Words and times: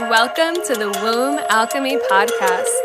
Welcome 0.00 0.56
to 0.66 0.74
the 0.74 0.90
Womb 1.04 1.38
Alchemy 1.50 1.98
Podcast. 2.10 2.80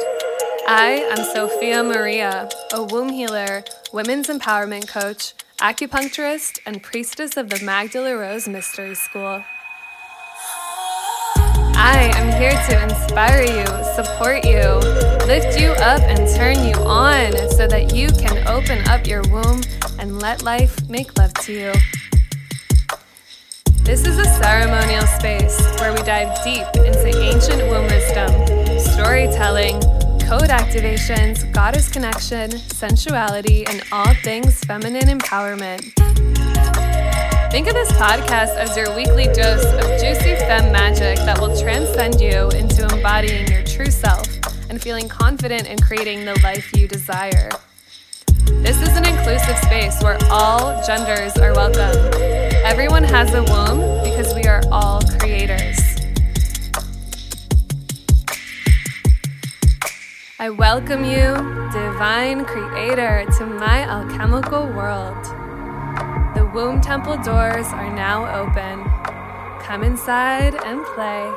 I 0.68 1.04
am 1.10 1.18
Sofiya 1.18 1.84
Mariya, 1.84 2.48
a 2.72 2.84
womb 2.84 3.10
healer, 3.10 3.64
women's 3.92 4.28
empowerment 4.28 4.88
coach, 4.88 5.34
acupuncturist, 5.60 6.60
and 6.68 6.84
priestess 6.84 7.36
of 7.36 7.50
the 7.50 7.66
Magdala 7.66 8.16
Rose 8.16 8.48
Mystery 8.48 8.94
School. 8.94 9.44
I 11.36 12.12
am 12.14 12.40
here 12.40 12.52
to 12.52 12.84
inspire 12.84 13.42
you, 13.42 13.66
support 13.96 14.46
you, 14.46 14.76
lift 15.26 15.60
you 15.60 15.72
up, 15.82 16.02
and 16.02 16.30
turn 16.36 16.64
you 16.64 16.76
on 16.86 17.32
so 17.50 17.66
that 17.66 17.96
you 17.96 18.10
can 18.10 18.48
open 18.48 18.88
up 18.88 19.08
your 19.08 19.24
womb 19.32 19.64
and 19.98 20.20
let 20.20 20.44
life 20.44 20.88
make 20.88 21.18
love 21.18 21.34
to 21.46 21.54
you. 21.54 21.74
This 23.90 24.06
is 24.06 24.20
a 24.20 24.26
ceremonial 24.26 25.08
space 25.08 25.60
where 25.80 25.92
we 25.92 26.04
dive 26.04 26.44
deep 26.44 26.68
into 26.86 27.08
ancient 27.08 27.68
womb 27.72 27.86
wisdom, 27.86 28.30
storytelling, 28.78 29.82
code 30.22 30.52
activations, 30.52 31.52
goddess 31.54 31.90
connection, 31.90 32.52
sensuality, 32.52 33.66
and 33.66 33.84
all 33.92 34.14
things 34.14 34.60
feminine 34.60 35.08
empowerment. 35.08 35.92
Think 37.52 37.66
of 37.66 37.74
this 37.74 37.92
podcast 37.94 38.58
as 38.58 38.78
your 38.78 38.96
weekly 38.96 39.26
dose 39.26 39.66
of 39.66 40.00
juicy 40.00 40.36
femme 40.36 40.72
magic 40.72 41.18
that 41.26 41.40
will 41.42 41.60
transcend 41.60 42.22
you 42.22 42.48
into 42.50 42.88
embodying 42.94 43.48
your 43.48 43.64
true 43.64 43.90
self 43.90 44.28
and 44.70 44.80
feeling 44.80 45.10
confident 45.10 45.66
in 45.66 45.80
creating 45.80 46.26
the 46.26 46.40
life 46.44 46.78
you 46.78 46.88
desire. 46.88 47.50
This 48.62 48.80
is 48.84 48.96
an 48.96 49.08
inclusive 49.08 49.58
space 49.58 50.00
where 50.04 50.20
all 50.30 50.80
genders 50.86 51.36
are 51.38 51.56
welcome. 51.56 52.49
Everyone 52.70 53.04
has 53.04 53.34
a 53.34 53.42
womb 53.46 54.04
because 54.04 54.36
we 54.36 54.44
are 54.44 54.62
all 54.72 55.02
creators. 55.18 55.80
I 60.38 60.52
welcome 60.52 61.04
you, 61.04 61.34
divine 61.74 62.46
creator, 62.46 63.26
to 63.40 63.46
my 63.48 63.90
alchemical 63.90 64.68
world. 64.68 65.18
The 66.36 66.48
womb 66.54 66.80
temple 66.80 67.18
doors 67.24 67.66
are 67.74 67.92
now 67.92 68.30
open. 68.40 68.84
Come 69.66 69.84
inside 69.84 70.54
and 70.54 70.86
play. 70.94 71.34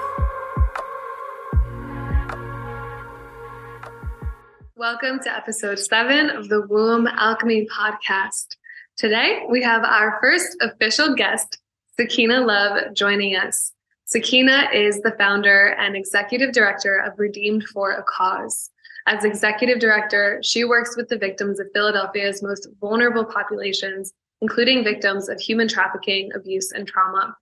Welcome 4.76 5.20
to 5.20 5.34
episode 5.34 5.78
seven 5.78 6.28
of 6.28 6.50
the 6.50 6.66
Womb 6.66 7.06
Alchemy 7.06 7.68
podcast. 7.68 8.56
Today, 8.98 9.44
we 9.48 9.62
have 9.62 9.84
our 9.84 10.18
first 10.20 10.56
official 10.60 11.14
guest, 11.14 11.58
Sakinah 11.98 12.46
Love, 12.46 12.94
joining 12.94 13.34
us. 13.34 13.72
Sakinah 14.06 14.72
is 14.74 15.00
the 15.00 15.14
founder 15.18 15.68
and 15.78 15.96
executive 15.96 16.52
director 16.52 16.98
of 16.98 17.18
Redeemed 17.18 17.64
for 17.64 17.92
a 17.92 18.02
Cause. 18.02 18.70
As 19.06 19.24
executive 19.24 19.80
director, 19.80 20.40
she 20.42 20.64
works 20.64 20.94
with 20.94 21.08
the 21.08 21.18
victims 21.18 21.58
of 21.58 21.68
Philadelphia's 21.72 22.42
most 22.42 22.68
vulnerable 22.80 23.24
populations, 23.24 24.12
including 24.42 24.84
victims 24.84 25.28
of 25.30 25.40
human 25.40 25.68
trafficking, 25.68 26.30
abuse, 26.34 26.70
and 26.72 26.86
trauma. 26.86 27.34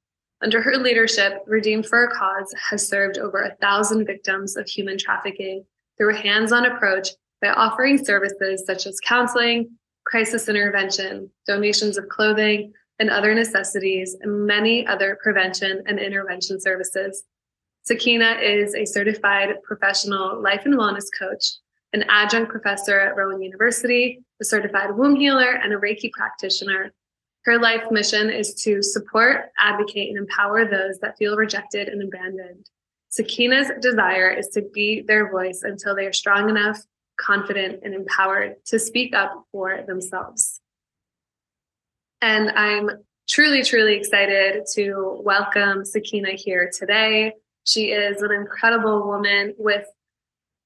Under 0.43 0.63
her 0.63 0.77
leadership, 0.77 1.43
Redeemed 1.47 1.85
for 1.85 2.05
a 2.05 2.11
Cause 2.11 2.55
has 2.71 2.87
served 2.87 3.19
over 3.19 3.43
a 3.43 3.57
thousand 3.57 4.07
victims 4.07 4.57
of 4.57 4.69
human 4.69 4.97
trafficking 4.97 5.65
through 5.99 6.15
a 6.15 6.19
hands 6.19 6.53
on 6.53 6.65
approach 6.65 7.09
by 7.43 7.49
offering 7.49 8.03
services 8.03 8.65
such 8.65 8.87
as 8.87 9.01
counseling, 9.01 9.77
crisis 10.11 10.49
intervention, 10.49 11.31
donations 11.47 11.97
of 11.97 12.09
clothing 12.09 12.73
and 12.99 13.11
other 13.11 13.33
necessities, 13.33 14.17
and 14.21 14.45
many 14.45 14.87
other 14.87 15.17
prevention 15.23 15.83
and 15.87 15.99
intervention 15.99 16.61
services. 16.61 17.23
Sakinah 17.89 18.43
is 18.43 18.75
a 18.75 18.85
certified 18.85 19.55
professional 19.63 20.43
life 20.43 20.63
and 20.67 20.75
wellness 20.75 21.07
coach, 21.17 21.45
an 21.93 22.05
adjunct 22.09 22.51
professor 22.51 23.01
at 23.01 23.17
Rowan 23.17 23.41
University, 23.41 24.23
a 24.41 24.45
certified 24.45 24.95
womb 24.95 25.17
healer, 25.17 25.53
and 25.53 25.73
a 25.73 25.77
Reiki 25.77 26.11
practitioner. 26.11 26.93
Her 27.45 27.59
life 27.59 27.85
mission 27.91 28.29
is 28.29 28.55
to 28.65 28.83
support, 28.83 29.47
advocate, 29.59 30.11
and 30.11 30.19
empower 30.19 30.67
those 30.67 30.99
that 30.99 31.17
feel 31.17 31.37
rejected 31.37 31.89
and 31.89 32.03
abandoned. 32.03 32.69
Sakinah's 33.11 33.71
desire 33.81 34.31
is 34.31 34.49
to 34.49 34.63
be 34.75 35.03
their 35.03 35.31
voice 35.31 35.63
until 35.63 35.97
they 35.97 36.05
are 36.05 36.13
strong 36.13 36.51
enough 36.51 36.81
confident 37.21 37.81
and 37.85 37.95
empowered 37.95 38.57
to 38.67 38.79
speak 38.79 39.15
up 39.15 39.45
for 39.53 39.83
themselves. 39.87 40.61
And 42.23 42.51
I'm 42.51 42.91
truly, 43.29 43.63
truly 43.63 43.95
excited 43.95 44.65
to 44.75 45.21
welcome 45.25 45.85
Sakinah 45.85 46.35
here 46.35 46.71
today. 46.77 47.35
She 47.65 47.93
is 47.93 48.23
an 48.23 48.33
incredible 48.33 49.07
woman 49.07 49.55
with 49.59 49.87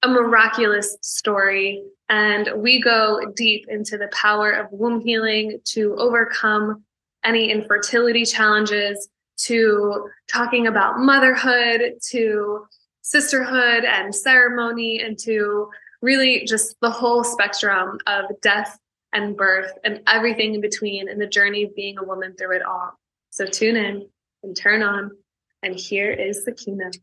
a 0.03 0.09
miraculous 0.09 0.97
story. 1.03 1.82
And 2.09 2.48
we 2.56 2.81
go 2.81 3.32
deep 3.34 3.66
into 3.69 3.98
the 3.98 4.09
power 4.09 4.50
of 4.50 4.70
womb 4.70 5.00
healing 5.00 5.60
to 5.66 5.97
overcome 5.97 6.84
any 7.25 7.50
infertility 7.50 8.25
challenges, 8.25 9.09
to 9.37 10.09
talking 10.31 10.66
about 10.66 10.98
motherhood, 10.98 11.94
to 12.10 12.66
sisterhood 13.03 13.84
and 13.84 14.14
ceremony, 14.14 15.00
and 15.00 15.19
to 15.20 15.69
really 16.04 16.44
just 16.44 16.76
the 16.82 16.91
whole 16.91 17.25
spectrum 17.25 17.98
of 18.06 18.26
death 18.42 18.78
and 19.15 19.37
birth 19.37 19.72
and 19.84 20.03
everything 20.06 20.54
in 20.54 20.60
between 20.60 21.09
and 21.09 21.19
the 21.19 21.26
journey 21.26 21.65
of 21.65 21.75
being 21.75 21.97
a 21.98 22.04
woman 22.04 22.34
through 22.37 22.56
it 22.56 22.62
all. 22.62 22.92
So 23.31 23.47
tune 23.47 23.76
in 23.76 24.06
and 24.43 24.54
turn 24.54 24.82
on. 24.82 25.12
And 25.62 25.75
here 25.75 26.10
is 26.10 26.47
Sakinah. 26.47 26.94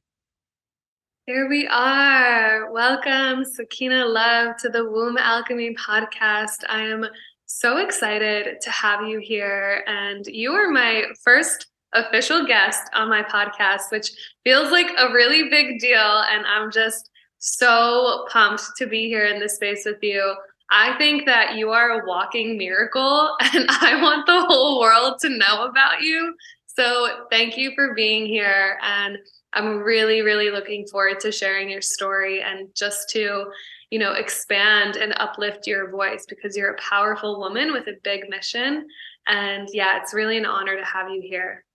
Here 1.25 1.49
we 1.49 1.67
are. 1.67 2.71
Welcome, 2.71 3.43
Sakinah 3.43 4.07
Love, 4.07 4.57
to 4.57 4.69
the 4.69 4.85
Womb 4.85 5.17
Alchemy 5.17 5.75
podcast. 5.75 6.63
I 6.69 6.81
am 6.81 7.07
so 7.47 7.77
excited 7.77 8.61
to 8.61 8.69
have 8.69 9.07
you 9.07 9.17
here. 9.19 9.83
And 9.87 10.27
you 10.27 10.51
are 10.51 10.69
my 10.69 11.05
first 11.23 11.65
official 11.93 12.45
guest 12.45 12.83
on 12.93 13.09
my 13.09 13.23
podcast, 13.23 13.91
which 13.91 14.11
feels 14.43 14.71
like 14.71 14.91
a 14.97 15.11
really 15.11 15.49
big 15.49 15.79
deal. 15.79 16.23
And 16.29 16.45
I'm 16.45 16.71
just 16.71 17.09
so 17.41 18.27
pumped 18.31 18.63
to 18.77 18.85
be 18.85 19.07
here 19.07 19.25
in 19.25 19.39
this 19.39 19.55
space 19.55 19.83
with 19.83 19.97
you. 20.01 20.35
I 20.69 20.95
think 20.97 21.25
that 21.25 21.55
you 21.55 21.71
are 21.71 21.99
a 21.99 22.07
walking 22.07 22.57
miracle, 22.57 23.35
and 23.41 23.65
I 23.69 23.99
want 24.01 24.25
the 24.25 24.45
whole 24.45 24.79
world 24.79 25.15
to 25.21 25.29
know 25.29 25.65
about 25.65 26.01
you. 26.01 26.33
So, 26.67 27.25
thank 27.29 27.57
you 27.57 27.73
for 27.75 27.93
being 27.93 28.25
here. 28.25 28.79
And 28.81 29.17
I'm 29.53 29.79
really, 29.79 30.21
really 30.21 30.51
looking 30.51 30.85
forward 30.87 31.19
to 31.21 31.31
sharing 31.31 31.69
your 31.69 31.81
story 31.81 32.41
and 32.41 32.69
just 32.75 33.09
to, 33.09 33.47
you 33.89 33.99
know, 33.99 34.13
expand 34.13 34.95
and 34.95 35.13
uplift 35.17 35.67
your 35.67 35.91
voice 35.91 36.25
because 36.29 36.55
you're 36.55 36.71
a 36.71 36.77
powerful 36.77 37.39
woman 37.39 37.73
with 37.73 37.87
a 37.87 37.97
big 38.03 38.29
mission. 38.29 38.87
And 39.27 39.67
yeah, 39.73 39.99
it's 40.01 40.13
really 40.13 40.37
an 40.37 40.45
honor 40.45 40.77
to 40.77 40.85
have 40.85 41.09
you 41.09 41.21
here. 41.21 41.65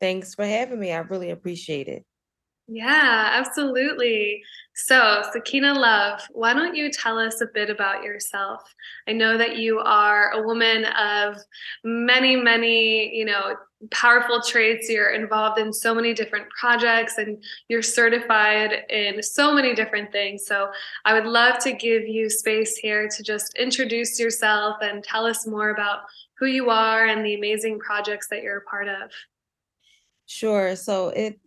Thanks 0.00 0.34
for 0.34 0.44
having 0.44 0.78
me. 0.78 0.92
I 0.92 0.98
really 0.98 1.30
appreciate 1.30 1.88
it. 1.88 2.04
Yeah, 2.74 3.28
absolutely. 3.32 4.42
So, 4.74 5.22
Sakinah 5.34 5.76
Love, 5.76 6.22
why 6.30 6.54
don't 6.54 6.74
you 6.74 6.90
tell 6.90 7.18
us 7.18 7.42
a 7.42 7.46
bit 7.52 7.68
about 7.68 8.02
yourself? 8.02 8.62
I 9.06 9.12
know 9.12 9.36
that 9.36 9.58
you 9.58 9.80
are 9.80 10.30
a 10.30 10.42
woman 10.42 10.86
of 10.86 11.36
many, 11.84 12.34
many, 12.34 13.14
you 13.14 13.26
know, 13.26 13.56
powerful 13.90 14.40
traits. 14.40 14.88
You're 14.88 15.10
involved 15.10 15.60
in 15.60 15.70
so 15.70 15.94
many 15.94 16.14
different 16.14 16.46
projects 16.58 17.18
and 17.18 17.44
you're 17.68 17.82
certified 17.82 18.84
in 18.88 19.22
so 19.22 19.52
many 19.52 19.74
different 19.74 20.10
things. 20.10 20.46
So, 20.46 20.70
I 21.04 21.12
would 21.12 21.26
love 21.26 21.58
to 21.64 21.74
give 21.74 22.08
you 22.08 22.30
space 22.30 22.76
here 22.76 23.06
to 23.06 23.22
just 23.22 23.54
introduce 23.58 24.18
yourself 24.18 24.78
and 24.80 25.04
tell 25.04 25.26
us 25.26 25.46
more 25.46 25.68
about 25.68 26.04
who 26.38 26.46
you 26.46 26.70
are 26.70 27.04
and 27.04 27.22
the 27.22 27.34
amazing 27.34 27.80
projects 27.80 28.28
that 28.30 28.42
you're 28.42 28.58
a 28.58 28.62
part 28.62 28.88
of. 28.88 29.10
Sure. 30.24 30.74
So, 30.74 31.10
it 31.10 31.38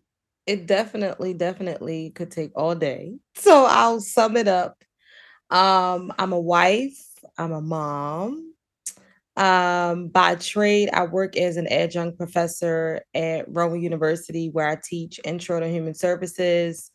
it 0.46 0.68
definitely, 0.68 1.34
definitely 1.34 2.12
could 2.12 2.32
take 2.32 2.52
all 2.56 2.76
day. 2.76 3.16
So 3.36 3.66
I'll 3.66 4.00
sum 4.00 4.38
it 4.38 4.48
up. 4.48 4.84
Um, 5.50 6.14
I'm 6.18 6.34
a 6.34 6.40
wife, 6.40 6.98
I'm 7.38 7.52
a 7.52 7.62
mom. 7.62 8.54
Um, 9.38 10.08
by 10.08 10.36
trade, 10.36 10.90
I 10.94 11.06
work 11.06 11.36
as 11.36 11.58
an 11.58 11.68
adjunct 11.68 12.18
professor 12.18 13.02
at 13.14 13.46
Rowan 13.48 13.82
University, 13.82 14.50
where 14.50 14.68
I 14.68 14.78
teach 14.82 15.20
intro 15.26 15.60
to 15.60 15.68
human 15.68 15.94
services, 15.94 16.90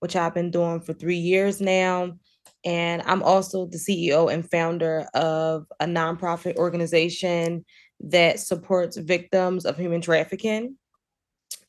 which 0.00 0.16
I've 0.16 0.34
been 0.34 0.50
doing 0.50 0.80
for 0.80 0.92
three 0.92 1.18
years 1.18 1.60
now. 1.60 2.12
And 2.64 3.02
I'm 3.02 3.22
also 3.22 3.66
the 3.66 3.78
CEO 3.78 4.32
and 4.32 4.48
founder 4.50 5.06
of 5.14 5.66
a 5.78 5.84
nonprofit 5.84 6.56
organization 6.56 7.64
that 8.00 8.40
supports 8.40 8.96
victims 8.96 9.64
of 9.64 9.76
human 9.76 10.00
trafficking. 10.00 10.76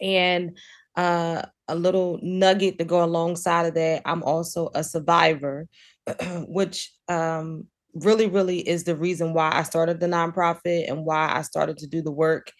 And 0.01 0.57
uh, 0.95 1.43
a 1.67 1.75
little 1.75 2.19
nugget 2.21 2.79
to 2.79 2.85
go 2.85 3.03
alongside 3.03 3.67
of 3.67 3.73
that. 3.75 4.01
I'm 4.05 4.23
also 4.23 4.69
a 4.75 4.83
survivor, 4.83 5.67
which 6.47 6.91
um, 7.07 7.67
really, 7.93 8.27
really 8.27 8.67
is 8.67 8.83
the 8.83 8.95
reason 8.95 9.33
why 9.33 9.51
I 9.53 9.63
started 9.63 9.99
the 9.99 10.07
nonprofit 10.07 10.89
and 10.89 11.05
why 11.05 11.31
I 11.33 11.41
started 11.41 11.77
to 11.79 11.87
do 11.87 12.01
the 12.01 12.11
work. 12.11 12.51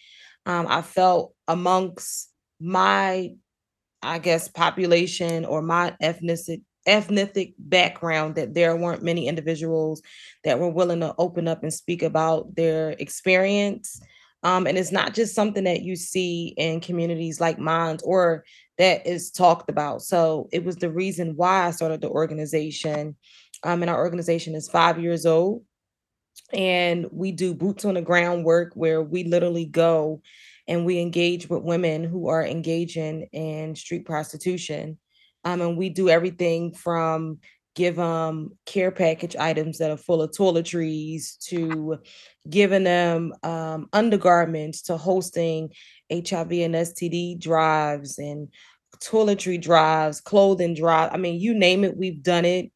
Um, 0.45 0.67
I 0.67 0.81
felt 0.81 1.33
amongst 1.47 2.31
my 2.59 3.31
I 4.05 4.19
guess, 4.19 4.47
population 4.47 5.45
or 5.45 5.61
my 5.61 5.95
ethnicity 6.01 6.61
ethnic 6.87 7.55
background 7.57 8.35
that 8.35 8.53
there 8.53 8.75
weren't 8.75 9.01
many 9.01 9.27
individuals 9.27 10.03
that 10.43 10.59
were 10.59 10.69
willing 10.69 10.99
to 10.99 11.15
open 11.17 11.47
up 11.47 11.63
and 11.63 11.73
speak 11.73 12.03
about 12.03 12.55
their 12.55 12.91
experience. 12.91 13.99
Um, 14.43 14.67
and 14.67 14.77
it's 14.77 14.91
not 14.91 15.13
just 15.13 15.33
something 15.33 15.63
that 15.63 15.81
you 15.81 15.95
see 15.95 16.53
in 16.57 16.79
communities 16.79 17.41
like 17.41 17.57
mine 17.57 17.97
or 18.03 18.45
that 18.77 19.07
is 19.07 19.31
talked 19.31 19.69
about. 19.69 20.01
So 20.01 20.49
it 20.51 20.63
was 20.63 20.75
the 20.75 20.91
reason 20.91 21.35
why 21.35 21.65
I 21.67 21.71
started 21.71 22.01
the 22.01 22.09
organization. 22.09 23.15
Um, 23.63 23.81
and 23.81 23.89
our 23.89 23.97
organization 23.97 24.53
is 24.53 24.69
five 24.69 24.99
years 24.99 25.25
old. 25.25 25.63
And 26.53 27.07
we 27.11 27.31
do 27.31 27.53
boots 27.53 27.85
on 27.85 27.95
the 27.95 28.01
ground 28.01 28.43
work 28.43 28.73
where 28.75 29.01
we 29.01 29.23
literally 29.23 29.65
go 29.65 30.21
and 30.67 30.85
we 30.85 30.99
engage 30.99 31.49
with 31.49 31.63
women 31.63 32.03
who 32.03 32.27
are 32.27 32.45
engaging 32.45 33.23
in 33.31 33.75
street 33.75 34.05
prostitution. 34.05 34.97
Um, 35.43 35.61
and 35.61 35.77
we 35.77 35.89
do 35.89 36.09
everything 36.09 36.73
from 36.73 37.39
give 37.75 37.97
them 37.97 38.51
care 38.65 38.91
package 38.91 39.35
items 39.35 39.77
that 39.77 39.91
are 39.91 39.97
full 39.97 40.21
of 40.21 40.31
toiletries 40.31 41.37
to 41.45 41.97
giving 42.49 42.83
them 42.83 43.33
um, 43.43 43.87
undergarments 43.93 44.81
to 44.83 44.97
hosting 44.97 45.69
HIV 46.11 46.51
and 46.51 46.75
STD 46.75 47.39
drives 47.39 48.17
and 48.17 48.47
toiletry 49.03 49.61
drives, 49.61 50.21
clothing 50.21 50.73
drive. 50.73 51.11
I 51.13 51.17
mean, 51.17 51.39
you 51.39 51.53
name 51.53 51.83
it, 51.83 51.97
we've 51.97 52.23
done 52.23 52.45
it. 52.45 52.71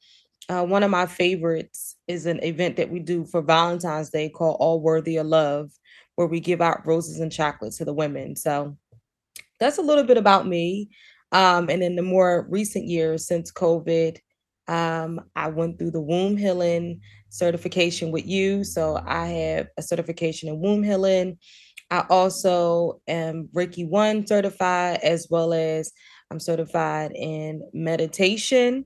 Uh, 0.49 0.65
one 0.65 0.83
of 0.83 0.91
my 0.91 1.05
favorites 1.05 1.95
is 2.07 2.25
an 2.25 2.43
event 2.43 2.75
that 2.77 2.89
we 2.89 2.99
do 2.99 3.23
for 3.23 3.41
Valentine's 3.41 4.09
Day 4.09 4.29
called 4.29 4.57
All 4.59 4.81
Worthy 4.81 5.17
of 5.17 5.27
Love 5.27 5.71
where 6.19 6.27
we 6.27 6.41
give 6.41 6.59
out 6.59 6.85
roses 6.85 7.21
and 7.21 7.31
chocolate 7.31 7.71
to 7.71 7.85
the 7.85 7.93
women. 7.93 8.35
So 8.35 8.75
that's 9.57 9.77
a 9.77 9.81
little 9.81 10.03
bit 10.03 10.17
about 10.17 10.45
me. 10.45 10.89
Um, 11.31 11.69
and 11.69 11.81
in 11.81 11.95
the 11.95 12.01
more 12.01 12.45
recent 12.49 12.87
years 12.87 13.25
since 13.25 13.53
COVID, 13.53 14.17
um, 14.69 15.21
I 15.35 15.49
went 15.49 15.79
through 15.79 15.91
the 15.91 15.99
womb 16.01 16.37
healing 16.37 17.01
certification 17.29 18.11
with 18.11 18.27
you. 18.27 18.63
So 18.63 19.01
I 19.03 19.25
have 19.25 19.67
a 19.77 19.81
certification 19.81 20.47
in 20.47 20.61
womb 20.61 20.83
healing. 20.83 21.39
I 21.89 22.05
also 22.09 23.01
am 23.07 23.49
Reiki 23.53 23.87
1 23.89 24.27
certified, 24.27 24.99
as 25.01 25.27
well 25.29 25.53
as 25.53 25.91
I'm 26.29 26.39
certified 26.39 27.11
in 27.15 27.63
meditation. 27.73 28.85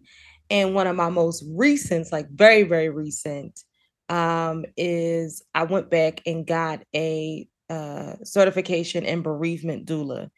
And 0.50 0.74
one 0.74 0.88
of 0.88 0.96
my 0.96 1.10
most 1.10 1.44
recent, 1.54 2.10
like 2.14 2.30
very, 2.30 2.64
very 2.64 2.90
recent, 2.90 3.60
um, 4.08 4.64
is 4.78 5.44
I 5.54 5.64
went 5.64 5.90
back 5.90 6.22
and 6.26 6.48
got 6.48 6.84
a 6.96 7.46
uh, 7.70 8.14
certification 8.24 9.04
in 9.04 9.22
bereavement 9.22 9.86
doula, 9.86 10.30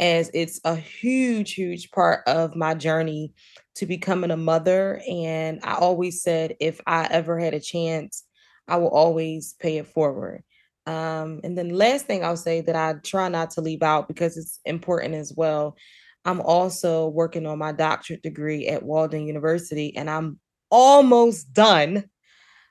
as 0.00 0.28
it's 0.34 0.60
a 0.64 0.74
huge, 0.74 1.54
huge 1.54 1.92
part 1.92 2.26
of 2.26 2.56
my 2.56 2.74
journey 2.74 3.32
to 3.78 3.86
becoming 3.86 4.30
a 4.30 4.36
mother. 4.36 5.00
And 5.10 5.60
I 5.62 5.74
always 5.74 6.22
said 6.22 6.56
if 6.60 6.80
I 6.86 7.06
ever 7.10 7.38
had 7.38 7.54
a 7.54 7.60
chance, 7.60 8.24
I 8.68 8.76
will 8.76 8.90
always 8.90 9.54
pay 9.60 9.78
it 9.78 9.88
forward. 9.88 10.42
Um, 10.86 11.40
and 11.44 11.56
then 11.56 11.70
last 11.70 12.06
thing 12.06 12.24
I'll 12.24 12.36
say 12.36 12.60
that 12.62 12.76
I 12.76 12.94
try 13.02 13.28
not 13.28 13.50
to 13.52 13.60
leave 13.60 13.82
out 13.82 14.08
because 14.08 14.36
it's 14.36 14.60
important 14.64 15.14
as 15.14 15.32
well. 15.36 15.76
I'm 16.24 16.40
also 16.40 17.08
working 17.08 17.46
on 17.46 17.58
my 17.58 17.72
doctorate 17.72 18.22
degree 18.22 18.68
at 18.68 18.82
Walden 18.82 19.26
University, 19.26 19.96
and 19.96 20.10
I'm 20.10 20.38
almost 20.70 21.52
done 21.52 22.04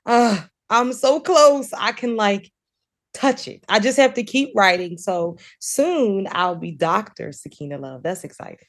uh, 0.07 0.41
I'm 0.69 0.93
so 0.93 1.19
close. 1.19 1.71
I 1.73 1.91
can 1.91 2.15
like 2.15 2.51
touch 3.13 3.47
it. 3.47 3.63
I 3.69 3.79
just 3.79 3.97
have 3.97 4.13
to 4.15 4.23
keep 4.23 4.51
writing. 4.55 4.97
So 4.97 5.37
soon 5.59 6.27
I'll 6.31 6.55
be 6.55 6.71
Dr. 6.71 7.29
Sakinah 7.29 7.79
Love. 7.79 8.03
That's 8.03 8.23
exciting. 8.23 8.67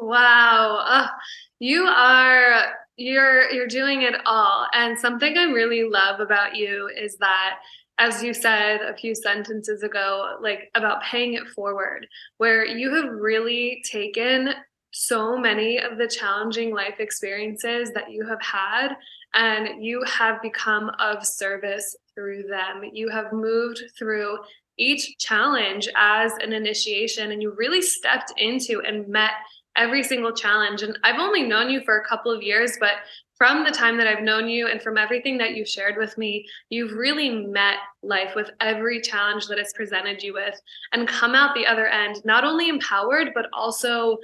Wow. 0.00 1.08
You 1.58 1.84
are 1.84 2.62
you're 2.96 3.50
you're 3.50 3.66
doing 3.66 4.02
it 4.02 4.14
all. 4.26 4.66
And 4.72 4.98
something 4.98 5.36
I 5.36 5.44
really 5.44 5.84
love 5.84 6.20
about 6.20 6.56
you 6.56 6.88
is 6.96 7.16
that 7.18 7.58
as 7.98 8.22
you 8.22 8.32
said 8.32 8.80
a 8.80 8.96
few 8.96 9.14
sentences 9.14 9.82
ago, 9.82 10.36
like 10.40 10.70
about 10.76 11.02
paying 11.02 11.34
it 11.34 11.48
forward, 11.48 12.06
where 12.36 12.64
you 12.64 12.94
have 12.94 13.10
really 13.12 13.82
taken 13.84 14.50
so 14.92 15.36
many 15.36 15.78
of 15.78 15.98
the 15.98 16.06
challenging 16.06 16.72
life 16.72 17.00
experiences 17.00 17.90
that 17.92 18.10
you 18.10 18.24
have 18.26 18.40
had 18.40 18.90
and 19.34 19.84
you 19.84 20.02
have 20.06 20.40
become 20.40 20.90
of 21.00 21.26
service 21.26 21.96
through 22.14 22.44
them. 22.44 22.82
You 22.92 23.08
have 23.08 23.32
moved 23.32 23.82
through 23.98 24.38
each 24.78 25.18
challenge 25.18 25.88
as 25.96 26.32
an 26.40 26.52
initiation 26.52 27.32
and 27.32 27.42
you 27.42 27.52
really 27.56 27.82
stepped 27.82 28.32
into 28.36 28.80
and 28.80 29.08
met 29.08 29.32
every 29.78 30.02
single 30.02 30.32
challenge. 30.32 30.82
And 30.82 30.98
I've 31.04 31.20
only 31.20 31.44
known 31.44 31.70
you 31.70 31.80
for 31.80 31.98
a 31.98 32.04
couple 32.04 32.30
of 32.30 32.42
years, 32.42 32.76
but 32.78 32.96
from 33.36 33.62
the 33.64 33.70
time 33.70 33.96
that 33.96 34.08
I've 34.08 34.24
known 34.24 34.48
you 34.48 34.66
and 34.66 34.82
from 34.82 34.98
everything 34.98 35.38
that 35.38 35.54
you've 35.54 35.68
shared 35.68 35.96
with 35.96 36.18
me, 36.18 36.44
you've 36.68 36.92
really 36.92 37.46
met 37.46 37.76
life 38.02 38.34
with 38.34 38.50
every 38.60 39.00
challenge 39.00 39.46
that 39.46 39.58
it's 39.58 39.72
presented 39.72 40.22
you 40.22 40.34
with 40.34 40.60
and 40.92 41.06
come 41.06 41.36
out 41.36 41.54
the 41.54 41.66
other 41.66 41.86
end, 41.86 42.16
not 42.24 42.44
only 42.44 42.68
empowered, 42.68 43.30
but 43.34 43.46
also 43.52 44.18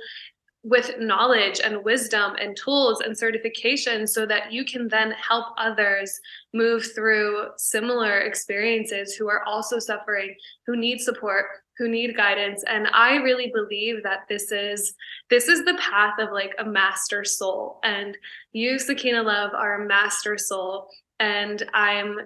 with 0.64 0.98
knowledge 0.98 1.60
and 1.62 1.84
wisdom 1.84 2.34
and 2.40 2.56
tools 2.56 3.02
and 3.02 3.16
certification 3.16 4.06
so 4.06 4.24
that 4.24 4.50
you 4.50 4.64
can 4.64 4.88
then 4.88 5.12
help 5.12 5.46
others 5.58 6.18
move 6.54 6.84
through 6.94 7.48
similar 7.58 8.20
experiences 8.20 9.14
who 9.14 9.28
are 9.28 9.44
also 9.44 9.78
suffering 9.78 10.34
who 10.66 10.74
need 10.74 11.00
support 11.00 11.46
who 11.78 11.88
need 11.88 12.16
guidance. 12.16 12.64
And 12.68 12.88
i 12.92 13.16
really 13.16 13.50
believe 13.54 14.02
that 14.02 14.20
this 14.28 14.52
is 14.52 14.94
this 15.30 15.48
is 15.48 15.64
the 15.64 15.78
path 15.80 16.14
of 16.18 16.32
like 16.32 16.54
a 16.58 16.64
master 16.64 17.24
soul. 17.24 17.80
And 17.82 18.16
you 18.52 18.76
sakinah 18.76 19.24
love 19.24 19.50
are 19.54 19.82
a 19.82 19.86
master 19.86 20.38
soul. 20.38 20.88
And 21.20 21.62
i'm 21.74 22.18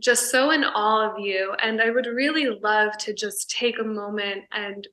just 0.00 0.30
so 0.30 0.50
in 0.50 0.64
awe 0.64 1.10
of 1.10 1.18
you. 1.18 1.54
And 1.62 1.80
i 1.80 1.90
would 1.90 2.06
really 2.06 2.48
love 2.62 2.96
to 2.98 3.14
just 3.14 3.50
take 3.50 3.78
a 3.78 3.84
moment 3.84 4.44
and 4.52 4.86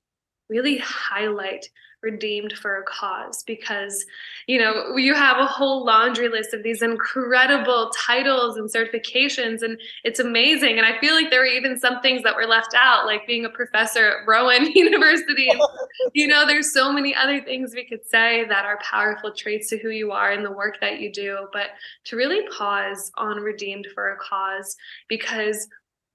really 0.50 0.78
highlight 0.78 1.70
redeemed 2.02 2.54
for 2.54 2.78
a 2.78 2.84
cause 2.84 3.44
because 3.44 4.06
you 4.48 4.58
know 4.58 4.96
you 4.96 5.14
have 5.14 5.38
a 5.38 5.46
whole 5.46 5.86
laundry 5.86 6.30
list 6.30 6.54
of 6.54 6.64
these 6.64 6.82
incredible 6.82 7.92
titles 7.96 8.58
and 8.58 8.72
certifications 8.72 9.62
and 9.62 9.80
it's 10.04 10.20
amazing. 10.20 10.78
And 10.78 10.86
i 10.86 11.00
feel 11.00 11.14
like 11.14 11.30
there 11.30 11.42
were 11.42 11.46
even 11.46 11.80
some 11.80 12.02
things 12.02 12.24
that 12.24 12.36
were 12.36 12.46
left 12.46 12.74
out 12.76 13.06
like 13.06 13.28
being 13.28 13.46
a 13.46 13.50
professor 13.50 14.08
at 14.08 14.28
rowan 14.28 14.72
university. 14.76 15.50
You 16.14 16.28
know 16.28 16.46
there's 16.46 16.74
so 16.74 16.92
many 16.92 17.16
other 17.16 17.42
things 17.42 17.74
we 17.74 17.86
could 17.86 18.06
say 18.06 18.46
that 18.46 18.66
are 18.66 18.80
powerful 18.82 19.32
traits 19.32 19.70
to 19.70 19.78
who 19.78 19.90
you 19.90 20.12
are 20.12 20.32
and 20.32 20.46
the 20.46 20.52
work 20.52 20.80
that 20.82 21.00
you 21.00 21.12
do. 21.12 21.48
But 21.54 21.68
to 22.06 22.16
really 22.16 22.48
pause 22.50 23.12
on 23.18 23.38
redeemed 23.38 23.88
for 23.94 24.12
a 24.12 24.18
cause 24.18 24.76
because 25.08 25.68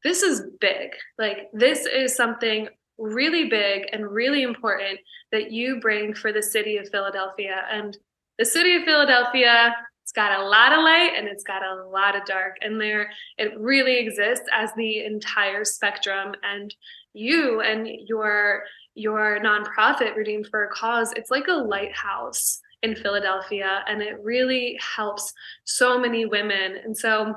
this 0.03 0.23
is 0.23 0.43
big. 0.61 0.91
Like 1.19 1.51
this 1.53 1.87
is 1.87 2.15
something 2.15 2.69
really 2.99 3.49
big 3.49 3.89
and 3.93 4.11
really 4.11 4.43
important 4.43 4.99
that 5.33 5.51
you 5.51 5.81
bring 5.81 6.15
for 6.15 6.33
the 6.33 6.43
city 6.43 6.77
of 6.77 6.89
Philadelphia. 6.89 7.63
And 7.71 7.97
the 8.39 8.45
city 8.45 8.77
of 8.77 8.85
Philadelphia, 8.85 9.75
it's 10.03 10.13
got 10.13 10.39
a 10.39 10.45
lot 10.45 10.73
of 10.73 10.79
light 10.79 11.13
and 11.17 11.27
it's 11.27 11.45
got 11.45 11.63
a 11.65 11.85
lot 11.85 12.17
of 12.17 12.25
dark. 12.25 12.57
And 12.61 12.81
there 12.81 13.11
it 13.39 13.59
really 13.59 13.99
exists 13.99 14.47
as 14.53 14.71
the 14.77 15.05
entire 15.05 15.65
spectrum. 15.65 16.35
And 16.43 16.75
you 17.13 17.61
and 17.61 17.89
your 18.07 18.65
your 18.95 19.41
nonprofit 19.41 20.17
Redeemed 20.17 20.49
for 20.49 20.65
a 20.65 20.69
Cause, 20.71 21.13
it's 21.17 21.31
like 21.31 21.49
a 21.49 21.53
lighthouse 21.53 22.61
in 22.83 22.95
Philadelphia 22.95 23.85
and 23.89 24.01
it 24.03 24.17
really 24.23 24.79
helps 24.81 25.33
so 25.65 25.99
many 25.99 26.25
women. 26.25 26.77
And 26.83 26.97
so 26.97 27.35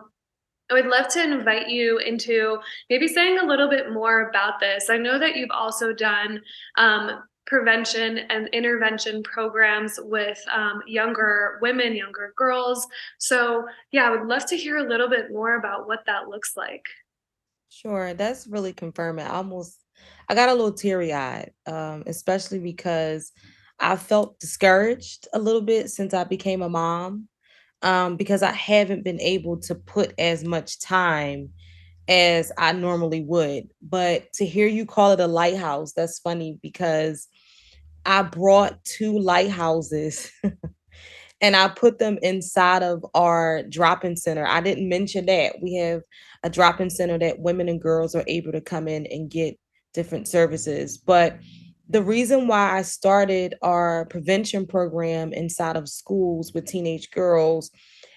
I 0.70 0.76
would 0.76 0.86
love 0.86 1.08
to 1.10 1.24
invite 1.24 1.70
you 1.70 1.98
into 1.98 2.60
maybe 2.90 3.08
saying 3.08 3.40
a 3.40 3.46
little 3.46 3.70
bit 3.70 3.92
more 3.92 4.30
about 4.30 4.60
this. 4.60 4.90
I 4.90 4.98
know 4.98 5.18
that 5.18 5.36
you've 5.36 5.52
also 5.52 5.94
done 5.94 6.42
um, 6.78 7.24
prevention 7.48 8.20
and 8.30 8.48
intervention 8.50 9.24
programs 9.24 10.00
with 10.04 10.40
um, 10.54 10.82
younger 10.86 11.58
women, 11.62 11.96
younger 11.96 12.34
girls. 12.38 12.86
So, 13.18 13.66
yeah, 13.92 14.08
I 14.08 14.12
would 14.12 14.28
love 14.28 14.46
to 14.48 14.58
hear 14.58 14.78
a 14.78 14.88
little 14.88 15.10
bit 15.10 15.32
more 15.32 15.56
about 15.56 15.88
what 15.88 16.06
that 16.06 16.30
looks 16.30 16.56
like. 16.56 16.86
Sure, 17.70 18.14
that's 18.14 18.48
really 18.48 18.74
confirming. 18.74 19.26
I 19.26 19.32
almost, 19.32 19.84
I 20.28 20.36
got 20.36 20.50
a 20.50 20.54
little 20.54 20.74
teary 20.74 21.12
eyed, 21.12 21.52
um, 21.66 22.04
especially 22.06 22.60
because 22.60 23.32
I 23.80 23.96
felt 23.96 24.40
discouraged 24.40 25.28
a 25.34 25.40
little 25.40 25.62
bit 25.62 25.90
since 25.90 26.14
I 26.14 26.26
became 26.26 26.62
a 26.62 26.70
mom 26.70 27.28
um, 27.82 28.18
because 28.18 28.44
I 28.44 28.52
haven't 28.52 29.04
been 29.04 29.22
able 29.22 29.58
to 29.62 29.76
put 29.76 30.14
as 30.18 30.44
much 30.44 30.80
time 30.80 31.50
as 32.08 32.52
I 32.58 32.72
normally 32.74 33.22
would. 33.22 33.70
But 33.82 34.34
to 34.34 34.46
hear 34.46 34.68
you 34.68 34.86
call 34.86 35.12
it 35.12 35.20
a 35.20 35.28
lighthouse, 35.28 35.94
that's 35.94 36.20
funny 36.20 36.58
because 36.62 37.28
I 38.06 38.24
brought 38.24 38.84
two 38.84 39.18
lighthouses 39.20 40.32
and 41.42 41.56
I 41.56 41.70
put 41.70 42.00
them 42.00 42.18
inside 42.22 42.84
of 42.84 43.06
our 43.14 43.64
drop 43.64 44.04
in 44.04 44.18
center. 44.18 44.46
I 44.46 44.62
didn't 44.62 44.90
mention 44.90 45.28
that. 45.28 45.56
We 45.62 45.76
have 45.76 46.02
a 46.44 46.50
drop 46.50 46.82
in 46.82 46.90
center 46.90 47.18
that 47.20 47.40
women 47.40 47.70
and 47.70 47.82
girls 47.82 48.16
are 48.16 48.24
able 48.28 48.52
to 48.54 48.62
come 48.62 48.88
in 48.88 49.06
and 49.08 49.30
get 49.30 49.58
different 49.94 50.28
services. 50.28 50.98
But 50.98 51.38
the 51.90 52.04
reason 52.04 52.48
why 52.48 52.78
I 52.78 52.84
started 52.84 53.56
our 53.64 54.06
prevention 54.06 54.68
program 54.68 55.34
inside 55.34 55.76
of 55.76 55.90
schools 55.90 56.54
with 56.54 56.66
teenage 56.66 57.10
girls 57.10 57.72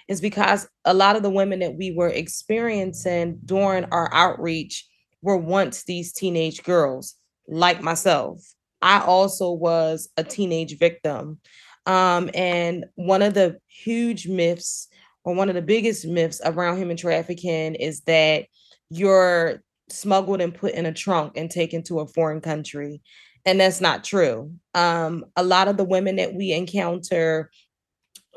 is 0.08 0.20
because 0.20 0.68
a 0.84 0.92
lot 0.92 1.16
of 1.16 1.22
the 1.22 1.30
women 1.30 1.60
that 1.60 1.74
we 1.74 1.90
were 1.90 2.08
experiencing 2.08 3.38
during 3.46 3.86
our 3.86 4.12
outreach 4.12 4.86
were 5.22 5.38
once 5.38 5.84
these 5.84 6.12
teenage 6.12 6.62
girls, 6.64 7.14
like 7.48 7.80
myself. 7.80 8.42
I 8.82 9.00
also 9.00 9.52
was 9.52 10.10
a 10.18 10.24
teenage 10.24 10.78
victim. 10.78 11.38
Um, 11.86 12.28
and 12.34 12.84
one 12.96 13.22
of 13.22 13.32
the 13.32 13.58
huge 13.68 14.28
myths, 14.28 14.88
or 15.24 15.34
one 15.34 15.48
of 15.48 15.54
the 15.54 15.62
biggest 15.62 16.06
myths 16.06 16.40
around 16.44 16.76
human 16.76 16.96
trafficking, 16.96 17.76
is 17.76 18.00
that 18.02 18.44
you're 18.90 19.62
smuggled 19.88 20.40
and 20.40 20.54
put 20.54 20.74
in 20.74 20.86
a 20.86 20.92
trunk 20.92 21.36
and 21.36 21.50
taken 21.50 21.82
to 21.84 22.00
a 22.00 22.06
foreign 22.06 22.40
country. 22.40 23.00
And 23.44 23.60
that's 23.60 23.80
not 23.80 24.04
true. 24.04 24.52
Um, 24.74 25.24
a 25.36 25.42
lot 25.42 25.68
of 25.68 25.76
the 25.76 25.84
women 25.84 26.16
that 26.16 26.34
we 26.34 26.52
encounter 26.52 27.50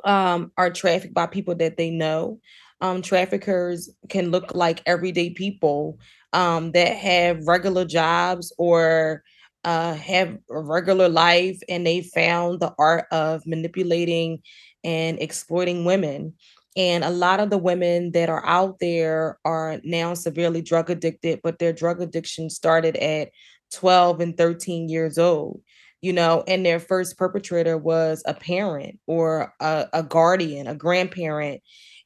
um, 0.04 0.52
are 0.58 0.72
trafficked 0.72 1.14
by 1.14 1.28
people 1.28 1.56
that 1.56 1.78
they 1.78 1.90
know. 1.90 2.40
Um, 2.82 3.02
traffickers 3.02 3.90
can 4.10 4.32
look 4.32 4.54
like 4.54 4.82
everyday 4.86 5.30
people 5.30 6.00
um, 6.34 6.72
that 6.74 6.96
have 6.98 7.48
regular 7.48 7.86
jobs 7.86 8.52
or 8.58 9.24
uh, 9.64 9.96
have 9.96 10.38
a 10.52 10.60
regular 10.60 11.10
life 11.10 11.60
and 11.70 11.86
they 11.86 12.02
found 12.02 12.60
the 12.60 12.74
art 12.78 13.06
of 13.12 13.46
manipulating 13.48 14.42
and 14.84 15.20
exploiting 15.20 15.86
women. 15.86 16.34
And 16.78 17.04
a 17.04 17.10
lot 17.10 17.40
of 17.40 17.50
the 17.50 17.58
women 17.58 18.12
that 18.12 18.30
are 18.30 18.46
out 18.46 18.80
there 18.80 19.40
are 19.46 19.80
now 19.84 20.14
severely 20.14 20.62
drug 20.62 20.90
addicted, 20.90 21.40
but 21.42 21.58
their 21.58 21.72
drug 21.72 22.02
addiction 22.02 22.50
started 22.50 22.98
at 22.98 23.30
12 23.74 24.20
and 24.22 24.38
13 24.38 24.90
years 24.90 25.18
old 25.18 25.62
you 26.06 26.14
know, 26.14 26.44
and 26.48 26.64
their 26.64 26.80
first 26.80 27.18
perpetrator 27.18 27.80
was 27.80 28.22
a 28.28 28.34
parent 28.36 29.00
or 29.08 29.56
a, 29.60 29.88
a 29.92 30.04
guardian, 30.04 30.68
a 30.68 30.76
grandparent. 30.76 31.64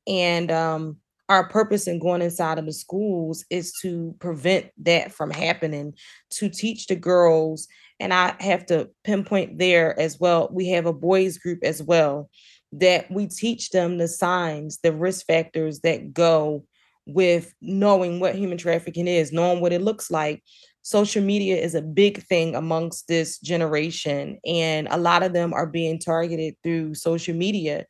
And 0.08 0.50
um, 0.52 0.96
our 1.28 1.50
purpose 1.50 1.86
in 1.86 2.00
going 2.00 2.22
inside 2.22 2.60
of 2.60 2.66
the 2.66 2.72
schools 2.72 3.44
is 3.50 3.74
to 3.82 4.16
prevent 4.20 4.68
that 4.84 5.12
from 5.12 5.32
happening, 5.32 5.96
to 6.30 6.48
teach 6.48 6.88
the 6.88 6.96
girls. 6.96 7.68
And 8.00 8.14
I 8.14 8.36
have 8.40 8.66
to 8.68 8.90
pinpoint 9.04 9.58
there 9.58 10.00
as 10.00 10.18
well. 10.18 10.48
We 10.50 10.70
have 10.70 10.86
a 10.86 10.94
boys 10.94 11.38
group 11.38 11.60
as 11.64 11.84
well 11.84 12.30
that 12.72 13.12
we 13.12 13.28
teach 13.28 13.72
them 13.72 13.98
the 13.98 14.08
signs, 14.08 14.80
the 14.82 14.94
risk 14.94 15.26
factors 15.26 15.82
that 15.82 16.14
go 16.14 16.64
with 17.06 17.54
knowing 17.60 18.22
what 18.22 18.36
human 18.36 18.58
trafficking 18.58 19.08
is, 19.08 19.34
knowing 19.34 19.60
what 19.60 19.74
it 19.74 19.82
looks 19.82 20.10
like, 20.10 20.42
social 20.90 21.22
media 21.22 21.56
is 21.56 21.76
a 21.76 21.84
big 21.84 22.24
thing 22.24 22.56
amongst 22.56 23.08
this 23.08 23.38
generation 23.38 24.40
and 24.44 24.88
a 24.90 24.98
lot 24.98 25.22
of 25.22 25.34
them 25.34 25.54
are 25.54 25.68
being 25.68 26.00
targeted 26.00 26.56
through 26.64 26.96
social 26.96 27.36
media. 27.36 27.86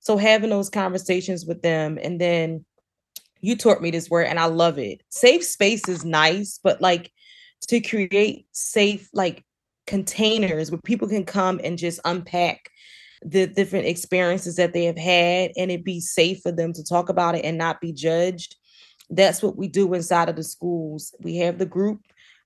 So 0.00 0.16
having 0.16 0.50
those 0.50 0.68
conversations 0.68 1.46
with 1.46 1.62
them 1.62 1.96
and 2.02 2.20
then 2.20 2.64
you 3.40 3.56
taught 3.56 3.80
me 3.80 3.92
this 3.92 4.10
word 4.10 4.26
and 4.26 4.40
i 4.40 4.46
love 4.46 4.80
it. 4.80 5.00
Safe 5.10 5.44
space 5.44 5.88
is 5.88 6.04
nice 6.04 6.58
but 6.60 6.80
like 6.80 7.12
to 7.68 7.80
create 7.80 8.46
safe 8.50 9.08
like 9.12 9.44
containers 9.86 10.72
where 10.72 10.80
people 10.84 11.06
can 11.06 11.24
come 11.24 11.60
and 11.62 11.78
just 11.78 12.00
unpack 12.04 12.68
the 13.22 13.46
different 13.46 13.86
experiences 13.86 14.56
that 14.56 14.72
they 14.72 14.86
have 14.86 14.98
had 14.98 15.52
and 15.56 15.70
it 15.70 15.84
be 15.84 16.00
safe 16.00 16.40
for 16.42 16.50
them 16.50 16.72
to 16.72 16.82
talk 16.82 17.10
about 17.10 17.36
it 17.36 17.44
and 17.44 17.56
not 17.56 17.80
be 17.80 17.92
judged 17.92 18.56
that's 19.10 19.42
what 19.42 19.56
we 19.56 19.66
do 19.68 19.92
inside 19.92 20.28
of 20.28 20.36
the 20.36 20.44
schools. 20.44 21.14
We 21.20 21.36
have 21.38 21.58
the 21.58 21.66
group 21.66 22.00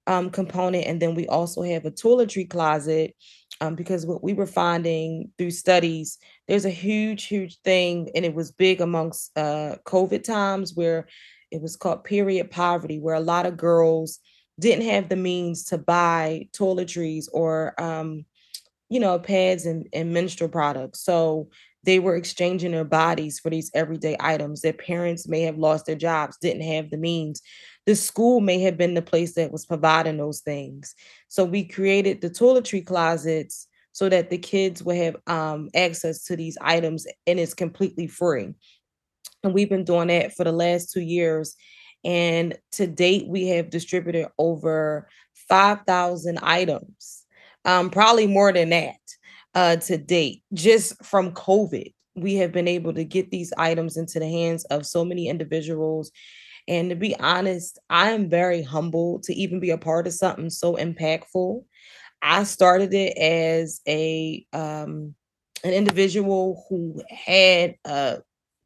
um, 0.07 0.31
component. 0.31 0.87
And 0.87 1.01
then 1.01 1.15
we 1.15 1.27
also 1.27 1.63
have 1.63 1.85
a 1.85 1.91
toiletry 1.91 2.49
closet 2.49 3.15
um, 3.61 3.75
because 3.75 4.05
what 4.07 4.23
we 4.23 4.35
were 4.35 4.47
finding 4.47 5.31
through 5.39 5.53
studies, 5.53 6.19
there's 6.49 6.65
a 6.65 6.71
huge, 6.71 7.25
huge 7.25 7.59
thing, 7.63 8.11
and 8.15 8.25
it 8.25 8.35
was 8.35 8.51
big 8.51 8.81
amongst 8.81 9.37
uh, 9.37 9.77
COVID 9.87 10.25
times 10.25 10.75
where 10.75 11.07
it 11.51 11.63
was 11.63 11.77
called 11.77 12.05
period 12.05 12.51
poverty, 12.51 12.99
where 12.99 13.15
a 13.15 13.21
lot 13.21 13.47
of 13.47 13.57
girls 13.57 14.19
didn't 14.59 14.87
have 14.87 15.09
the 15.09 15.17
means 15.17 15.65
to 15.65 15.79
buy 15.79 16.49
toiletries 16.53 17.27
or, 17.33 17.81
um, 17.81 18.25
you 18.89 19.01
know, 19.01 19.19
pads 19.19 19.67
and, 19.67 19.89
and 19.93 20.13
menstrual 20.13 20.51
products. 20.51 21.01
So 21.01 21.49
they 21.85 21.99
were 21.99 22.17
exchanging 22.17 22.73
their 22.73 22.85
bodies 22.85 23.39
for 23.39 23.51
these 23.51 23.71
everyday 23.75 24.17
items. 24.19 24.61
Their 24.61 24.73
parents 24.73 25.29
may 25.29 25.43
have 25.43 25.59
lost 25.59 25.87
their 25.87 25.97
jobs, 25.97 26.39
didn't 26.41 26.63
have 26.63 26.91
the 26.91 26.97
means 26.97 27.43
the 27.87 27.95
school 27.95 28.41
may 28.41 28.61
have 28.61 28.77
been 28.77 28.95
the 28.95 29.03
place 29.03 29.35
that 29.35 29.53
was 29.53 29.67
providing 29.67 30.17
those 30.17 30.41
things. 30.41 30.95
So 31.29 31.45
we 31.45 31.65
created 31.65 32.21
the 32.21 32.31
toiletry 32.31 32.85
closets 32.85 33.69
so 33.93 34.09
that 34.09 34.31
the 34.31 34.39
kids 34.39 34.83
would 34.83 34.97
have 34.97 35.17
um, 35.27 35.71
access 35.75 36.25
to 36.25 36.37
these 36.37 36.59
items 36.61 37.07
and 37.27 37.39
it's 37.39 37.55
completely 37.55 38.07
free. 38.07 38.55
And 39.43 39.55
we've 39.55 39.69
been 39.69 39.85
doing 39.85 40.09
that 40.09 40.35
for 40.35 40.45
the 40.45 40.53
last 40.53 40.93
two 40.93 41.03
years. 41.03 41.55
And 42.05 42.57
to 42.73 42.87
date, 42.87 43.27
we 43.29 43.49
have 43.49 43.71
distributed 43.71 44.29
over 44.39 45.09
5,000 45.49 46.39
items, 46.43 47.25
um, 47.65 47.91
probably 47.91 48.27
more 48.27 48.53
than 48.53 48.71
that 48.71 48.97
uh, 49.55 49.77
to 49.77 49.99
date, 49.99 50.43
just 50.53 51.03
from 51.05 51.33
COVID. 51.33 51.93
We 52.17 52.35
have 52.37 52.53
been 52.53 52.69
able 52.69 52.95
to 52.95 53.05
get 53.05 53.31
these 53.31 53.53
items 53.57 53.97
into 53.97 54.19
the 54.19 54.29
hands 54.29 54.65
of 54.67 54.87
so 54.87 55.05
many 55.05 55.29
individuals 55.29 56.11
and 56.67 56.91
to 56.91 56.97
be 56.97 57.15
honest, 57.17 57.79
I 57.91 58.13
am 58.13 58.29
very 58.29 58.63
humbled 58.63 59.25
to 59.25 59.35
even 59.35 59.61
be 59.61 59.71
a 59.71 59.79
part 59.79 60.07
of 60.07 60.15
something 60.15 60.51
so 60.51 60.77
impactful. 60.77 61.65
I 62.23 62.45
started 62.45 62.95
it 62.95 63.19
as 63.19 63.81
a 63.87 64.47
um, 64.53 65.15
an 65.63 65.73
individual 65.73 66.65
who 66.69 67.03
had 67.11 67.75
uh, 67.85 68.17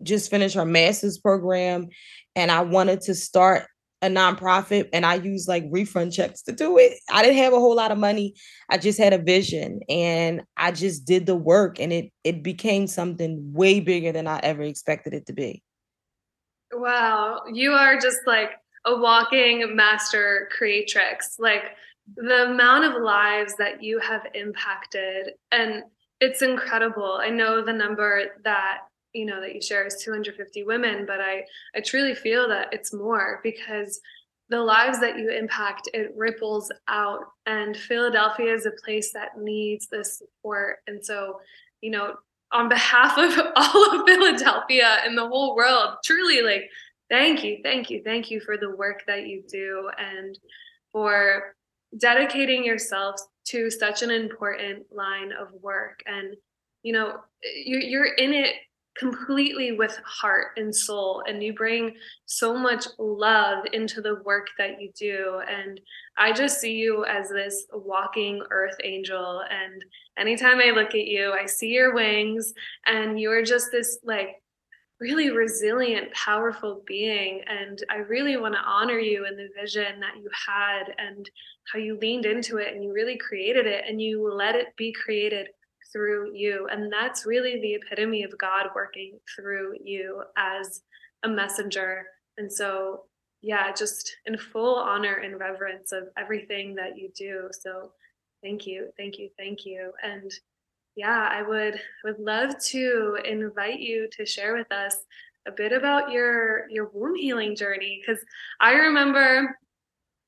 just 0.03 0.31
finished 0.31 0.55
her 0.55 0.65
master's 0.65 1.19
program, 1.19 1.89
and 2.37 2.51
I 2.51 2.61
wanted 2.61 3.01
to 3.03 3.15
start 3.15 3.67
a 4.01 4.07
nonprofit 4.07 4.89
and 4.93 5.05
I 5.05 5.15
used 5.15 5.49
like 5.49 5.65
refund 5.71 6.13
checks 6.13 6.43
to 6.43 6.53
do 6.53 6.79
it. 6.79 6.99
I 7.11 7.23
didn't 7.23 7.39
have 7.39 7.53
a 7.53 7.59
whole 7.59 7.75
lot 7.75 7.91
of 7.91 7.99
money. 7.99 8.35
I 8.71 8.79
just 8.79 8.99
had 8.99 9.13
a 9.13 9.19
vision 9.19 9.81
and 9.89 10.43
I 10.57 10.71
just 10.71 11.05
did 11.05 11.27
the 11.27 11.35
work 11.35 11.81
and 11.81 11.93
it 11.93 12.13
it 12.23 12.43
became 12.43 12.87
something 12.87 13.53
way 13.53 13.81
bigger 13.81 14.13
than 14.13 14.29
I 14.29 14.39
ever 14.41 14.63
expected 14.63 15.15
it 15.15 15.27
to 15.27 15.33
be. 15.33 15.63
Wow, 16.79 17.43
you 17.53 17.73
are 17.73 17.99
just 17.99 18.21
like 18.27 18.53
a 18.85 18.97
walking 18.97 19.75
master 19.75 20.49
creatrix. 20.57 21.37
Like 21.39 21.65
the 22.17 22.51
amount 22.51 22.85
of 22.85 23.03
lives 23.03 23.55
that 23.57 23.83
you 23.83 23.99
have 23.99 24.27
impacted 24.35 25.33
and 25.53 25.83
it's 26.21 26.43
incredible. 26.43 27.19
I 27.21 27.31
know 27.31 27.65
the 27.65 27.73
number 27.73 28.23
that 28.45 28.79
you 29.13 29.25
know 29.25 29.41
that 29.41 29.55
you 29.55 29.61
share 29.61 29.87
is 29.87 30.03
250 30.03 30.65
women, 30.65 31.05
but 31.07 31.21
I 31.21 31.45
I 31.75 31.81
truly 31.81 32.15
feel 32.15 32.49
that 32.49 32.69
it's 32.73 32.93
more 32.93 33.41
because 33.43 34.01
the 34.49 34.61
lives 34.61 35.01
that 35.01 35.19
you 35.19 35.31
impact 35.31 35.91
it 35.93 36.13
ripples 36.17 36.73
out 36.89 37.21
and 37.47 37.77
Philadelphia 37.77 38.55
is 38.55 38.67
a 38.67 38.73
place 38.83 39.13
that 39.13 39.39
needs 39.39 39.89
this 39.89 40.19
support. 40.19 40.79
And 40.87 41.05
so, 41.05 41.41
you 41.83 41.91
know, 41.91 42.15
on 42.53 42.69
behalf 42.69 43.19
of 43.19 43.47
all 43.57 44.01
of 44.01 44.07
Philadelphia 44.07 44.99
and 45.05 45.17
the 45.17 45.27
whole 45.27 45.55
world, 45.57 45.97
truly 46.05 46.43
like 46.43 46.69
thank 47.11 47.45
you, 47.45 47.59
thank 47.63 47.91
you, 47.91 48.03
thank 48.05 48.31
you 48.31 48.41
for 48.41 48.57
the 48.57 48.75
work 48.75 49.03
that 49.07 49.27
you 49.27 49.43
do 49.49 49.91
and 49.99 50.39
for 50.93 51.55
dedicating 51.97 52.65
yourself 52.65 53.17
to 53.47 53.71
such 53.71 54.03
an 54.03 54.11
important 54.11 54.85
line 54.93 55.33
of 55.33 55.49
work. 55.63 56.03
And 56.07 56.37
you 56.83 56.93
know, 56.93 57.17
you, 57.43 57.79
you're 57.79 58.15
in 58.15 58.33
it 58.33 58.55
completely 58.99 59.73
with 59.73 59.97
heart 60.05 60.49
and 60.57 60.75
soul 60.75 61.23
and 61.29 61.43
you 61.43 61.53
bring 61.53 61.95
so 62.27 62.57
much 62.57 62.87
love 62.99 63.65
into 63.73 64.01
the 64.01 64.17
work 64.25 64.49
that 64.59 64.81
you 64.81 64.91
do. 64.99 65.41
And 65.49 65.81
i 66.17 66.33
just 66.33 66.61
see 66.61 66.75
you 66.75 67.05
as 67.05 67.29
this 67.29 67.67
walking 67.73 68.43
earth 68.51 68.77
angel. 68.83 69.43
And 69.49 69.85
anytime 70.19 70.59
i 70.59 70.71
look 70.71 70.89
at 70.89 71.07
you 71.07 71.33
i 71.33 71.47
see 71.47 71.69
your 71.69 71.95
wings 71.95 72.53
and 72.87 73.21
you're 73.21 73.45
just 73.45 73.69
this 73.71 73.99
like 74.03 74.43
really 75.01 75.31
resilient 75.31 76.13
powerful 76.13 76.83
being. 76.87 77.43
And 77.47 77.81
i 77.91 77.97
really 77.99 78.37
want 78.37 78.55
to 78.55 78.61
honor 78.61 78.99
you 78.99 79.27
and 79.27 79.39
the 79.39 79.49
vision 79.59 80.01
that 80.01 80.17
you 80.17 80.29
had 80.47 80.95
and 80.99 81.29
how 81.73 81.79
you 81.79 81.99
leaned 81.99 82.27
into 82.27 82.57
it 82.57 82.75
and 82.75 82.83
you 82.83 82.93
really 82.93 83.17
created 83.17 83.67
it 83.67 83.85
and 83.89 84.01
you 84.01 84.33
let 84.33 84.57
it 84.57 84.75
be 84.77 84.93
created 84.93 85.49
through 85.93 86.35
you. 86.35 86.69
And 86.71 86.93
that's 86.93 87.27
really 87.27 87.61
the 87.61 87.75
epitome 87.75 88.23
of 88.23 88.37
God 88.39 88.67
working 88.75 89.19
through 89.35 89.75
you 89.83 90.23
as 90.37 90.83
a 91.23 91.29
messenger. 91.29 92.07
And 92.37 92.53
so, 92.53 93.05
yeah, 93.41 93.73
just 93.73 94.17
in 94.27 94.37
full 94.37 94.77
honor 94.77 95.15
and 95.17 95.39
reverence 95.39 95.93
of 95.93 96.09
everything 96.17 96.75
that 96.77 96.99
you 96.99 97.11
do. 97.17 97.49
So, 97.53 97.93
thank 98.43 98.67
you, 98.67 98.89
thank 98.97 99.19
you, 99.19 99.31
thank 99.37 99.65
you. 99.65 99.93
And 100.03 100.33
yeah, 100.97 101.29
I 101.31 101.43
would 101.43 101.81
would 102.05 102.19
love 102.19 102.59
to 102.67 103.19
invite 103.25 103.79
you 103.79 104.09
to 104.17 104.27
share 104.27 104.55
with 104.57 104.71
us 104.73 104.97
a 105.47 105.53
bit 105.53 105.73
about 105.73 106.11
your 106.11 106.69
your 106.71 106.91
womb 106.93 107.15
healing 107.15 107.55
journey 107.55 108.01
because 108.01 108.23
I 108.61 108.73
remember 108.73 109.57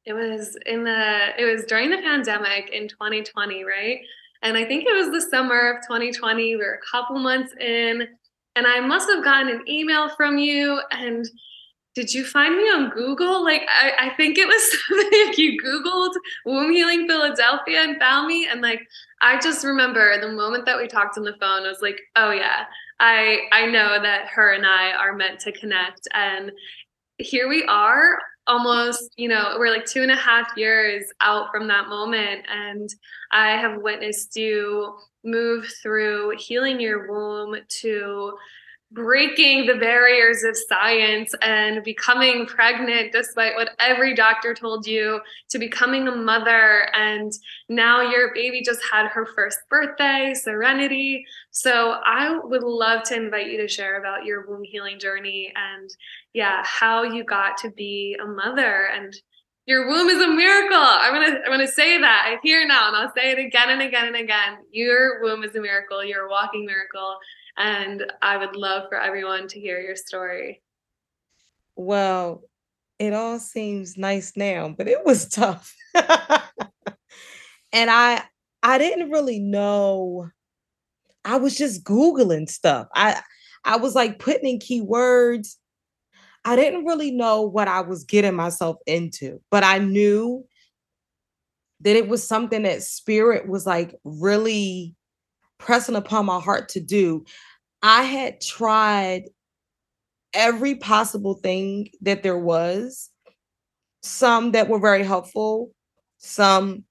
it 0.04 0.12
was 0.12 0.56
in 0.66 0.84
the 0.84 1.28
it 1.38 1.44
was 1.44 1.64
during 1.64 1.90
the 1.90 1.98
pandemic 1.98 2.70
in 2.70 2.88
2020, 2.88 3.64
right? 3.64 4.00
And 4.42 4.56
I 4.56 4.64
think 4.64 4.84
it 4.86 4.94
was 4.94 5.10
the 5.10 5.28
summer 5.28 5.72
of 5.72 5.82
2020. 5.82 6.56
We 6.56 6.56
were 6.56 6.74
a 6.74 6.90
couple 6.90 7.18
months 7.18 7.52
in, 7.60 8.06
and 8.56 8.66
I 8.66 8.80
must 8.80 9.10
have 9.10 9.22
gotten 9.22 9.48
an 9.48 9.68
email 9.68 10.08
from 10.16 10.38
you. 10.38 10.80
And 10.90 11.28
did 11.94 12.14
you 12.14 12.24
find 12.24 12.56
me 12.56 12.62
on 12.64 12.90
Google? 12.90 13.44
Like, 13.44 13.62
I, 13.68 14.08
I 14.08 14.14
think 14.16 14.38
it 14.38 14.46
was 14.46 14.78
something 14.88 15.34
you 15.36 15.60
Googled 15.60 16.14
womb 16.46 16.72
healing 16.72 17.06
Philadelphia 17.06 17.82
and 17.82 17.98
found 17.98 18.28
me. 18.28 18.48
And 18.50 18.62
like, 18.62 18.80
I 19.20 19.38
just 19.40 19.64
remember 19.64 20.20
the 20.20 20.32
moment 20.32 20.64
that 20.66 20.78
we 20.78 20.86
talked 20.86 21.18
on 21.18 21.24
the 21.24 21.36
phone, 21.40 21.64
I 21.64 21.68
was 21.68 21.82
like, 21.82 22.00
oh 22.16 22.30
yeah, 22.30 22.64
I 23.00 23.40
I 23.52 23.66
know 23.66 24.00
that 24.00 24.28
her 24.28 24.52
and 24.52 24.66
I 24.66 24.92
are 24.92 25.14
meant 25.14 25.40
to 25.40 25.52
connect. 25.52 26.08
And 26.14 26.52
here 27.18 27.48
we 27.48 27.64
are 27.64 28.18
almost, 28.50 29.14
you 29.16 29.28
know, 29.28 29.54
we're 29.58 29.70
like 29.70 29.86
two 29.86 30.02
and 30.02 30.10
a 30.10 30.16
half 30.16 30.50
years 30.56 31.04
out 31.20 31.50
from 31.52 31.68
that 31.68 31.88
moment. 31.88 32.44
And 32.52 32.90
I 33.30 33.52
have 33.52 33.80
witnessed 33.80 34.34
you 34.36 34.96
move 35.24 35.66
through 35.82 36.36
healing 36.36 36.80
your 36.80 37.08
womb 37.10 37.56
to 37.80 38.32
breaking 38.92 39.66
the 39.66 39.76
barriers 39.76 40.42
of 40.42 40.56
science 40.68 41.32
and 41.42 41.84
becoming 41.84 42.44
pregnant 42.44 43.12
despite 43.12 43.54
what 43.54 43.70
every 43.78 44.14
doctor 44.14 44.52
told 44.52 44.84
you 44.84 45.20
to 45.48 45.60
becoming 45.60 46.08
a 46.08 46.16
mother 46.16 46.88
and 46.92 47.30
now 47.68 48.00
your 48.00 48.34
baby 48.34 48.62
just 48.64 48.80
had 48.90 49.06
her 49.06 49.26
first 49.26 49.60
birthday 49.68 50.34
serenity 50.34 51.24
so 51.50 51.96
i 52.04 52.38
would 52.42 52.62
love 52.62 53.02
to 53.02 53.14
invite 53.14 53.50
you 53.50 53.60
to 53.60 53.68
share 53.68 53.98
about 53.98 54.24
your 54.24 54.48
womb 54.48 54.62
healing 54.62 54.98
journey 54.98 55.52
and 55.56 55.90
yeah 56.32 56.62
how 56.64 57.02
you 57.02 57.24
got 57.24 57.56
to 57.56 57.70
be 57.70 58.16
a 58.22 58.26
mother 58.26 58.88
and 58.94 59.14
your 59.70 59.86
womb 59.86 60.08
is 60.08 60.20
a 60.20 60.26
miracle. 60.26 60.76
I'm 60.76 61.14
gonna 61.14 61.38
I'm 61.44 61.52
gonna 61.52 61.68
say 61.68 61.98
that. 62.00 62.24
I 62.26 62.40
hear 62.42 62.66
now 62.66 62.88
and 62.88 62.96
I'll 62.96 63.12
say 63.16 63.30
it 63.30 63.38
again 63.38 63.70
and 63.70 63.80
again 63.80 64.06
and 64.06 64.16
again. 64.16 64.58
Your 64.72 65.22
womb 65.22 65.44
is 65.44 65.54
a 65.54 65.60
miracle. 65.60 66.02
You're 66.04 66.26
a 66.26 66.28
walking 66.28 66.66
miracle. 66.66 67.18
And 67.56 68.10
I 68.20 68.36
would 68.36 68.56
love 68.56 68.88
for 68.88 69.00
everyone 69.00 69.46
to 69.46 69.60
hear 69.60 69.80
your 69.80 69.94
story. 69.94 70.60
Well, 71.76 72.42
it 72.98 73.12
all 73.12 73.38
seems 73.38 73.96
nice 73.96 74.32
now, 74.34 74.74
but 74.76 74.88
it 74.88 75.04
was 75.04 75.28
tough. 75.28 75.72
and 75.94 76.08
I 77.72 78.24
I 78.64 78.78
didn't 78.78 79.10
really 79.10 79.38
know. 79.38 80.30
I 81.24 81.36
was 81.36 81.56
just 81.56 81.84
googling 81.84 82.48
stuff. 82.48 82.86
I 82.94 83.22
I 83.64 83.76
was 83.76 83.94
like 83.94 84.18
putting 84.18 84.48
in 84.48 84.58
keywords. 84.58 85.56
I 86.44 86.56
didn't 86.56 86.86
really 86.86 87.10
know 87.10 87.42
what 87.42 87.68
I 87.68 87.82
was 87.82 88.04
getting 88.04 88.34
myself 88.34 88.76
into, 88.86 89.40
but 89.50 89.62
I 89.62 89.78
knew 89.78 90.44
that 91.80 91.96
it 91.96 92.08
was 92.08 92.26
something 92.26 92.62
that 92.62 92.82
spirit 92.82 93.48
was 93.48 93.66
like 93.66 93.94
really 94.04 94.94
pressing 95.58 95.96
upon 95.96 96.26
my 96.26 96.40
heart 96.40 96.70
to 96.70 96.80
do. 96.80 97.24
I 97.82 98.02
had 98.02 98.40
tried 98.40 99.24
every 100.32 100.76
possible 100.76 101.34
thing 101.34 101.88
that 102.02 102.22
there 102.22 102.38
was, 102.38 103.10
some 104.02 104.52
that 104.52 104.68
were 104.68 104.78
very 104.78 105.04
helpful, 105.04 105.72
some 106.18 106.84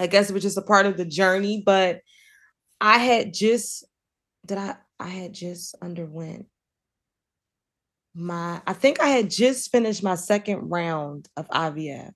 I 0.00 0.06
guess 0.06 0.30
it 0.30 0.32
was 0.32 0.42
just 0.42 0.58
a 0.58 0.62
part 0.62 0.86
of 0.86 0.96
the 0.96 1.04
journey, 1.04 1.62
but 1.64 2.00
I 2.80 2.98
had 2.98 3.34
just 3.34 3.84
did 4.46 4.58
I 4.58 4.76
I 5.00 5.08
had 5.08 5.32
just 5.32 5.74
underwent 5.82 6.46
my 8.14 8.60
I 8.66 8.72
think 8.72 9.00
I 9.00 9.08
had 9.08 9.30
just 9.30 9.70
finished 9.70 10.02
my 10.02 10.14
second 10.14 10.70
round 10.70 11.28
of 11.36 11.48
IVF 11.48 12.12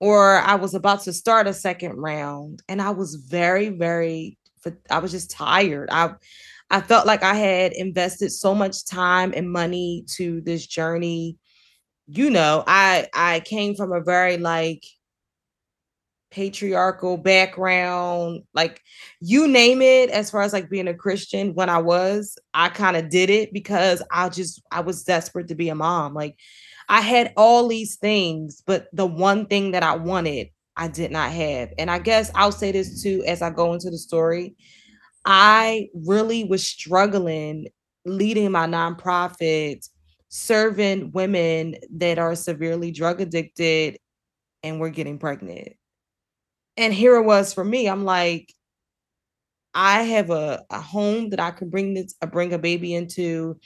or 0.00 0.38
I 0.38 0.56
was 0.56 0.74
about 0.74 1.02
to 1.02 1.12
start 1.12 1.46
a 1.46 1.52
second 1.54 1.96
round 1.96 2.62
and 2.68 2.80
I 2.80 2.90
was 2.90 3.14
very 3.14 3.68
very 3.68 4.38
I 4.90 4.98
was 4.98 5.12
just 5.12 5.30
tired. 5.30 5.88
I 5.90 6.14
I 6.70 6.80
felt 6.80 7.06
like 7.06 7.22
I 7.22 7.34
had 7.34 7.72
invested 7.72 8.30
so 8.30 8.54
much 8.54 8.84
time 8.84 9.32
and 9.34 9.50
money 9.50 10.04
to 10.16 10.40
this 10.42 10.66
journey. 10.66 11.38
You 12.06 12.30
know, 12.30 12.64
I 12.66 13.08
I 13.14 13.40
came 13.40 13.74
from 13.74 13.92
a 13.92 14.02
very 14.02 14.36
like 14.36 14.84
patriarchal 16.30 17.16
background, 17.16 18.42
like 18.54 18.82
you 19.20 19.48
name 19.48 19.82
it, 19.82 20.10
as 20.10 20.30
far 20.30 20.42
as 20.42 20.52
like 20.52 20.70
being 20.70 20.88
a 20.88 20.94
Christian 20.94 21.54
when 21.54 21.68
I 21.68 21.78
was, 21.78 22.38
I 22.54 22.68
kind 22.68 22.96
of 22.96 23.10
did 23.10 23.30
it 23.30 23.52
because 23.52 24.02
I 24.10 24.28
just 24.28 24.62
I 24.70 24.80
was 24.80 25.04
desperate 25.04 25.48
to 25.48 25.54
be 25.54 25.68
a 25.68 25.74
mom. 25.74 26.14
Like 26.14 26.36
I 26.88 27.00
had 27.00 27.32
all 27.36 27.68
these 27.68 27.96
things, 27.96 28.62
but 28.66 28.88
the 28.92 29.06
one 29.06 29.46
thing 29.46 29.72
that 29.72 29.82
I 29.82 29.96
wanted, 29.96 30.48
I 30.76 30.88
did 30.88 31.10
not 31.10 31.30
have. 31.32 31.70
And 31.78 31.90
I 31.90 31.98
guess 31.98 32.30
I'll 32.34 32.52
say 32.52 32.72
this 32.72 33.02
too 33.02 33.24
as 33.26 33.42
I 33.42 33.50
go 33.50 33.72
into 33.72 33.90
the 33.90 33.98
story. 33.98 34.54
I 35.24 35.88
really 35.94 36.44
was 36.44 36.66
struggling 36.66 37.66
leading 38.04 38.50
my 38.50 38.66
nonprofit, 38.66 39.88
serving 40.28 41.12
women 41.12 41.76
that 41.96 42.18
are 42.18 42.34
severely 42.34 42.90
drug 42.90 43.20
addicted 43.20 43.98
and 44.62 44.80
were 44.80 44.90
getting 44.90 45.18
pregnant. 45.18 45.77
And 46.78 46.94
here 46.94 47.16
it 47.16 47.24
was 47.24 47.52
for 47.52 47.64
me. 47.64 47.88
I'm 47.88 48.04
like, 48.04 48.54
I 49.74 50.02
have 50.04 50.30
a, 50.30 50.64
a 50.70 50.80
home 50.80 51.30
that 51.30 51.40
I 51.40 51.50
can 51.50 51.68
bring 51.68 51.94
this, 51.94 52.14
I 52.22 52.26
uh, 52.26 52.30
bring 52.30 52.52
a 52.52 52.58
baby 52.58 52.94
into. 52.94 53.58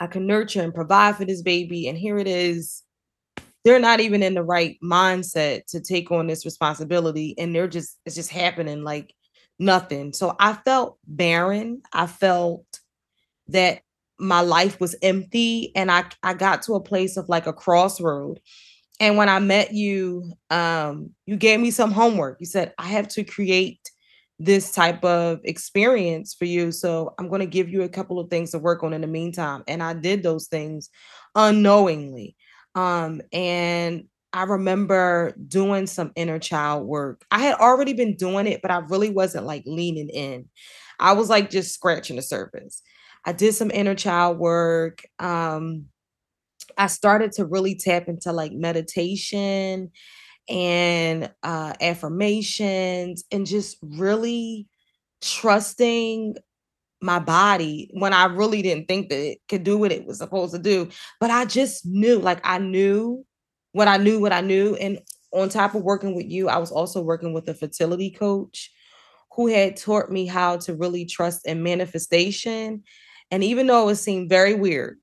I 0.00 0.06
can 0.06 0.26
nurture 0.26 0.62
and 0.62 0.74
provide 0.74 1.16
for 1.16 1.24
this 1.24 1.42
baby. 1.42 1.88
And 1.88 1.98
here 1.98 2.18
it 2.18 2.26
is. 2.26 2.82
They're 3.64 3.78
not 3.78 4.00
even 4.00 4.22
in 4.22 4.34
the 4.34 4.42
right 4.42 4.78
mindset 4.82 5.66
to 5.66 5.80
take 5.80 6.10
on 6.10 6.26
this 6.26 6.46
responsibility. 6.46 7.34
And 7.38 7.54
they're 7.54 7.68
just, 7.68 7.98
it's 8.06 8.16
just 8.16 8.30
happening 8.30 8.82
like 8.82 9.14
nothing. 9.58 10.12
So 10.14 10.36
I 10.38 10.54
felt 10.54 10.98
barren. 11.06 11.82
I 11.92 12.06
felt 12.06 12.64
that 13.48 13.80
my 14.18 14.40
life 14.40 14.80
was 14.80 14.94
empty. 15.02 15.72
And 15.74 15.90
I, 15.90 16.04
I 16.22 16.32
got 16.32 16.62
to 16.62 16.74
a 16.74 16.80
place 16.82 17.18
of 17.18 17.28
like 17.28 17.46
a 17.46 17.52
crossroad. 17.52 18.40
And 19.00 19.16
when 19.16 19.28
I 19.30 19.38
met 19.38 19.72
you, 19.72 20.32
um, 20.50 21.10
you 21.26 21.36
gave 21.36 21.58
me 21.58 21.70
some 21.70 21.90
homework. 21.90 22.36
You 22.38 22.46
said, 22.46 22.74
I 22.78 22.86
have 22.88 23.08
to 23.08 23.24
create 23.24 23.80
this 24.38 24.72
type 24.72 25.04
of 25.04 25.40
experience 25.44 26.34
for 26.34 26.44
you. 26.44 26.70
So 26.72 27.14
I'm 27.18 27.28
going 27.28 27.40
to 27.40 27.46
give 27.46 27.68
you 27.68 27.82
a 27.82 27.88
couple 27.88 28.18
of 28.18 28.30
things 28.30 28.50
to 28.50 28.58
work 28.58 28.82
on 28.82 28.92
in 28.92 29.00
the 29.00 29.06
meantime. 29.06 29.64
And 29.66 29.82
I 29.82 29.94
did 29.94 30.22
those 30.22 30.48
things 30.48 30.90
unknowingly. 31.34 32.36
Um, 32.74 33.20
and 33.32 34.04
I 34.32 34.44
remember 34.44 35.34
doing 35.48 35.86
some 35.86 36.12
inner 36.14 36.38
child 36.38 36.86
work. 36.86 37.24
I 37.30 37.40
had 37.40 37.56
already 37.56 37.94
been 37.94 38.16
doing 38.16 38.46
it, 38.46 38.62
but 38.62 38.70
I 38.70 38.78
really 38.78 39.10
wasn't 39.10 39.46
like 39.46 39.64
leaning 39.66 40.08
in. 40.08 40.48
I 40.98 41.12
was 41.12 41.28
like 41.28 41.50
just 41.50 41.74
scratching 41.74 42.16
the 42.16 42.22
surface. 42.22 42.82
I 43.24 43.32
did 43.32 43.54
some 43.54 43.70
inner 43.70 43.94
child 43.94 44.38
work. 44.38 45.02
Um, 45.18 45.86
I 46.76 46.86
started 46.86 47.32
to 47.32 47.44
really 47.44 47.74
tap 47.74 48.08
into 48.08 48.32
like 48.32 48.52
meditation 48.52 49.90
and 50.48 51.32
uh, 51.42 51.74
affirmations 51.80 53.24
and 53.30 53.46
just 53.46 53.76
really 53.82 54.66
trusting 55.22 56.36
my 57.02 57.18
body 57.18 57.90
when 57.94 58.12
I 58.12 58.26
really 58.26 58.62
didn't 58.62 58.86
think 58.88 59.08
that 59.08 59.32
it 59.32 59.38
could 59.48 59.64
do 59.64 59.78
what 59.78 59.92
it 59.92 60.06
was 60.06 60.18
supposed 60.18 60.52
to 60.54 60.58
do. 60.60 60.88
But 61.18 61.30
I 61.30 61.44
just 61.44 61.86
knew, 61.86 62.18
like, 62.18 62.40
I 62.44 62.58
knew 62.58 63.24
what 63.72 63.88
I 63.88 63.96
knew, 63.96 64.20
what 64.20 64.32
I 64.32 64.40
knew. 64.40 64.74
And 64.76 65.00
on 65.32 65.48
top 65.48 65.74
of 65.74 65.82
working 65.82 66.14
with 66.14 66.26
you, 66.26 66.48
I 66.48 66.58
was 66.58 66.72
also 66.72 67.00
working 67.00 67.32
with 67.32 67.48
a 67.48 67.54
fertility 67.54 68.10
coach 68.10 68.70
who 69.34 69.46
had 69.46 69.76
taught 69.76 70.10
me 70.10 70.26
how 70.26 70.56
to 70.58 70.74
really 70.74 71.06
trust 71.06 71.46
in 71.46 71.62
manifestation. 71.62 72.82
And 73.30 73.44
even 73.44 73.66
though 73.66 73.88
it 73.88 73.96
seemed 73.96 74.28
very 74.28 74.54
weird, 74.54 74.98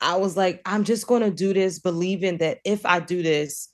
I 0.00 0.16
was 0.16 0.36
like, 0.36 0.60
I'm 0.64 0.84
just 0.84 1.06
going 1.06 1.22
to 1.22 1.30
do 1.30 1.52
this, 1.52 1.78
believing 1.78 2.38
that 2.38 2.58
if 2.64 2.86
I 2.86 3.00
do 3.00 3.22
this, 3.22 3.68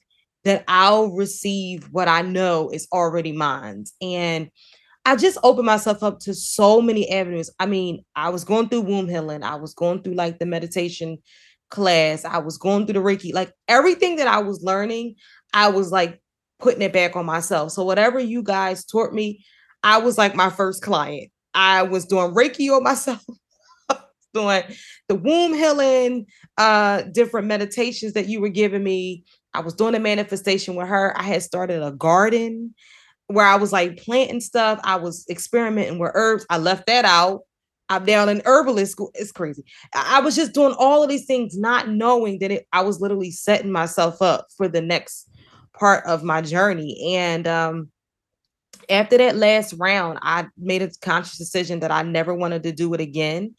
that 0.44 0.64
I'll 0.68 1.08
receive 1.08 1.84
what 1.90 2.08
I 2.08 2.22
know 2.22 2.70
is 2.70 2.86
already 2.92 3.32
mine. 3.32 3.84
And 4.02 4.50
I 5.06 5.16
just 5.16 5.38
opened 5.42 5.66
myself 5.66 6.02
up 6.02 6.20
to 6.20 6.34
so 6.34 6.80
many 6.80 7.10
avenues. 7.10 7.50
I 7.58 7.66
mean, 7.66 8.04
I 8.16 8.30
was 8.30 8.44
going 8.44 8.68
through 8.68 8.82
womb 8.82 9.08
healing, 9.08 9.42
I 9.42 9.56
was 9.56 9.74
going 9.74 10.02
through 10.02 10.14
like 10.14 10.38
the 10.38 10.46
meditation 10.46 11.18
class. 11.70 12.24
I 12.24 12.38
was 12.38 12.56
going 12.56 12.86
through 12.86 12.94
the 12.94 13.00
Reiki, 13.00 13.34
like 13.34 13.52
everything 13.68 14.16
that 14.16 14.28
I 14.28 14.38
was 14.38 14.62
learning, 14.62 15.16
I 15.52 15.68
was 15.68 15.90
like 15.90 16.20
putting 16.58 16.82
it 16.82 16.92
back 16.92 17.16
on 17.16 17.26
myself. 17.26 17.72
So 17.72 17.84
whatever 17.84 18.18
you 18.18 18.42
guys 18.42 18.84
taught 18.84 19.12
me, 19.12 19.44
I 19.82 19.98
was 19.98 20.16
like 20.16 20.34
my 20.34 20.50
first 20.50 20.82
client. 20.82 21.30
I 21.52 21.82
was 21.82 22.06
doing 22.06 22.34
Reiki 22.34 22.74
on 22.74 22.82
myself, 22.82 23.22
doing 24.34 24.62
the 25.08 25.14
womb 25.14 25.54
healing, 25.54 26.26
uh, 26.58 27.02
different 27.12 27.46
meditations 27.46 28.12
that 28.12 28.28
you 28.28 28.40
were 28.40 28.48
giving 28.48 28.82
me. 28.82 29.24
I 29.54 29.60
was 29.60 29.74
doing 29.74 29.94
a 29.94 30.00
manifestation 30.00 30.74
with 30.74 30.88
her. 30.88 31.14
I 31.16 31.22
had 31.22 31.42
started 31.42 31.82
a 31.82 31.92
garden 31.92 32.74
where 33.28 33.46
I 33.46 33.56
was 33.56 33.72
like 33.72 33.96
planting 33.96 34.40
stuff. 34.40 34.80
I 34.84 34.96
was 34.96 35.24
experimenting 35.30 35.98
with 35.98 36.10
herbs. 36.14 36.44
I 36.50 36.58
left 36.58 36.86
that 36.86 37.04
out 37.04 37.42
I'm 37.88 38.04
down 38.04 38.28
in 38.28 38.42
herbalist 38.44 38.92
school. 38.92 39.10
It's 39.14 39.32
crazy. 39.32 39.64
I 39.94 40.20
was 40.20 40.34
just 40.34 40.54
doing 40.54 40.74
all 40.78 41.02
of 41.02 41.08
these 41.08 41.26
things, 41.26 41.56
not 41.58 41.88
knowing 41.88 42.38
that 42.38 42.50
it, 42.50 42.66
I 42.72 42.82
was 42.82 43.00
literally 43.00 43.30
setting 43.30 43.70
myself 43.70 44.22
up 44.22 44.46
for 44.56 44.68
the 44.68 44.80
next 44.80 45.28
part 45.78 46.04
of 46.06 46.22
my 46.22 46.40
journey. 46.40 47.16
And 47.16 47.46
um, 47.46 47.90
after 48.88 49.18
that 49.18 49.36
last 49.36 49.74
round, 49.78 50.18
I 50.22 50.46
made 50.56 50.82
a 50.82 50.90
conscious 51.02 51.36
decision 51.36 51.80
that 51.80 51.90
I 51.90 52.02
never 52.02 52.34
wanted 52.34 52.62
to 52.62 52.72
do 52.72 52.94
it 52.94 53.00
again. 53.00 53.54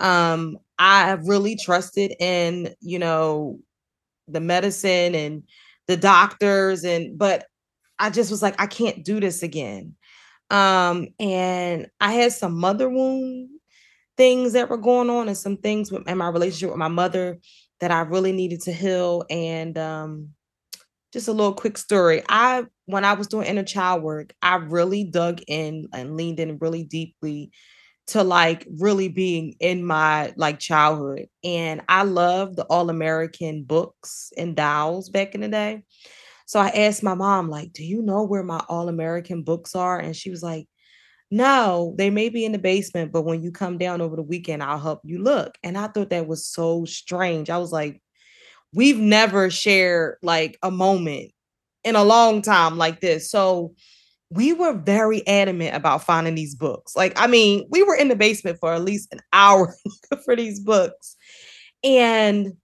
Um, 0.00 0.58
I 0.78 1.06
have 1.08 1.26
really 1.26 1.56
trusted 1.56 2.14
in, 2.20 2.74
you 2.80 2.98
know, 2.98 3.58
the 4.28 4.40
medicine 4.40 5.14
and 5.14 5.42
the 5.86 5.96
doctors, 5.96 6.84
and 6.84 7.18
but 7.18 7.46
I 7.98 8.10
just 8.10 8.30
was 8.30 8.42
like, 8.42 8.60
I 8.60 8.66
can't 8.66 9.04
do 9.04 9.20
this 9.20 9.42
again. 9.42 9.94
Um, 10.50 11.08
and 11.18 11.88
I 12.00 12.12
had 12.12 12.32
some 12.32 12.56
mother 12.58 12.88
wound 12.88 13.48
things 14.16 14.52
that 14.54 14.70
were 14.70 14.78
going 14.78 15.10
on 15.10 15.28
and 15.28 15.36
some 15.36 15.56
things 15.58 15.92
with 15.92 16.08
in 16.08 16.18
my 16.18 16.28
relationship 16.28 16.70
with 16.70 16.78
my 16.78 16.88
mother 16.88 17.38
that 17.80 17.90
I 17.90 18.00
really 18.00 18.32
needed 18.32 18.62
to 18.62 18.72
heal. 18.72 19.24
And 19.30 19.76
um, 19.76 20.30
just 21.12 21.28
a 21.28 21.32
little 21.32 21.54
quick 21.54 21.78
story. 21.78 22.22
I 22.28 22.64
when 22.86 23.04
I 23.04 23.14
was 23.14 23.26
doing 23.26 23.46
inner 23.46 23.64
child 23.64 24.02
work, 24.02 24.34
I 24.42 24.56
really 24.56 25.04
dug 25.04 25.40
in 25.48 25.88
and 25.92 26.16
leaned 26.16 26.40
in 26.40 26.58
really 26.58 26.84
deeply 26.84 27.50
to 28.08 28.22
like 28.22 28.66
really 28.78 29.08
being 29.08 29.56
in 29.58 29.84
my 29.84 30.32
like 30.36 30.58
childhood. 30.58 31.26
And 31.42 31.82
I 31.88 32.04
loved 32.04 32.56
the 32.56 32.64
All 32.64 32.88
American 32.88 33.64
books 33.64 34.32
and 34.36 34.54
dolls 34.54 35.08
back 35.08 35.34
in 35.34 35.40
the 35.40 35.48
day. 35.48 35.82
So 36.46 36.60
I 36.60 36.68
asked 36.68 37.02
my 37.02 37.14
mom, 37.14 37.50
like, 37.50 37.72
do 37.72 37.84
you 37.84 38.02
know 38.02 38.22
where 38.22 38.44
my 38.44 38.62
All 38.68 38.88
American 38.88 39.42
books 39.42 39.74
are? 39.74 39.98
And 39.98 40.14
she 40.14 40.30
was 40.30 40.42
like, 40.42 40.68
no, 41.30 41.94
they 41.98 42.08
may 42.08 42.28
be 42.28 42.44
in 42.44 42.52
the 42.52 42.58
basement, 42.58 43.10
but 43.10 43.22
when 43.22 43.42
you 43.42 43.50
come 43.50 43.78
down 43.78 44.00
over 44.00 44.14
the 44.14 44.22
weekend, 44.22 44.62
I'll 44.62 44.78
help 44.78 45.00
you 45.02 45.20
look. 45.20 45.58
And 45.64 45.76
I 45.76 45.88
thought 45.88 46.10
that 46.10 46.28
was 46.28 46.46
so 46.46 46.84
strange. 46.84 47.50
I 47.50 47.58
was 47.58 47.72
like, 47.72 48.00
we've 48.72 48.98
never 48.98 49.50
shared 49.50 50.18
like 50.22 50.56
a 50.62 50.70
moment 50.70 51.32
in 51.82 51.96
a 51.96 52.04
long 52.04 52.42
time 52.42 52.78
like 52.78 53.00
this. 53.00 53.28
So 53.28 53.74
we 54.30 54.52
were 54.52 54.72
very 54.72 55.26
adamant 55.26 55.74
about 55.74 56.02
finding 56.02 56.34
these 56.34 56.54
books. 56.54 56.96
Like, 56.96 57.12
I 57.16 57.26
mean, 57.26 57.66
we 57.70 57.82
were 57.82 57.94
in 57.94 58.08
the 58.08 58.16
basement 58.16 58.58
for 58.60 58.72
at 58.72 58.82
least 58.84 59.12
an 59.12 59.20
hour 59.32 59.74
for 60.24 60.34
these 60.34 60.60
books. 60.60 61.16
And 61.84 62.54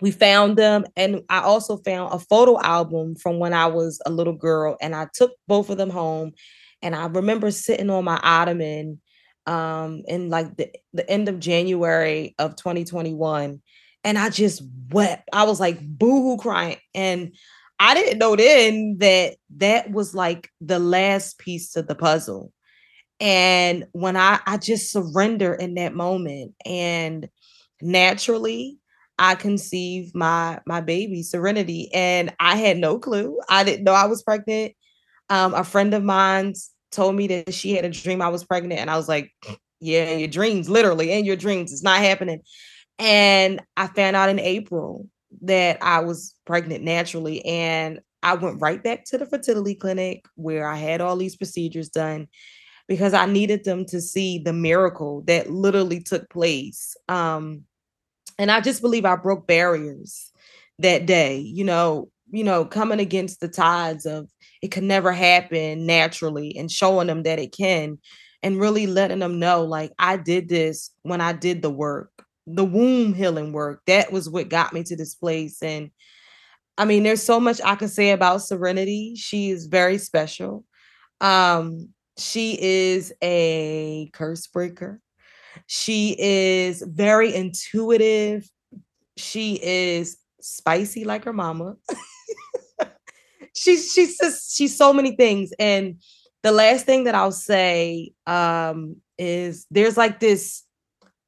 we 0.00 0.12
found 0.12 0.56
them. 0.56 0.84
And 0.96 1.22
I 1.28 1.40
also 1.40 1.78
found 1.78 2.14
a 2.14 2.20
photo 2.20 2.60
album 2.60 3.16
from 3.16 3.38
when 3.38 3.52
I 3.52 3.66
was 3.66 4.00
a 4.06 4.10
little 4.10 4.34
girl. 4.34 4.76
And 4.80 4.94
I 4.94 5.08
took 5.12 5.32
both 5.48 5.70
of 5.70 5.78
them 5.78 5.90
home 5.90 6.32
and 6.82 6.94
I 6.94 7.06
remember 7.06 7.50
sitting 7.50 7.90
on 7.90 8.04
my 8.04 8.20
ottoman 8.22 9.00
um, 9.46 10.02
in 10.06 10.30
like 10.30 10.56
the, 10.56 10.70
the 10.92 11.08
end 11.10 11.28
of 11.28 11.40
January 11.40 12.34
of 12.38 12.56
2021. 12.56 13.60
And 14.04 14.18
I 14.18 14.30
just 14.30 14.62
wept. 14.90 15.28
I 15.32 15.44
was 15.44 15.58
like 15.58 15.80
boohoo 15.80 16.36
crying. 16.36 16.78
And 16.94 17.34
I 17.80 17.94
didn't 17.94 18.18
know 18.18 18.36
then 18.36 18.96
that 18.98 19.36
that 19.56 19.90
was 19.90 20.14
like 20.14 20.50
the 20.60 20.78
last 20.78 21.38
piece 21.38 21.72
to 21.72 21.82
the 21.82 21.94
puzzle. 21.94 22.52
And 23.20 23.86
when 23.92 24.16
I, 24.16 24.40
I 24.46 24.58
just 24.58 24.92
surrender 24.92 25.54
in 25.54 25.74
that 25.74 25.94
moment 25.94 26.54
and 26.64 27.28
naturally 27.80 28.78
I 29.18 29.34
conceived 29.34 30.14
my 30.14 30.60
my 30.66 30.80
baby 30.80 31.22
Serenity 31.22 31.90
and 31.92 32.34
I 32.38 32.56
had 32.56 32.78
no 32.78 32.98
clue. 32.98 33.38
I 33.48 33.64
didn't 33.64 33.84
know 33.84 33.92
I 33.92 34.06
was 34.06 34.22
pregnant. 34.22 34.74
Um, 35.28 35.54
a 35.54 35.64
friend 35.64 35.92
of 35.92 36.04
mine's 36.04 36.70
told 36.92 37.16
me 37.16 37.26
that 37.26 37.52
she 37.52 37.72
had 37.72 37.84
a 37.84 37.90
dream 37.90 38.22
I 38.22 38.28
was 38.28 38.44
pregnant, 38.44 38.80
and 38.80 38.90
I 38.90 38.96
was 38.96 39.08
like, 39.08 39.32
"Yeah, 39.80 40.14
your 40.14 40.28
dreams, 40.28 40.70
literally, 40.70 41.12
in 41.12 41.24
your 41.24 41.36
dreams, 41.36 41.72
it's 41.72 41.82
not 41.82 41.98
happening." 41.98 42.40
And 42.98 43.60
I 43.76 43.88
found 43.88 44.16
out 44.16 44.30
in 44.30 44.38
April 44.38 45.06
that 45.42 45.78
I 45.82 46.00
was 46.00 46.34
pregnant 46.44 46.84
naturally, 46.84 47.44
and 47.44 48.00
I 48.22 48.34
went 48.34 48.60
right 48.60 48.82
back 48.82 49.04
to 49.06 49.18
the 49.18 49.26
fertility 49.26 49.74
clinic 49.74 50.26
where 50.34 50.66
I 50.66 50.76
had 50.76 51.00
all 51.00 51.16
these 51.16 51.36
procedures 51.36 51.88
done 51.88 52.28
because 52.88 53.14
I 53.14 53.26
needed 53.26 53.64
them 53.64 53.84
to 53.86 54.00
see 54.00 54.38
the 54.38 54.52
miracle 54.52 55.22
that 55.26 55.50
literally 55.50 56.00
took 56.00 56.28
place. 56.30 56.96
Um, 57.08 57.64
and 58.38 58.50
I 58.50 58.60
just 58.60 58.80
believe 58.80 59.04
I 59.04 59.16
broke 59.16 59.46
barriers 59.46 60.32
that 60.78 61.06
day. 61.06 61.38
You 61.38 61.64
know, 61.64 62.10
you 62.30 62.44
know, 62.44 62.64
coming 62.64 63.00
against 63.00 63.40
the 63.40 63.48
tides 63.48 64.06
of 64.06 64.28
it 64.62 64.70
can 64.70 64.86
never 64.86 65.12
happen 65.12 65.86
naturally 65.86 66.56
and 66.56 66.70
showing 66.70 67.06
them 67.06 67.22
that 67.22 67.38
it 67.38 67.56
can 67.56 67.98
and 68.42 68.60
really 68.60 68.86
letting 68.86 69.18
them 69.18 69.38
know 69.38 69.64
like 69.64 69.92
I 69.98 70.16
did 70.16 70.48
this 70.48 70.90
when 71.02 71.20
I 71.20 71.32
did 71.32 71.62
the 71.62 71.70
work, 71.70 72.17
the 72.54 72.64
womb 72.64 73.14
healing 73.14 73.52
work. 73.52 73.82
That 73.86 74.12
was 74.12 74.28
what 74.28 74.48
got 74.48 74.72
me 74.72 74.82
to 74.84 74.96
this 74.96 75.14
place. 75.14 75.62
And 75.62 75.90
I 76.76 76.84
mean, 76.84 77.02
there's 77.02 77.22
so 77.22 77.40
much 77.40 77.60
I 77.64 77.74
can 77.74 77.88
say 77.88 78.10
about 78.10 78.42
Serenity. 78.42 79.14
She 79.16 79.50
is 79.50 79.66
very 79.66 79.98
special. 79.98 80.64
Um, 81.20 81.90
she 82.16 82.58
is 82.60 83.12
a 83.22 84.10
curse 84.12 84.46
breaker. 84.46 85.00
She 85.66 86.16
is 86.18 86.82
very 86.82 87.34
intuitive. 87.34 88.48
She 89.16 89.58
is 89.62 90.18
spicy 90.40 91.04
like 91.04 91.24
her 91.24 91.32
mama. 91.32 91.76
she's 93.54 93.92
she's 93.92 94.16
just 94.18 94.56
she's 94.56 94.76
so 94.76 94.92
many 94.92 95.16
things. 95.16 95.52
And 95.58 96.00
the 96.42 96.52
last 96.52 96.86
thing 96.86 97.04
that 97.04 97.14
I'll 97.14 97.32
say 97.32 98.12
um, 98.26 98.96
is 99.18 99.66
there's 99.70 99.96
like 99.96 100.20
this 100.20 100.62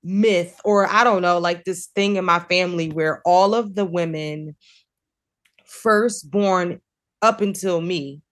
myth, 0.03 0.61
or 0.65 0.87
I 0.87 1.05
don't 1.05 1.23
know, 1.23 1.39
like 1.39 1.65
this 1.65 1.87
thing 1.95 2.17
in 2.17 2.25
my 2.25 2.41
family 2.41 2.91
where 2.91 3.23
all 3.25 3.55
of 3.55 3.75
the 3.75 3.85
women 3.85 4.57
first 5.67 6.31
born 6.31 6.81
up 7.23 7.41
until 7.41 7.81
me 7.81 8.23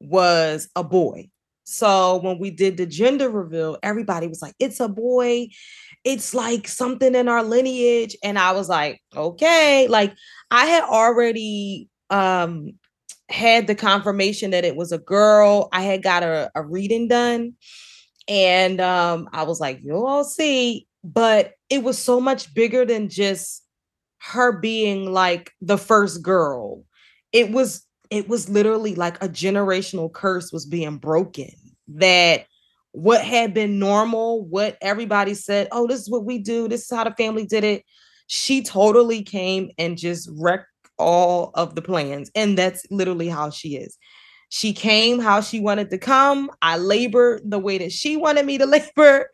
was 0.00 0.68
a 0.76 0.84
boy. 0.84 1.28
So 1.64 2.18
when 2.18 2.38
we 2.38 2.50
did 2.50 2.76
the 2.76 2.86
gender 2.86 3.30
reveal, 3.30 3.78
everybody 3.82 4.26
was 4.26 4.42
like, 4.42 4.54
it's 4.58 4.80
a 4.80 4.88
boy. 4.88 5.48
It's 6.04 6.34
like 6.34 6.68
something 6.68 7.14
in 7.14 7.26
our 7.26 7.42
lineage. 7.42 8.16
And 8.22 8.38
I 8.38 8.52
was 8.52 8.68
like, 8.68 9.00
okay. 9.16 9.88
Like 9.88 10.14
I 10.50 10.66
had 10.66 10.84
already 10.84 11.88
um 12.10 12.72
had 13.30 13.66
the 13.66 13.74
confirmation 13.74 14.50
that 14.50 14.66
it 14.66 14.76
was 14.76 14.92
a 14.92 14.98
girl. 14.98 15.70
I 15.72 15.82
had 15.82 16.02
got 16.02 16.22
a, 16.22 16.50
a 16.54 16.62
reading 16.62 17.08
done. 17.08 17.54
And 18.28 18.80
um, 18.80 19.28
I 19.32 19.44
was 19.44 19.60
like, 19.60 19.80
you'll 19.82 20.06
all 20.06 20.24
see. 20.24 20.86
But 21.04 21.52
it 21.70 21.84
was 21.84 21.98
so 21.98 22.20
much 22.20 22.52
bigger 22.54 22.84
than 22.84 23.08
just 23.08 23.62
her 24.18 24.58
being 24.58 25.12
like 25.12 25.52
the 25.60 25.78
first 25.78 26.22
girl. 26.22 26.82
It 27.32 27.50
was 27.52 27.86
it 28.10 28.28
was 28.28 28.48
literally 28.48 28.94
like 28.94 29.22
a 29.22 29.28
generational 29.28 30.12
curse 30.12 30.52
was 30.52 30.66
being 30.66 30.98
broken 30.98 31.50
that 31.88 32.46
what 32.92 33.22
had 33.22 33.52
been 33.52 33.78
normal, 33.78 34.44
what 34.46 34.78
everybody 34.80 35.34
said, 35.34 35.66
oh, 35.72 35.86
this 35.86 36.00
is 36.00 36.10
what 36.10 36.24
we 36.24 36.38
do, 36.38 36.68
this 36.68 36.82
is 36.82 36.96
how 36.96 37.04
the 37.04 37.14
family 37.16 37.44
did 37.44 37.64
it. 37.64 37.84
She 38.28 38.62
totally 38.62 39.22
came 39.22 39.70
and 39.78 39.98
just 39.98 40.30
wrecked 40.38 40.68
all 40.96 41.50
of 41.54 41.74
the 41.74 41.82
plans. 41.82 42.30
And 42.34 42.56
that's 42.56 42.86
literally 42.90 43.28
how 43.28 43.50
she 43.50 43.76
is. 43.76 43.98
She 44.48 44.72
came 44.72 45.18
how 45.18 45.40
she 45.40 45.60
wanted 45.60 45.90
to 45.90 45.98
come. 45.98 46.50
I 46.62 46.76
labored 46.76 47.42
the 47.50 47.58
way 47.58 47.78
that 47.78 47.92
she 47.92 48.16
wanted 48.16 48.46
me 48.46 48.58
to 48.58 48.66
labor. 48.96 49.30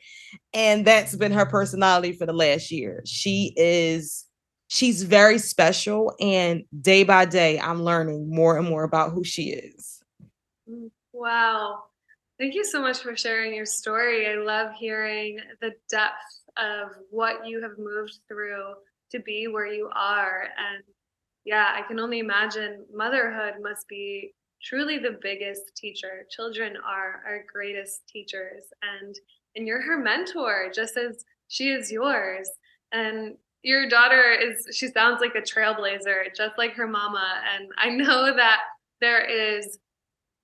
And 0.52 0.84
that's 0.84 1.16
been 1.16 1.32
her 1.32 1.46
personality 1.46 2.12
for 2.12 2.26
the 2.26 2.32
last 2.32 2.70
year. 2.70 3.02
She 3.04 3.52
is 3.56 4.26
she's 4.70 5.02
very 5.02 5.36
special 5.36 6.14
and 6.20 6.62
day 6.80 7.02
by 7.02 7.24
day 7.24 7.58
i'm 7.58 7.82
learning 7.82 8.32
more 8.32 8.56
and 8.56 8.68
more 8.68 8.84
about 8.84 9.10
who 9.10 9.24
she 9.24 9.50
is 9.50 10.00
wow 11.12 11.82
thank 12.38 12.54
you 12.54 12.64
so 12.64 12.80
much 12.80 13.00
for 13.00 13.16
sharing 13.16 13.52
your 13.52 13.66
story 13.66 14.28
i 14.28 14.34
love 14.36 14.72
hearing 14.78 15.38
the 15.60 15.72
depth 15.90 16.14
of 16.56 16.90
what 17.10 17.46
you 17.46 17.60
have 17.60 17.76
moved 17.78 18.18
through 18.28 18.72
to 19.10 19.18
be 19.20 19.48
where 19.48 19.66
you 19.66 19.90
are 19.94 20.44
and 20.56 20.84
yeah 21.44 21.72
i 21.74 21.82
can 21.82 21.98
only 21.98 22.20
imagine 22.20 22.84
motherhood 22.94 23.54
must 23.60 23.88
be 23.88 24.32
truly 24.62 24.98
the 24.98 25.18
biggest 25.22 25.76
teacher. 25.76 26.26
Children 26.30 26.76
are 26.76 27.22
our 27.26 27.44
greatest 27.52 28.06
teachers 28.08 28.64
and 28.82 29.16
and 29.56 29.66
you're 29.66 29.82
her 29.82 29.98
mentor 29.98 30.70
just 30.72 30.96
as 30.96 31.24
she 31.48 31.70
is 31.70 31.90
yours. 31.90 32.48
And 32.92 33.36
your 33.62 33.88
daughter 33.88 34.32
is 34.32 34.74
she 34.74 34.88
sounds 34.88 35.20
like 35.20 35.34
a 35.34 35.40
trailblazer 35.40 36.34
just 36.36 36.56
like 36.56 36.74
her 36.74 36.86
mama. 36.86 37.42
And 37.54 37.70
i 37.76 37.88
know 37.90 38.34
that 38.34 38.60
there 39.00 39.24
is 39.24 39.78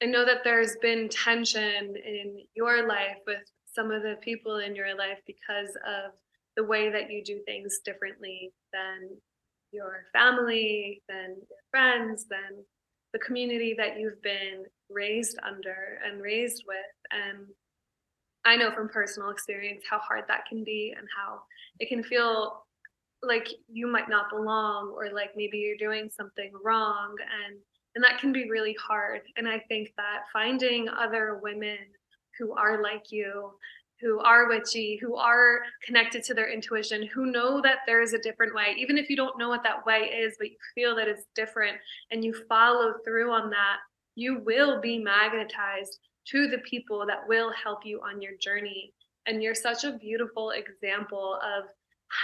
i 0.03 0.07
know 0.07 0.25
that 0.25 0.45
there's 0.45 0.77
been 0.83 1.09
tension 1.09 1.95
in 1.97 2.43
your 2.55 2.87
life 2.87 3.19
with 3.27 3.43
some 3.75 3.91
of 3.91 4.03
the 4.03 4.17
people 4.23 4.59
in 4.59 4.75
your 4.75 4.97
life 4.97 5.19
because 5.27 5.77
of 5.87 6.13
the 6.57 6.65
way 6.65 6.91
that 6.91 7.11
you 7.11 7.23
do 7.23 7.41
things 7.45 7.81
differently 7.85 8.53
than 8.73 9.11
your 9.73 10.05
family 10.13 11.03
than 11.09 11.37
your 11.49 11.59
friends 11.71 12.27
than 12.29 12.65
the 13.17 13.25
community 13.25 13.75
that 13.79 13.99
you've 13.99 14.21
been 14.21 14.67
raised 14.91 15.39
under 15.43 15.99
and 16.07 16.21
raised 16.21 16.65
with. 16.69 16.77
And 17.11 17.47
I 18.45 18.57
know 18.57 18.71
from 18.73 18.91
personal 18.91 19.31
experience 19.31 19.85
how 19.89 19.99
hard 20.01 20.25
that 20.29 20.45
can 20.47 20.65
be 20.65 20.95
and 20.97 21.09
how 21.17 21.41
it 21.81 21.89
can 21.89 22.03
feel 22.03 22.67
like 23.23 23.49
you 23.73 23.87
might 23.87 24.11
not 24.11 24.29
belong 24.29 24.93
or 24.95 25.11
like 25.15 25.31
maybe 25.35 25.57
you're 25.57 25.79
doing 25.79 26.11
something 26.15 26.53
wrong. 26.63 27.15
And 27.43 27.57
and 27.95 28.05
that 28.05 28.21
can 28.21 28.31
be 28.31 28.51
really 28.51 28.77
hard. 28.87 29.23
And 29.39 29.49
i 29.49 29.59
think 29.69 29.93
that 29.97 30.25
finding 30.31 30.87
other 30.91 31.41
women 31.43 31.79
who 32.39 32.53
are 32.53 32.83
like 32.83 33.11
you 33.11 33.53
who 34.01 34.21
are 34.21 34.49
witchy 34.49 34.99
who 35.01 35.17
are 35.17 35.61
connected 35.85 36.23
to 36.25 36.35
their 36.35 36.53
intuition 36.53 37.07
who 37.07 37.27
know 37.27 37.61
that 37.63 37.79
there 37.87 38.03
is 38.03 38.13
a 38.13 38.19
different 38.19 38.55
way. 38.55 38.75
Even 38.79 38.99
if 38.99 39.09
you 39.09 39.17
don't 39.17 39.39
know 39.39 39.49
what 39.49 39.63
that 39.63 39.85
way 39.87 40.11
is 40.11 40.37
but 40.39 40.51
you 40.51 40.57
feel 40.75 40.95
that 40.97 41.09
it's 41.09 41.27
different 41.35 41.77
and 42.11 42.25
you 42.25 42.35
follow 42.49 42.95
through 43.05 43.33
on 43.33 43.51
that 43.51 43.77
you 44.15 44.43
will 44.45 44.81
be 44.81 44.99
magnetized 44.99 45.99
to 46.29 46.49
the 46.49 46.59
people 46.59 47.05
that 47.07 47.29
will 47.29 47.53
help 47.53 47.85
you 47.85 48.01
on 48.01 48.21
your 48.21 48.33
journey. 48.41 48.93
And 49.27 49.43
you're 49.43 49.55
such 49.55 49.85
a 49.85 49.99
beautiful 49.99 50.51
example 50.51 51.39
of 51.43 51.65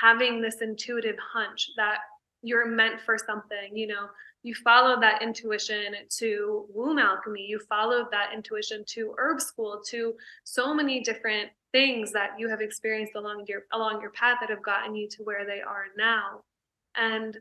having 0.00 0.40
this 0.40 0.60
intuitive 0.60 1.16
hunch 1.32 1.70
that 1.76 1.98
you're 2.42 2.66
meant 2.66 3.00
for 3.00 3.16
something 3.16 3.76
you 3.76 3.86
know 3.86 4.06
you 4.42 4.54
followed 4.54 5.02
that 5.02 5.22
intuition 5.22 5.94
to 6.18 6.66
womb 6.72 6.98
alchemy. 6.98 7.46
You 7.48 7.60
followed 7.68 8.06
that 8.10 8.30
intuition 8.34 8.84
to 8.88 9.14
herb 9.18 9.40
school 9.40 9.80
to 9.88 10.14
so 10.44 10.74
many 10.74 11.00
different 11.00 11.50
things 11.70 12.12
that 12.12 12.30
you 12.38 12.48
have 12.48 12.60
experienced 12.60 13.14
along 13.14 13.44
your 13.48 13.62
along 13.72 14.00
your 14.00 14.10
path 14.10 14.38
that 14.40 14.50
have 14.50 14.62
gotten 14.62 14.94
you 14.94 15.08
to 15.10 15.22
where 15.22 15.46
they 15.46 15.60
are 15.60 15.86
now. 15.96 16.42
And 16.96 17.38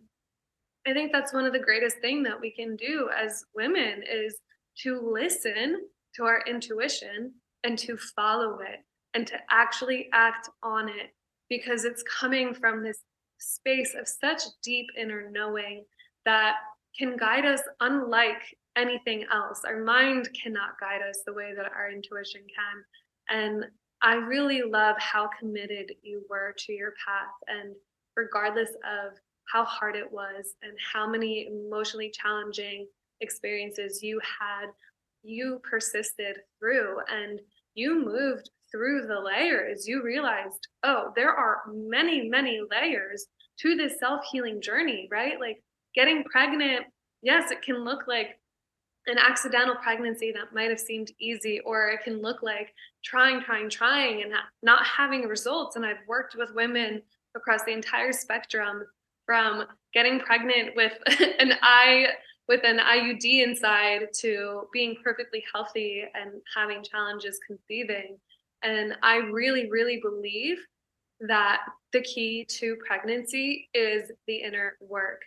i 0.88 0.94
think 0.94 1.12
that's 1.12 1.34
one 1.34 1.46
of 1.46 1.54
the 1.54 1.60
greatest 1.60 1.98
thing 2.00 2.24
that 2.24 2.40
we 2.40 2.52
can 2.52 2.76
do 2.76 3.10
as 3.16 3.46
women 3.56 4.02
is 4.10 4.38
to 4.76 5.00
listen 5.00 5.82
to 6.16 6.24
our 6.24 6.44
intuition 6.48 7.34
and 7.64 7.78
to 7.78 7.98
follow 7.98 8.60
it 8.60 8.80
and 9.14 9.28
to 9.28 9.38
actually 9.50 10.10
act 10.14 10.50
on 10.64 10.90
it 10.90 11.14
because 11.50 11.86
it's 11.86 12.04
coming 12.04 12.54
from 12.54 12.84
this 12.84 13.00
space 13.38 13.96
of 14.00 14.08
such 14.08 14.42
deep 14.64 14.88
inner 14.98 15.30
knowing 15.32 15.84
that 16.26 16.56
can 16.98 17.18
guide 17.18 17.46
us 17.46 17.62
unlike 17.80 18.42
anything 18.76 19.26
else. 19.32 19.62
Our 19.66 19.84
mind 19.84 20.30
cannot 20.42 20.80
guide 20.80 21.02
us 21.08 21.20
the 21.26 21.34
way 21.34 21.54
that 21.56 21.72
our 21.76 21.92
intuition 21.92 22.42
can. 22.42 22.84
And 23.38 23.66
I 24.02 24.16
really 24.16 24.64
love 24.64 24.96
how 25.00 25.30
committed 25.40 25.92
you 26.02 26.24
were 26.30 26.56
to 26.58 26.74
your 26.74 26.94
path. 27.06 27.34
And 27.48 27.76
regardless 28.16 28.70
of 28.70 29.14
how 29.52 29.66
hard 29.66 29.96
it 29.96 30.12
was 30.12 30.56
and 30.64 30.74
how 30.94 31.08
many 31.10 31.48
emotionally 31.48 32.12
challenging 32.12 32.88
experiences 33.22 34.02
you 34.02 34.20
had, 34.40 34.68
you 35.24 35.62
persisted 35.70 36.38
through 36.60 36.98
and 37.12 37.40
you 37.76 38.04
moved 38.04 38.50
through 38.72 39.06
the 39.08 39.20
layers, 39.20 39.88
you 39.88 40.02
realized, 40.02 40.68
oh, 40.84 41.12
there 41.16 41.32
are 41.32 41.62
many, 41.72 42.28
many 42.28 42.62
layers 42.72 43.28
to 43.60 43.76
this 43.76 44.00
self 44.00 44.22
healing 44.32 44.62
journey, 44.62 45.08
right? 45.12 45.40
Like 45.40 45.62
getting 45.96 46.24
pregnant, 46.24 46.86
yes, 47.22 47.52
it 47.52 47.62
can 47.62 47.84
look 47.84 48.08
like 48.08 48.40
an 49.08 49.18
accidental 49.18 49.76
pregnancy 49.76 50.32
that 50.32 50.54
might 50.54 50.70
have 50.70 50.80
seemed 50.80 51.12
easy, 51.20 51.60
or 51.62 51.90
it 51.90 52.04
can 52.04 52.22
look 52.22 52.44
like 52.44 52.74
trying, 53.04 53.42
trying, 53.42 53.70
trying 53.70 54.22
and 54.22 54.32
not 54.62 54.86
having 54.86 55.24
results. 55.24 55.76
And 55.76 55.86
I've 55.86 56.08
worked 56.08 56.36
with 56.36 56.54
women 56.54 57.02
across 57.36 57.64
the 57.64 57.74
entire 57.74 58.12
spectrum 58.12 58.84
from 59.26 59.66
getting 59.94 60.20
pregnant 60.20 60.76
with 60.76 60.94
an 61.40 61.54
eye 61.62 62.08
with 62.48 62.66
an 62.66 62.80
IUD 62.80 63.44
inside 63.44 64.08
to 64.20 64.64
being 64.74 64.98
perfectly 65.02 65.44
healthy 65.54 66.04
and 66.14 66.42
having 66.54 66.84
challenges 66.84 67.40
conceiving. 67.48 68.18
And 68.62 68.96
I 69.02 69.18
really, 69.18 69.70
really 69.70 70.02
believe 70.02 70.58
that 71.22 71.62
the 71.94 72.02
key 72.02 72.46
to 72.60 72.76
pregnancy 72.86 73.70
is 73.74 74.12
the 74.28 74.42
inner 74.42 74.78
work, 74.82 75.22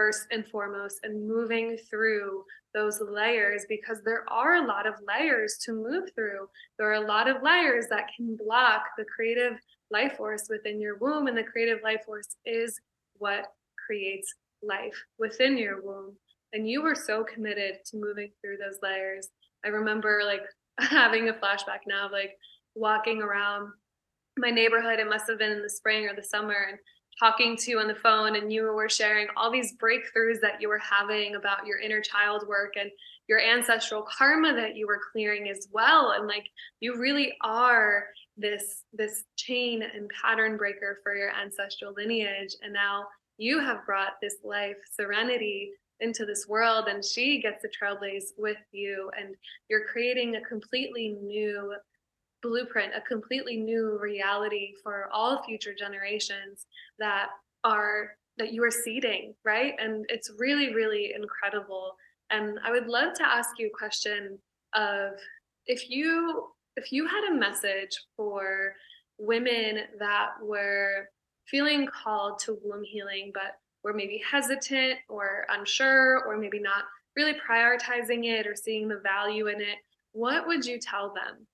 first 0.00 0.28
and 0.30 0.46
foremost, 0.46 1.00
and 1.02 1.28
moving 1.28 1.76
through 1.76 2.42
those 2.72 3.02
layers 3.02 3.66
because 3.68 3.98
there 4.02 4.24
are 4.30 4.54
a 4.54 4.66
lot 4.66 4.86
of 4.86 4.94
layers 5.06 5.58
to 5.62 5.74
move 5.74 6.08
through. 6.14 6.48
There 6.78 6.88
are 6.88 7.04
a 7.04 7.06
lot 7.06 7.28
of 7.28 7.42
layers 7.42 7.86
that 7.90 8.08
can 8.16 8.34
block 8.34 8.84
the 8.96 9.04
creative 9.04 9.58
life 9.90 10.16
force 10.16 10.46
within 10.48 10.80
your 10.80 10.96
womb, 10.96 11.26
and 11.26 11.36
the 11.36 11.42
creative 11.42 11.82
life 11.84 12.04
force 12.06 12.34
is 12.46 12.80
what 13.18 13.52
creates 13.86 14.34
life 14.62 14.96
within 15.18 15.58
your 15.58 15.82
womb. 15.82 16.16
And 16.54 16.66
you 16.66 16.80
were 16.80 16.94
so 16.94 17.22
committed 17.22 17.84
to 17.90 17.98
moving 17.98 18.30
through 18.40 18.56
those 18.56 18.78
layers. 18.82 19.28
I 19.66 19.68
remember 19.68 20.22
like 20.24 20.44
having 20.80 21.28
a 21.28 21.34
flashback 21.34 21.80
now, 21.86 22.06
of 22.06 22.12
like 22.12 22.38
walking 22.74 23.20
around 23.20 23.68
my 24.38 24.50
neighborhood. 24.50 24.98
It 24.98 25.10
must 25.10 25.28
have 25.28 25.38
been 25.38 25.52
in 25.52 25.62
the 25.62 25.68
spring 25.68 26.06
or 26.06 26.16
the 26.16 26.22
summer 26.22 26.68
and 26.70 26.78
talking 27.20 27.54
to 27.54 27.70
you 27.70 27.78
on 27.78 27.86
the 27.86 27.94
phone 27.94 28.36
and 28.36 28.50
you 28.52 28.62
were 28.72 28.88
sharing 28.88 29.28
all 29.36 29.50
these 29.50 29.76
breakthroughs 29.76 30.40
that 30.40 30.60
you 30.60 30.68
were 30.68 30.78
having 30.78 31.34
about 31.34 31.66
your 31.66 31.78
inner 31.78 32.00
child 32.00 32.48
work 32.48 32.72
and 32.80 32.90
your 33.28 33.40
ancestral 33.40 34.02
karma 34.02 34.54
that 34.54 34.74
you 34.74 34.86
were 34.86 35.00
clearing 35.12 35.48
as 35.48 35.68
well. 35.70 36.14
And 36.16 36.26
like 36.26 36.48
you 36.80 36.98
really 36.98 37.34
are 37.42 38.06
this 38.36 38.84
this 38.92 39.24
chain 39.36 39.82
and 39.82 40.10
pattern 40.20 40.56
breaker 40.56 40.98
for 41.02 41.14
your 41.14 41.30
ancestral 41.30 41.92
lineage. 41.94 42.56
And 42.62 42.72
now 42.72 43.04
you 43.36 43.60
have 43.60 43.84
brought 43.84 44.14
this 44.22 44.36
life 44.42 44.76
serenity 44.90 45.72
into 46.00 46.24
this 46.24 46.48
world 46.48 46.86
and 46.88 47.04
she 47.04 47.42
gets 47.42 47.62
to 47.62 47.68
trailblaze 47.68 48.32
with 48.38 48.56
you. 48.72 49.10
And 49.18 49.34
you're 49.68 49.86
creating 49.86 50.36
a 50.36 50.40
completely 50.40 51.10
new 51.22 51.74
blueprint, 52.42 52.92
a 52.94 53.00
completely 53.00 53.56
new 53.56 53.98
reality 54.00 54.72
for 54.82 55.08
all 55.12 55.42
future 55.42 55.74
generations 55.74 56.66
that 56.98 57.28
are 57.64 58.16
that 58.38 58.52
you 58.52 58.64
are 58.64 58.70
seeding, 58.70 59.34
right? 59.44 59.74
And 59.78 60.06
it's 60.08 60.30
really, 60.38 60.74
really 60.74 61.12
incredible. 61.14 61.96
And 62.30 62.58
I 62.64 62.70
would 62.70 62.86
love 62.86 63.12
to 63.14 63.26
ask 63.26 63.58
you 63.58 63.66
a 63.66 63.78
question 63.78 64.38
of 64.74 65.12
if 65.66 65.90
you 65.90 66.48
if 66.76 66.92
you 66.92 67.06
had 67.06 67.24
a 67.30 67.34
message 67.34 67.98
for 68.16 68.74
women 69.18 69.80
that 69.98 70.30
were 70.42 71.08
feeling 71.46 71.86
called 71.86 72.38
to 72.38 72.58
womb 72.62 72.84
healing, 72.84 73.32
but 73.34 73.58
were 73.82 73.92
maybe 73.92 74.22
hesitant 74.28 74.98
or 75.08 75.46
unsure, 75.50 76.24
or 76.26 76.38
maybe 76.38 76.60
not 76.60 76.84
really 77.16 77.34
prioritizing 77.34 78.24
it 78.24 78.46
or 78.46 78.54
seeing 78.54 78.88
the 78.88 79.00
value 79.02 79.48
in 79.48 79.60
it, 79.60 79.78
what 80.12 80.46
would 80.46 80.64
you 80.64 80.78
tell 80.78 81.12
them? 81.12 81.46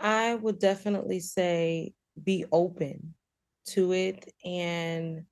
I 0.00 0.34
would 0.34 0.58
definitely 0.58 1.20
say 1.20 1.94
be 2.22 2.44
open 2.52 3.14
to 3.68 3.92
it 3.92 4.32
and 4.44 5.24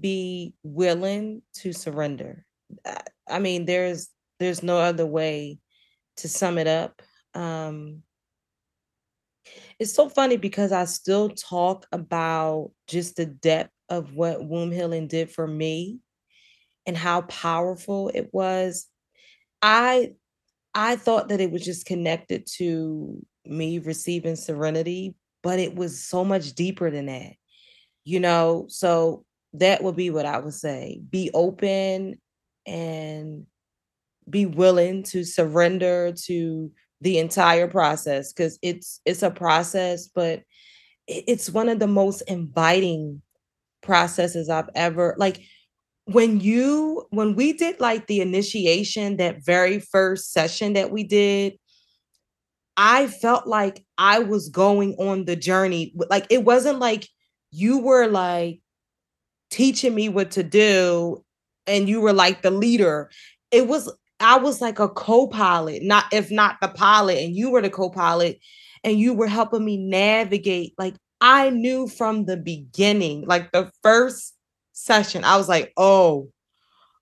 be 0.00 0.54
willing 0.62 1.42
to 1.54 1.72
surrender. 1.72 2.46
I 3.28 3.38
mean, 3.38 3.66
there's 3.66 4.10
there's 4.38 4.62
no 4.62 4.78
other 4.78 5.06
way 5.06 5.60
to 6.18 6.28
sum 6.28 6.58
it 6.58 6.68
up. 6.68 7.02
Um, 7.34 8.02
it's 9.78 9.92
so 9.92 10.08
funny 10.08 10.36
because 10.36 10.72
I 10.72 10.84
still 10.84 11.30
talk 11.30 11.86
about 11.92 12.72
just 12.86 13.16
the 13.16 13.26
depth 13.26 13.72
of 13.88 14.14
what 14.14 14.44
womb 14.46 14.70
healing 14.70 15.08
did 15.08 15.30
for 15.30 15.46
me 15.46 15.98
and 16.86 16.96
how 16.96 17.22
powerful 17.22 18.10
it 18.14 18.30
was. 18.32 18.86
I 19.62 20.14
I 20.74 20.96
thought 20.96 21.30
that 21.30 21.40
it 21.40 21.52
was 21.52 21.64
just 21.64 21.86
connected 21.86 22.46
to 22.58 23.24
me 23.44 23.78
receiving 23.78 24.36
serenity, 24.36 25.14
but 25.42 25.58
it 25.58 25.74
was 25.74 26.02
so 26.02 26.24
much 26.24 26.52
deeper 26.52 26.90
than 26.90 27.06
that. 27.06 27.32
You 28.04 28.20
know, 28.20 28.66
so 28.68 29.24
that 29.54 29.82
would 29.82 29.96
be 29.96 30.10
what 30.10 30.26
I 30.26 30.38
would 30.38 30.54
say. 30.54 31.00
Be 31.10 31.30
open 31.34 32.20
and 32.66 33.46
be 34.28 34.46
willing 34.46 35.02
to 35.04 35.24
surrender 35.24 36.12
to 36.26 36.70
the 37.00 37.18
entire 37.18 37.66
process 37.68 38.32
because 38.32 38.58
it's 38.62 39.00
it's 39.04 39.22
a 39.22 39.30
process, 39.30 40.08
but 40.08 40.42
it's 41.06 41.50
one 41.50 41.68
of 41.68 41.78
the 41.80 41.88
most 41.88 42.22
inviting 42.22 43.22
processes 43.82 44.48
I've 44.48 44.70
ever 44.76 45.16
like 45.18 45.42
when 46.04 46.40
you 46.40 47.06
when 47.10 47.34
we 47.34 47.52
did 47.52 47.80
like 47.80 48.06
the 48.06 48.20
initiation 48.20 49.16
that 49.16 49.44
very 49.44 49.80
first 49.80 50.32
session 50.32 50.72
that 50.74 50.90
we 50.90 51.04
did 51.04 51.54
I 52.76 53.06
felt 53.06 53.46
like 53.46 53.84
I 53.98 54.20
was 54.20 54.48
going 54.48 54.94
on 54.94 55.24
the 55.24 55.36
journey. 55.36 55.94
Like 56.10 56.26
it 56.30 56.44
wasn't 56.44 56.78
like 56.78 57.08
you 57.50 57.78
were 57.78 58.06
like 58.06 58.60
teaching 59.50 59.94
me 59.94 60.08
what 60.08 60.32
to 60.32 60.42
do 60.42 61.22
and 61.66 61.88
you 61.88 62.00
were 62.00 62.12
like 62.12 62.42
the 62.42 62.50
leader. 62.50 63.10
It 63.50 63.68
was 63.68 63.92
I 64.20 64.38
was 64.38 64.60
like 64.60 64.78
a 64.78 64.88
co-pilot, 64.88 65.82
not 65.82 66.04
if 66.12 66.30
not 66.30 66.56
the 66.60 66.68
pilot, 66.68 67.18
and 67.18 67.34
you 67.34 67.50
were 67.50 67.60
the 67.60 67.70
co-pilot, 67.70 68.38
and 68.84 68.98
you 68.98 69.14
were 69.14 69.26
helping 69.26 69.64
me 69.64 69.76
navigate. 69.76 70.74
Like 70.78 70.94
I 71.20 71.50
knew 71.50 71.88
from 71.88 72.24
the 72.24 72.36
beginning, 72.36 73.26
like 73.26 73.52
the 73.52 73.70
first 73.82 74.34
session, 74.72 75.24
I 75.24 75.36
was 75.36 75.48
like, 75.48 75.72
oh, 75.76 76.31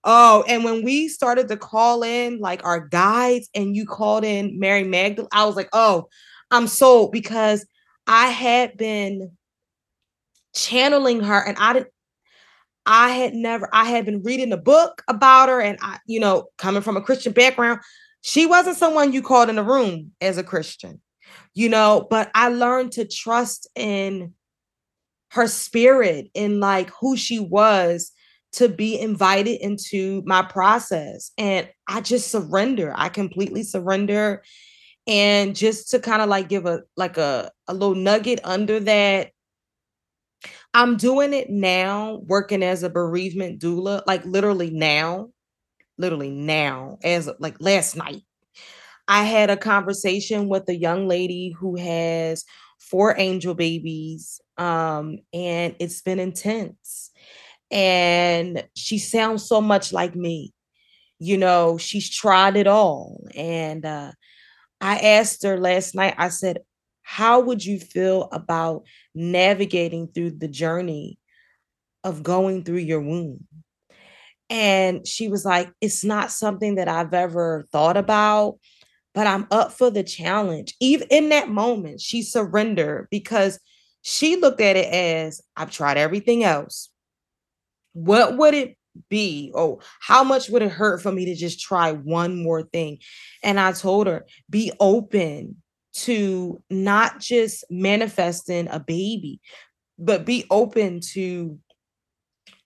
Oh, 0.02 0.44
and 0.48 0.64
when 0.64 0.82
we 0.82 1.08
started 1.08 1.48
to 1.48 1.56
call 1.56 2.02
in 2.02 2.38
like 2.38 2.64
our 2.64 2.80
guides 2.80 3.48
and 3.54 3.76
you 3.76 3.86
called 3.86 4.24
in 4.24 4.58
Mary 4.58 4.84
Magdalene, 4.84 5.28
I 5.32 5.44
was 5.44 5.56
like, 5.56 5.68
oh, 5.72 6.08
I'm 6.50 6.66
sold 6.66 7.12
because 7.12 7.66
I 8.06 8.28
had 8.28 8.76
been 8.76 9.32
channeling 10.54 11.20
her 11.20 11.38
and 11.46 11.56
I 11.58 11.74
didn't 11.74 11.88
I 12.86 13.10
had 13.10 13.34
never 13.34 13.68
I 13.72 13.84
had 13.84 14.04
been 14.04 14.22
reading 14.22 14.52
a 14.52 14.56
book 14.56 15.02
about 15.06 15.48
her 15.48 15.60
and 15.60 15.78
I 15.80 15.98
you 16.06 16.18
know 16.18 16.48
coming 16.58 16.82
from 16.82 16.96
a 16.96 17.02
Christian 17.02 17.32
background 17.32 17.80
she 18.22 18.46
wasn't 18.46 18.76
someone 18.76 19.12
you 19.12 19.22
called 19.22 19.48
in 19.48 19.56
the 19.56 19.62
room 19.62 20.12
as 20.20 20.38
a 20.38 20.42
Christian 20.42 21.00
you 21.54 21.68
know 21.68 22.06
but 22.10 22.30
I 22.34 22.48
learned 22.48 22.92
to 22.92 23.06
trust 23.06 23.68
in 23.76 24.34
her 25.30 25.46
spirit 25.46 26.30
in 26.34 26.58
like 26.58 26.90
who 27.00 27.16
she 27.16 27.38
was 27.38 28.10
to 28.52 28.68
be 28.68 28.98
invited 28.98 29.60
into 29.64 30.22
my 30.26 30.42
process 30.42 31.30
and 31.38 31.68
I 31.88 32.00
just 32.00 32.30
surrender 32.30 32.92
I 32.96 33.08
completely 33.08 33.62
surrender 33.62 34.42
and 35.06 35.56
just 35.56 35.90
to 35.90 36.00
kind 36.00 36.22
of 36.22 36.28
like 36.28 36.48
give 36.48 36.66
a 36.66 36.82
like 36.96 37.18
a 37.18 37.50
a 37.68 37.74
little 37.74 37.94
nugget 37.94 38.40
under 38.44 38.80
that 38.80 39.32
I'm 40.74 40.96
doing 40.96 41.34
it 41.34 41.50
now, 41.50 42.20
working 42.26 42.62
as 42.62 42.82
a 42.82 42.90
bereavement 42.90 43.60
doula, 43.60 44.02
like 44.06 44.24
literally 44.24 44.70
now, 44.70 45.30
literally 45.98 46.30
now, 46.30 46.98
as 47.04 47.30
like 47.38 47.56
last 47.60 47.96
night. 47.96 48.22
I 49.08 49.24
had 49.24 49.50
a 49.50 49.56
conversation 49.56 50.48
with 50.48 50.68
a 50.68 50.76
young 50.76 51.08
lady 51.08 51.54
who 51.58 51.76
has 51.76 52.44
four 52.78 53.14
angel 53.18 53.54
babies, 53.54 54.40
um, 54.58 55.18
and 55.34 55.76
it's 55.80 56.02
been 56.02 56.20
intense. 56.20 57.09
And 57.70 58.64
she 58.74 58.98
sounds 58.98 59.46
so 59.46 59.60
much 59.60 59.92
like 59.92 60.14
me. 60.14 60.52
You 61.18 61.38
know, 61.38 61.78
she's 61.78 62.10
tried 62.10 62.56
it 62.56 62.66
all. 62.66 63.26
And 63.34 63.84
uh, 63.84 64.12
I 64.80 64.98
asked 64.98 65.44
her 65.44 65.58
last 65.58 65.94
night, 65.94 66.14
I 66.18 66.30
said, 66.30 66.58
how 67.02 67.40
would 67.40 67.64
you 67.64 67.80
feel 67.80 68.28
about 68.30 68.84
navigating 69.16 70.08
through 70.08 70.30
the 70.30 70.46
journey 70.46 71.18
of 72.04 72.22
going 72.22 72.62
through 72.62 72.76
your 72.78 73.00
womb? 73.00 73.46
And 74.48 75.06
she 75.06 75.28
was 75.28 75.44
like, 75.44 75.72
It's 75.80 76.04
not 76.04 76.30
something 76.30 76.76
that 76.76 76.88
I've 76.88 77.12
ever 77.12 77.66
thought 77.72 77.96
about, 77.96 78.58
but 79.14 79.26
I'm 79.26 79.48
up 79.50 79.72
for 79.72 79.90
the 79.90 80.04
challenge. 80.04 80.74
Even 80.80 81.08
in 81.10 81.28
that 81.30 81.48
moment, 81.48 82.00
she 82.00 82.22
surrendered 82.22 83.08
because 83.10 83.58
she 84.02 84.36
looked 84.36 84.60
at 84.60 84.76
it 84.76 84.92
as 84.92 85.40
I've 85.56 85.70
tried 85.72 85.96
everything 85.96 86.44
else. 86.44 86.89
What 87.92 88.36
would 88.36 88.54
it 88.54 88.76
be? 89.08 89.52
Oh, 89.54 89.80
how 90.00 90.24
much 90.24 90.48
would 90.48 90.62
it 90.62 90.70
hurt 90.70 91.02
for 91.02 91.12
me 91.12 91.24
to 91.26 91.34
just 91.34 91.60
try 91.60 91.92
one 91.92 92.42
more 92.42 92.62
thing? 92.62 92.98
And 93.42 93.58
I 93.58 93.72
told 93.72 94.06
her, 94.06 94.26
Be 94.48 94.72
open 94.80 95.56
to 95.92 96.62
not 96.70 97.18
just 97.20 97.64
manifesting 97.70 98.68
a 98.68 98.78
baby, 98.80 99.40
but 99.98 100.26
be 100.26 100.46
open 100.50 101.00
to 101.14 101.58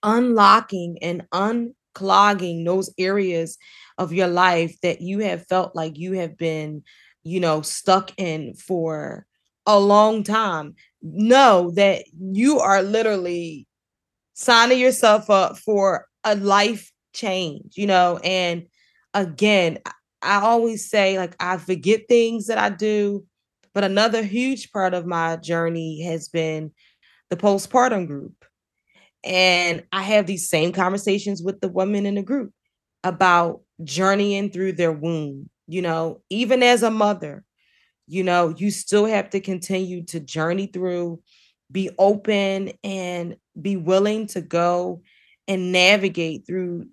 unlocking 0.03 0.97
and 1.01 1.25
unclogging 1.33 2.65
those 2.65 2.93
areas 2.97 3.57
of 3.97 4.13
your 4.13 4.27
life 4.27 4.75
that 4.81 5.01
you 5.01 5.19
have 5.19 5.45
felt 5.47 5.75
like 5.75 5.97
you 5.97 6.13
have 6.13 6.37
been, 6.37 6.83
you 7.23 7.39
know, 7.39 7.61
stuck 7.61 8.11
in 8.17 8.53
for 8.55 9.25
a 9.65 9.79
long 9.79 10.23
time. 10.23 10.75
Know 11.01 11.71
that 11.75 12.03
you 12.19 12.59
are 12.59 12.81
literally 12.81 13.67
signing 14.35 14.79
yourself 14.79 15.29
up 15.29 15.57
for 15.57 16.05
a 16.23 16.35
life 16.35 16.91
change, 17.13 17.75
you 17.75 17.87
know, 17.87 18.19
and 18.23 18.67
again, 19.13 19.79
I 20.21 20.41
always 20.41 20.89
say, 20.89 21.17
like, 21.17 21.35
I 21.39 21.57
forget 21.57 22.07
things 22.07 22.47
that 22.47 22.57
I 22.57 22.69
do. 22.69 23.25
But 23.73 23.83
another 23.83 24.23
huge 24.23 24.71
part 24.71 24.93
of 24.93 25.05
my 25.05 25.35
journey 25.35 26.01
has 26.03 26.29
been 26.29 26.71
the 27.29 27.35
postpartum 27.35 28.07
group. 28.07 28.45
And 29.23 29.83
I 29.91 30.01
have 30.03 30.27
these 30.27 30.49
same 30.49 30.71
conversations 30.71 31.41
with 31.41 31.59
the 31.59 31.67
women 31.67 32.05
in 32.05 32.15
the 32.15 32.21
group 32.21 32.51
about 33.03 33.61
journeying 33.83 34.51
through 34.51 34.73
their 34.73 34.91
womb. 34.91 35.49
You 35.67 35.81
know, 35.81 36.21
even 36.29 36.63
as 36.63 36.83
a 36.83 36.91
mother, 36.91 37.43
you 38.07 38.23
know, 38.23 38.53
you 38.55 38.71
still 38.71 39.05
have 39.05 39.31
to 39.31 39.39
continue 39.39 40.05
to 40.05 40.19
journey 40.19 40.67
through, 40.67 41.21
be 41.71 41.89
open, 41.97 42.71
and 42.83 43.35
be 43.61 43.77
willing 43.77 44.27
to 44.27 44.41
go 44.41 45.01
and 45.47 45.71
navigate 45.71 46.45
through 46.45 46.87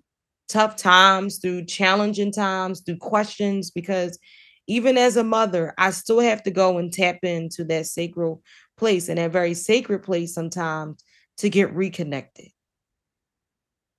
tough 0.49 0.75
times, 0.75 1.39
through 1.39 1.65
challenging 1.65 2.31
times, 2.31 2.81
through 2.81 2.97
questions, 2.97 3.71
because 3.71 4.19
even 4.67 4.97
as 4.97 5.17
a 5.17 5.23
mother, 5.23 5.73
I 5.77 5.91
still 5.91 6.19
have 6.19 6.43
to 6.43 6.51
go 6.51 6.77
and 6.77 6.91
tap 6.91 7.19
into 7.23 7.63
that 7.65 7.87
sacred 7.87 8.37
place 8.77 9.09
and 9.09 9.17
that 9.17 9.31
very 9.31 9.53
sacred 9.53 10.03
place 10.03 10.33
sometimes 10.33 11.03
to 11.37 11.49
get 11.49 11.73
reconnected. 11.73 12.49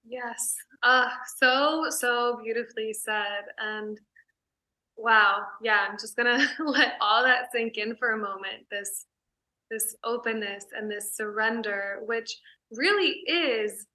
Yes. 0.06 0.54
Uh, 0.82 1.08
so, 1.38 1.86
so 1.90 2.38
beautifully 2.42 2.92
said. 2.92 3.44
And 3.58 3.98
wow, 4.96 5.46
yeah, 5.62 5.86
I'm 5.88 5.98
just 5.98 6.16
gonna 6.16 6.46
let 6.58 6.94
all 7.00 7.24
that 7.24 7.50
sink 7.52 7.76
in 7.76 7.96
for 7.96 8.12
a 8.12 8.18
moment. 8.18 8.66
This 8.70 9.06
this 9.70 9.96
openness 10.04 10.66
and 10.76 10.90
this 10.90 11.16
surrender, 11.16 12.00
which 12.06 12.36
really 12.70 13.22
is 13.26 13.86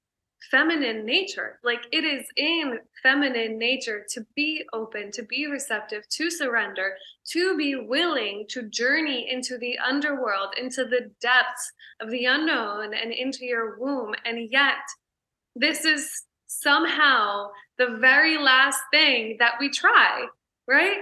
feminine 0.51 1.05
nature. 1.05 1.59
Like 1.63 1.85
it 1.91 2.03
is 2.03 2.25
in 2.37 2.79
feminine 3.03 3.57
nature 3.57 4.05
to 4.13 4.25
be 4.35 4.63
open, 4.73 5.11
to 5.11 5.23
be 5.23 5.47
receptive, 5.47 6.07
to 6.09 6.29
surrender, 6.29 6.93
to 7.31 7.57
be 7.57 7.75
willing 7.75 8.45
to 8.49 8.69
journey 8.69 9.27
into 9.29 9.57
the 9.57 9.77
underworld, 9.77 10.53
into 10.59 10.85
the 10.85 11.11
depths 11.21 11.71
of 12.01 12.09
the 12.09 12.25
unknown 12.25 12.93
and 12.93 13.11
into 13.11 13.45
your 13.45 13.77
womb. 13.79 14.13
And 14.25 14.49
yet, 14.49 14.77
this 15.55 15.85
is 15.85 16.09
somehow 16.47 17.49
the 17.77 17.97
very 17.99 18.37
last 18.37 18.79
thing 18.91 19.37
that 19.39 19.53
we 19.59 19.69
try, 19.69 20.25
right? 20.67 20.97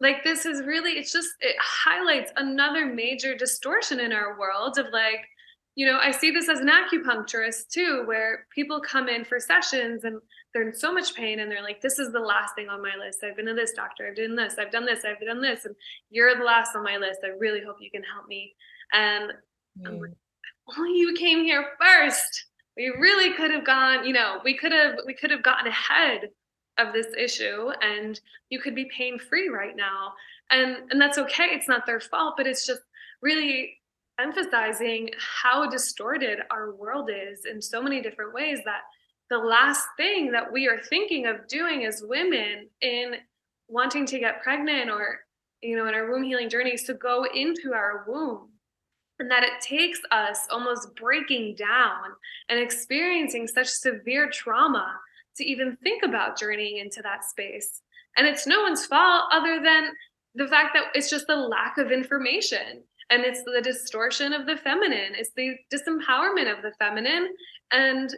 Like, 0.00 0.24
this 0.24 0.46
is 0.46 0.62
really, 0.62 0.92
it's 0.92 1.12
just, 1.12 1.28
it 1.40 1.56
highlights 1.60 2.32
another 2.36 2.86
major 2.86 3.36
distortion 3.36 4.00
in 4.00 4.12
our 4.12 4.38
world 4.38 4.78
of 4.78 4.86
like, 4.92 5.26
you 5.74 5.86
know, 5.86 5.98
I 5.98 6.10
see 6.10 6.30
this 6.30 6.48
as 6.48 6.60
an 6.60 6.68
acupuncturist 6.68 7.68
too, 7.68 8.02
where 8.06 8.46
people 8.54 8.80
come 8.80 9.08
in 9.08 9.24
for 9.24 9.38
sessions 9.38 10.04
and 10.04 10.20
they're 10.52 10.68
in 10.68 10.74
so 10.74 10.92
much 10.92 11.14
pain 11.14 11.40
and 11.40 11.50
they're 11.50 11.62
like, 11.62 11.80
this 11.80 11.98
is 11.98 12.12
the 12.12 12.20
last 12.20 12.54
thing 12.54 12.68
on 12.68 12.82
my 12.82 12.96
list. 12.98 13.20
I've 13.22 13.36
been 13.36 13.46
to 13.46 13.54
this 13.54 13.72
doctor, 13.72 14.08
I've 14.08 14.16
done 14.16 14.34
this, 14.34 14.56
I've 14.58 14.72
done 14.72 14.84
this, 14.84 15.04
I've 15.04 15.20
done 15.24 15.40
this, 15.40 15.64
and 15.64 15.74
you're 16.10 16.36
the 16.36 16.44
last 16.44 16.74
on 16.74 16.82
my 16.82 16.96
list. 16.96 17.20
I 17.24 17.28
really 17.38 17.60
hope 17.64 17.76
you 17.80 17.90
can 17.90 18.02
help 18.02 18.26
me. 18.26 18.54
And 18.92 19.32
mm. 19.80 20.00
like, 20.00 20.10
only 20.76 20.98
you 20.98 21.14
came 21.14 21.44
here 21.44 21.64
first. 21.80 22.46
We 22.76 22.88
really 22.88 23.34
could 23.34 23.50
have 23.50 23.64
gone, 23.64 24.06
you 24.06 24.12
know, 24.12 24.40
we 24.44 24.56
could 24.56 24.72
have 24.72 24.96
we 25.06 25.14
could 25.14 25.30
have 25.30 25.42
gotten 25.42 25.66
ahead 25.66 26.30
of 26.80 26.92
this 26.92 27.06
issue 27.16 27.70
and 27.82 28.20
you 28.48 28.60
could 28.60 28.74
be 28.74 28.90
pain 28.96 29.18
free 29.18 29.48
right 29.48 29.76
now. 29.76 30.12
And 30.50 30.78
and 30.90 31.00
that's 31.00 31.18
okay. 31.18 31.48
It's 31.50 31.68
not 31.68 31.86
their 31.86 32.00
fault, 32.00 32.34
but 32.36 32.46
it's 32.46 32.66
just 32.66 32.80
really 33.22 33.76
emphasizing 34.18 35.10
how 35.18 35.68
distorted 35.68 36.40
our 36.50 36.74
world 36.74 37.10
is 37.10 37.44
in 37.44 37.60
so 37.62 37.82
many 37.82 38.02
different 38.02 38.34
ways 38.34 38.60
that 38.64 38.82
the 39.30 39.38
last 39.38 39.86
thing 39.96 40.32
that 40.32 40.52
we 40.52 40.68
are 40.68 40.80
thinking 40.88 41.26
of 41.26 41.46
doing 41.46 41.84
as 41.86 42.02
women 42.06 42.68
in 42.80 43.14
wanting 43.68 44.04
to 44.04 44.18
get 44.18 44.42
pregnant 44.42 44.90
or 44.90 45.20
you 45.62 45.76
know 45.76 45.86
in 45.86 45.94
our 45.94 46.10
womb 46.10 46.24
healing 46.24 46.50
journey 46.50 46.70
is 46.70 46.82
to 46.82 46.94
go 46.94 47.24
into 47.34 47.72
our 47.72 48.04
womb 48.08 48.48
and 49.20 49.30
that 49.30 49.44
it 49.44 49.60
takes 49.60 50.00
us 50.10 50.46
almost 50.50 50.94
breaking 50.96 51.54
down 51.54 52.04
and 52.48 52.58
experiencing 52.58 53.46
such 53.46 53.68
severe 53.68 54.28
trauma 54.30 54.98
to 55.36 55.44
even 55.44 55.76
think 55.82 56.02
about 56.02 56.38
journeying 56.38 56.78
into 56.78 57.02
that 57.02 57.24
space. 57.24 57.82
And 58.16 58.26
it's 58.26 58.46
no 58.46 58.62
one's 58.62 58.86
fault 58.86 59.24
other 59.32 59.60
than 59.62 59.90
the 60.34 60.48
fact 60.48 60.70
that 60.74 60.84
it's 60.94 61.10
just 61.10 61.26
the 61.26 61.36
lack 61.36 61.78
of 61.78 61.90
information 61.90 62.82
and 63.10 63.24
it's 63.24 63.42
the 63.44 63.60
distortion 63.62 64.32
of 64.32 64.46
the 64.46 64.56
feminine 64.56 65.14
it's 65.16 65.32
the 65.36 65.56
disempowerment 65.72 66.52
of 66.52 66.62
the 66.62 66.72
feminine. 66.78 67.28
And 67.72 68.14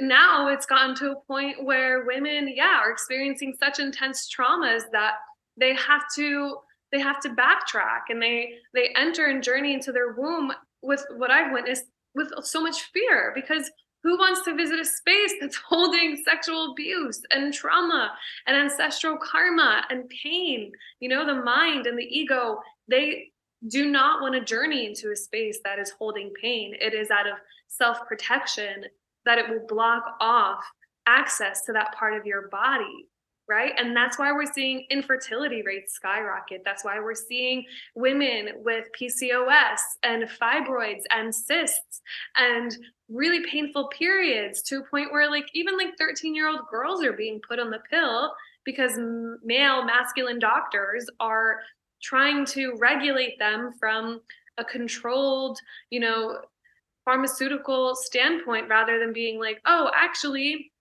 now 0.00 0.48
it's 0.48 0.66
gotten 0.66 0.94
to 0.96 1.12
a 1.12 1.20
point 1.26 1.64
where 1.64 2.04
women 2.06 2.50
yeah 2.54 2.80
are 2.82 2.90
experiencing 2.90 3.54
such 3.58 3.78
intense 3.78 4.28
traumas 4.34 4.82
that 4.92 5.14
they 5.58 5.74
have 5.74 6.02
to 6.14 6.56
they 6.92 7.00
have 7.00 7.20
to 7.20 7.28
backtrack 7.30 8.02
and 8.08 8.22
they 8.22 8.54
they 8.74 8.88
enter 8.96 9.26
and 9.26 9.42
journey 9.42 9.74
into 9.74 9.92
their 9.92 10.12
womb 10.12 10.52
with 10.82 11.04
what 11.16 11.30
i've 11.30 11.52
witnessed 11.52 11.84
with 12.14 12.28
so 12.42 12.60
much 12.60 12.84
fear 12.94 13.32
because 13.34 13.70
who 14.02 14.18
wants 14.18 14.44
to 14.44 14.54
visit 14.54 14.80
a 14.80 14.84
space 14.84 15.34
that's 15.40 15.56
holding 15.68 16.20
sexual 16.24 16.72
abuse 16.72 17.22
and 17.30 17.52
trauma 17.52 18.12
and 18.46 18.56
ancestral 18.56 19.16
karma 19.16 19.84
and 19.90 20.08
pain 20.08 20.72
you 21.00 21.08
know 21.08 21.26
the 21.26 21.42
mind 21.42 21.86
and 21.86 21.98
the 21.98 22.04
ego 22.04 22.60
they 22.88 23.32
do 23.68 23.90
not 23.90 24.20
want 24.20 24.34
to 24.34 24.44
journey 24.44 24.86
into 24.86 25.12
a 25.12 25.16
space 25.16 25.60
that 25.64 25.78
is 25.78 25.90
holding 25.90 26.32
pain. 26.40 26.74
It 26.80 26.94
is 26.94 27.10
out 27.10 27.26
of 27.26 27.34
self 27.68 28.06
protection 28.06 28.84
that 29.24 29.38
it 29.38 29.48
will 29.48 29.66
block 29.68 30.16
off 30.20 30.64
access 31.06 31.62
to 31.62 31.72
that 31.72 31.94
part 31.94 32.14
of 32.14 32.26
your 32.26 32.48
body. 32.48 33.06
Right? 33.48 33.72
And 33.78 33.96
that's 33.96 34.18
why 34.18 34.32
we're 34.32 34.52
seeing 34.52 34.86
infertility 34.90 35.62
rates 35.62 35.94
skyrocket. 35.94 36.62
That's 36.64 36.84
why 36.84 37.00
we're 37.00 37.14
seeing 37.14 37.64
women 37.94 38.50
with 38.56 38.86
PCOS 38.98 39.78
and 40.02 40.24
fibroids 40.24 41.02
and 41.10 41.34
cysts 41.34 42.00
and 42.36 42.76
really 43.08 43.44
painful 43.46 43.88
periods 43.88 44.62
to 44.62 44.78
a 44.78 44.84
point 44.84 45.12
where 45.12 45.30
like 45.30 45.46
even 45.54 45.76
like 45.76 45.96
13 45.98 46.34
year 46.34 46.48
old 46.48 46.66
girls 46.70 47.04
are 47.04 47.12
being 47.12 47.40
put 47.46 47.58
on 47.58 47.70
the 47.70 47.80
pill 47.90 48.32
because 48.64 48.92
male 49.44 49.84
masculine 49.84 50.38
doctors 50.38 51.06
are 51.20 51.60
trying 52.02 52.44
to 52.44 52.74
regulate 52.78 53.38
them 53.38 53.72
from 53.78 54.20
a 54.58 54.64
controlled, 54.64 55.58
you 55.90 56.00
know, 56.00 56.38
pharmaceutical 57.04 57.94
standpoint 57.94 58.68
rather 58.68 58.98
than 58.98 59.12
being 59.12 59.38
like, 59.38 59.60
oh, 59.66 59.90
actually, 59.94 60.71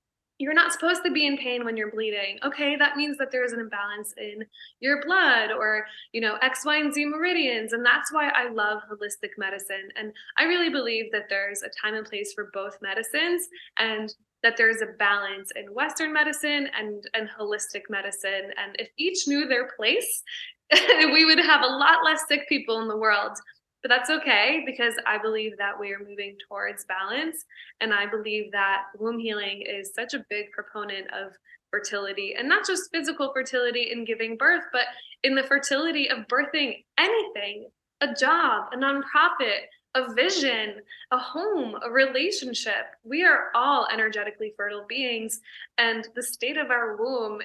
you're 0.41 0.55
not 0.55 0.73
supposed 0.73 1.03
to 1.05 1.11
be 1.11 1.27
in 1.27 1.37
pain 1.37 1.63
when 1.63 1.77
you're 1.77 1.91
bleeding. 1.91 2.39
Okay, 2.43 2.75
that 2.75 2.97
means 2.97 3.15
that 3.19 3.31
there 3.31 3.45
is 3.45 3.53
an 3.53 3.59
imbalance 3.59 4.11
in 4.17 4.43
your 4.79 4.99
blood 5.05 5.51
or, 5.51 5.85
you 6.13 6.19
know, 6.19 6.37
X, 6.41 6.65
Y, 6.65 6.77
and 6.77 6.91
Z 6.91 7.05
meridians. 7.05 7.73
And 7.73 7.85
that's 7.85 8.11
why 8.11 8.29
I 8.29 8.49
love 8.49 8.81
holistic 8.91 9.37
medicine. 9.37 9.89
And 9.95 10.11
I 10.39 10.45
really 10.45 10.69
believe 10.69 11.11
that 11.11 11.29
there's 11.29 11.61
a 11.61 11.69
time 11.79 11.93
and 11.93 12.07
place 12.07 12.33
for 12.33 12.49
both 12.53 12.79
medicines 12.81 13.47
and 13.77 14.11
that 14.41 14.57
there's 14.57 14.81
a 14.81 14.97
balance 14.97 15.51
in 15.55 15.71
Western 15.75 16.11
medicine 16.11 16.67
and, 16.75 17.03
and 17.13 17.29
holistic 17.39 17.83
medicine. 17.89 18.49
And 18.57 18.75
if 18.79 18.89
each 18.97 19.27
knew 19.27 19.47
their 19.47 19.69
place, 19.77 20.23
we 20.71 21.23
would 21.23 21.37
have 21.37 21.61
a 21.61 21.67
lot 21.67 22.03
less 22.03 22.21
sick 22.27 22.49
people 22.49 22.81
in 22.81 22.87
the 22.87 22.97
world 22.97 23.37
but 23.81 23.89
that's 23.89 24.09
okay 24.09 24.63
because 24.65 24.95
I 25.05 25.17
believe 25.17 25.57
that 25.57 25.79
we 25.79 25.91
are 25.91 25.99
moving 25.99 26.37
towards 26.47 26.85
balance. 26.85 27.45
And 27.79 27.93
I 27.93 28.05
believe 28.05 28.51
that 28.51 28.83
womb 28.97 29.19
healing 29.19 29.63
is 29.67 29.91
such 29.93 30.13
a 30.13 30.25
big 30.29 30.51
proponent 30.51 31.07
of 31.13 31.33
fertility 31.71 32.35
and 32.37 32.47
not 32.47 32.67
just 32.67 32.91
physical 32.91 33.31
fertility 33.33 33.91
in 33.91 34.05
giving 34.05 34.37
birth, 34.37 34.63
but 34.71 34.85
in 35.23 35.35
the 35.35 35.43
fertility 35.43 36.09
of 36.09 36.27
birthing 36.27 36.83
anything 36.97 37.69
a 38.01 38.13
job, 38.13 38.69
a 38.73 38.77
nonprofit, 38.77 39.61
a 39.95 40.13
vision, 40.13 40.75
a 41.11 41.17
home, 41.17 41.75
a 41.83 41.89
relationship. 41.89 42.87
We 43.03 43.23
are 43.23 43.49
all 43.53 43.87
energetically 43.91 44.53
fertile 44.57 44.85
beings. 44.87 45.41
And 45.77 46.07
the 46.15 46.23
state 46.23 46.57
of 46.57 46.71
our 46.71 46.97
womb 46.97 47.41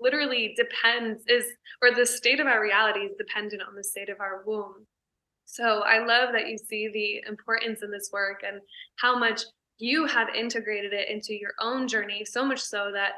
literally 0.00 0.54
depends, 0.56 1.22
is, 1.28 1.44
or 1.80 1.92
the 1.92 2.06
state 2.06 2.40
of 2.40 2.46
our 2.46 2.60
reality 2.60 3.00
is 3.00 3.12
dependent 3.16 3.62
on 3.62 3.74
the 3.74 3.84
state 3.84 4.08
of 4.08 4.20
our 4.20 4.42
womb. 4.44 4.86
So 5.44 5.80
I 5.80 5.98
love 5.98 6.32
that 6.32 6.48
you 6.48 6.56
see 6.56 6.88
the 6.88 7.28
importance 7.28 7.82
in 7.82 7.90
this 7.90 8.10
work 8.12 8.42
and 8.46 8.60
how 8.96 9.18
much 9.18 9.42
you 9.78 10.06
have 10.06 10.28
integrated 10.34 10.92
it 10.92 11.08
into 11.08 11.34
your 11.34 11.52
own 11.60 11.88
journey, 11.88 12.24
so 12.24 12.44
much 12.44 12.60
so 12.60 12.90
that 12.92 13.14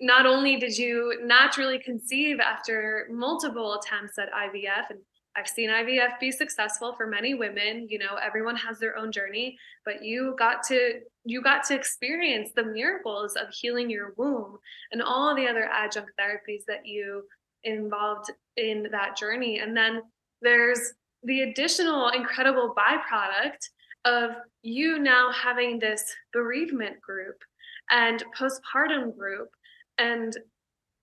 not 0.00 0.26
only 0.26 0.56
did 0.56 0.76
you 0.76 1.20
naturally 1.24 1.78
conceive 1.78 2.40
after 2.40 3.08
multiple 3.10 3.80
attempts 3.80 4.18
at 4.18 4.32
IVF, 4.32 4.90
and 4.90 4.98
I've 5.36 5.48
seen 5.48 5.70
IVF 5.70 6.20
be 6.20 6.30
successful 6.30 6.94
for 6.94 7.06
many 7.06 7.34
women, 7.34 7.88
you 7.88 7.98
know, 7.98 8.16
everyone 8.22 8.56
has 8.56 8.78
their 8.78 8.96
own 8.96 9.10
journey, 9.10 9.58
but 9.84 10.04
you 10.04 10.36
got 10.38 10.62
to 10.64 11.00
you 11.24 11.42
got 11.42 11.64
to 11.64 11.74
experience 11.74 12.50
the 12.54 12.64
miracles 12.64 13.34
of 13.34 13.48
healing 13.50 13.88
your 13.90 14.12
womb 14.16 14.58
and 14.92 15.02
all 15.02 15.34
the 15.34 15.48
other 15.48 15.64
adjunct 15.64 16.12
therapies 16.20 16.64
that 16.68 16.84
you 16.84 17.24
involved 17.64 18.30
in 18.56 18.86
that 18.92 19.16
journey. 19.16 19.58
And 19.58 19.76
then 19.76 20.02
there's 20.42 20.92
the 21.24 21.42
additional 21.42 22.10
incredible 22.10 22.74
byproduct 22.76 23.68
of 24.04 24.30
you 24.62 24.98
now 24.98 25.30
having 25.32 25.78
this 25.78 26.04
bereavement 26.32 27.00
group 27.00 27.36
and 27.90 28.22
postpartum 28.38 29.16
group. 29.16 29.48
And 29.98 30.36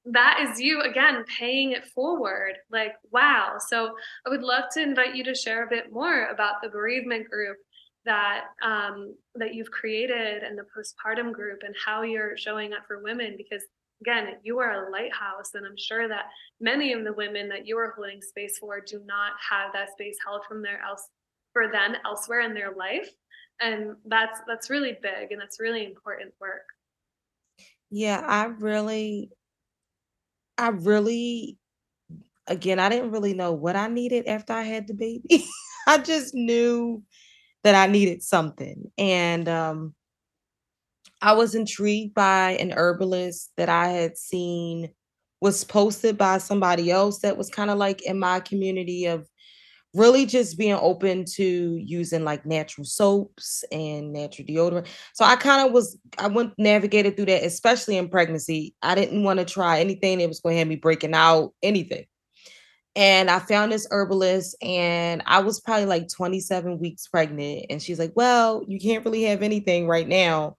that 0.06 0.40
is 0.42 0.60
you 0.60 0.82
again 0.82 1.24
paying 1.26 1.74
it 1.74 1.86
forward 1.86 2.54
like 2.72 2.94
wow. 3.12 3.58
So 3.60 3.92
i 4.26 4.30
would 4.30 4.42
love 4.42 4.66
to 4.74 4.82
invite 4.82 5.16
you 5.16 5.24
to 5.26 5.36
share 5.36 5.64
a 5.64 5.70
bit 5.70 5.92
more 5.92 6.26
about 6.28 6.56
the 6.62 6.70
bereavement 6.70 7.30
group 7.30 7.58
that 8.06 8.46
um, 8.64 9.16
that 9.36 9.54
you've 9.54 9.70
created 9.70 10.44
and 10.44 10.58
the 10.58 10.66
postpartum 10.76 11.32
group 11.32 11.62
and 11.64 11.76
how 11.86 12.02
you're 12.02 12.36
showing 12.36 12.74
up 12.74 12.86
for 12.88 13.04
women 13.04 13.36
because 13.38 13.64
again, 14.02 14.36
you 14.44 14.60
are 14.60 14.88
a 14.88 14.92
lighthouse, 14.92 15.52
and 15.54 15.66
I'm 15.66 15.78
sure 15.78 16.08
that 16.08 16.26
many 16.60 16.94
of 16.94 17.04
the 17.04 17.14
women 17.14 17.48
that 17.50 17.68
you 17.68 17.78
are 17.78 17.94
holding 17.96 18.22
space 18.22 18.58
for 18.60 18.82
do 18.82 19.02
not 19.06 19.34
have 19.50 19.72
that 19.74 19.92
space 19.92 20.18
held 20.26 20.44
from 20.48 20.62
their 20.62 20.82
else 20.82 21.08
for 21.54 21.72
them 21.72 21.96
elsewhere 22.06 22.42
in 22.42 22.54
their 22.54 22.74
life, 22.74 23.10
and 23.62 23.96
that's 24.06 24.40
that's 24.48 24.70
really 24.70 24.98
big 25.02 25.32
and 25.32 25.40
that's 25.40 25.60
really 25.60 25.86
important 25.86 26.34
work. 26.40 26.66
Yeah, 27.90 28.24
I 28.26 28.46
really, 28.46 29.32
I 30.58 30.70
really, 30.70 31.58
again, 32.48 32.80
I 32.80 32.90
didn't 32.90 33.12
really 33.12 33.34
know 33.34 33.54
what 33.54 33.76
I 33.76 33.88
needed 33.88 34.28
after 34.28 34.54
I 34.54 34.64
had 34.64 34.88
the 34.88 34.94
baby. 34.94 35.46
I 35.88 35.98
just 35.98 36.34
knew 36.34 37.04
that 37.64 37.76
I 37.76 37.92
needed 37.92 38.24
something, 38.24 38.92
and 38.98 39.48
um, 39.48 39.94
I 41.22 41.34
was 41.34 41.56
intrigued 41.56 42.14
by 42.14 42.52
an 42.60 42.72
herbalist 42.72 43.52
that 43.58 43.70
I 43.70 43.90
had 43.90 44.18
seen 44.18 44.90
was 45.40 45.64
posted 45.64 46.18
by 46.18 46.38
somebody 46.38 46.92
else 46.92 47.20
that 47.20 47.38
was 47.38 47.50
kind 47.50 47.70
of 47.70 47.78
like 47.78 48.02
in 48.04 48.20
my 48.20 48.40
community 48.40 49.06
of 49.06 49.28
really 49.94 50.26
just 50.26 50.58
being 50.58 50.78
open 50.80 51.26
to 51.26 51.78
using 51.78 52.24
like 52.24 52.46
natural 52.46 52.86
soaps 52.86 53.64
and 53.72 54.14
natural 54.14 54.48
deodorant. 54.48 54.88
So 55.14 55.26
I 55.26 55.36
kind 55.36 55.68
of 55.68 55.74
was 55.74 55.98
I 56.18 56.28
went 56.28 56.54
navigated 56.58 57.16
through 57.16 57.26
that, 57.26 57.44
especially 57.44 57.98
in 57.98 58.08
pregnancy. 58.08 58.76
I 58.82 58.96
didn't 58.96 59.24
want 59.24 59.40
to 59.40 59.46
try 59.46 59.80
anything 59.80 60.20
that 60.20 60.28
was 60.28 60.40
going 60.40 60.56
to 60.56 60.60
have 60.60 60.68
me 60.68 60.78
breaking 60.78 61.14
out, 61.14 61.54
anything. 61.62 62.06
And 62.96 63.30
I 63.30 63.40
found 63.40 63.72
this 63.72 63.88
herbalist, 63.90 64.56
and 64.62 65.24
I 65.26 65.40
was 65.40 65.62
probably 65.62 65.86
like 65.86 66.10
27 66.10 66.78
weeks 66.78 67.08
pregnant. 67.08 67.68
And 67.70 67.82
she's 67.82 68.00
like, 68.00 68.12
Well, 68.16 68.64
you 68.68 68.80
can't 68.80 69.04
really 69.06 69.24
have 69.24 69.42
anything 69.42 69.88
right 69.88 70.08
now 70.08 70.58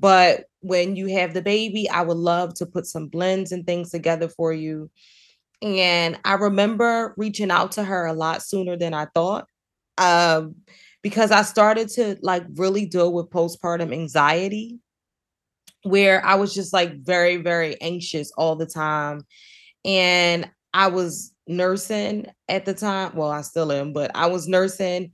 but 0.00 0.46
when 0.60 0.96
you 0.96 1.06
have 1.08 1.34
the 1.34 1.42
baby, 1.42 1.88
I 1.88 2.02
would 2.02 2.16
love 2.16 2.54
to 2.54 2.66
put 2.66 2.86
some 2.86 3.06
blends 3.06 3.52
and 3.52 3.66
things 3.66 3.90
together 3.90 4.28
for 4.28 4.52
you. 4.52 4.90
And 5.62 6.18
I 6.24 6.34
remember 6.34 7.14
reaching 7.16 7.50
out 7.50 7.72
to 7.72 7.84
her 7.84 8.06
a 8.06 8.14
lot 8.14 8.42
sooner 8.42 8.76
than 8.76 8.94
I 8.94 9.06
thought. 9.14 9.46
Um, 9.98 10.56
because 11.02 11.30
I 11.30 11.42
started 11.42 11.88
to 11.90 12.16
like 12.22 12.44
really 12.54 12.86
deal 12.86 13.12
with 13.12 13.30
postpartum 13.30 13.92
anxiety 13.92 14.78
where 15.82 16.24
I 16.24 16.34
was 16.34 16.54
just 16.54 16.72
like 16.72 17.00
very, 17.02 17.36
very 17.36 17.80
anxious 17.80 18.30
all 18.36 18.56
the 18.56 18.66
time. 18.66 19.26
And 19.84 20.50
I 20.74 20.88
was 20.88 21.32
nursing 21.46 22.26
at 22.48 22.64
the 22.64 22.74
time. 22.74 23.14
Well, 23.14 23.30
I 23.30 23.42
still 23.42 23.72
am, 23.72 23.92
but 23.92 24.10
I 24.14 24.26
was 24.26 24.46
nursing. 24.46 25.12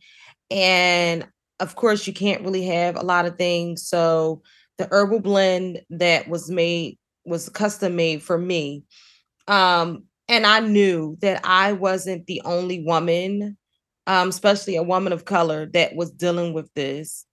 And 0.50 1.26
of 1.60 1.76
course, 1.76 2.06
you 2.06 2.12
can't 2.12 2.42
really 2.42 2.64
have 2.64 2.96
a 2.96 3.04
lot 3.04 3.26
of 3.26 3.38
things. 3.38 3.86
So 3.86 4.42
the 4.78 4.88
herbal 4.90 5.20
blend 5.20 5.80
that 5.90 6.28
was 6.28 6.50
made 6.50 6.98
was 7.24 7.48
custom 7.48 7.96
made 7.96 8.22
for 8.22 8.38
me. 8.38 8.84
Um, 9.48 10.04
and 10.28 10.46
I 10.46 10.60
knew 10.60 11.16
that 11.20 11.40
I 11.44 11.72
wasn't 11.72 12.26
the 12.26 12.42
only 12.44 12.82
woman, 12.84 13.56
um, 14.06 14.28
especially 14.28 14.76
a 14.76 14.82
woman 14.82 15.12
of 15.12 15.24
color, 15.24 15.66
that 15.66 15.94
was 15.94 16.10
dealing 16.10 16.52
with 16.52 16.72
this. 16.74 17.24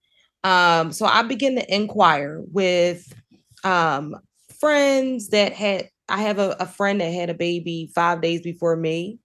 Um, 0.42 0.92
so 0.92 1.06
I 1.06 1.22
began 1.22 1.54
to 1.56 1.74
inquire 1.74 2.42
with 2.52 3.12
um, 3.64 4.16
friends 4.60 5.28
that 5.28 5.52
had. 5.52 5.88
I 6.06 6.20
have 6.20 6.38
a, 6.38 6.54
a 6.60 6.66
friend 6.66 7.00
that 7.00 7.14
had 7.14 7.30
a 7.30 7.34
baby 7.34 7.90
five 7.94 8.20
days 8.20 8.42
before 8.42 8.76
me. 8.76 9.18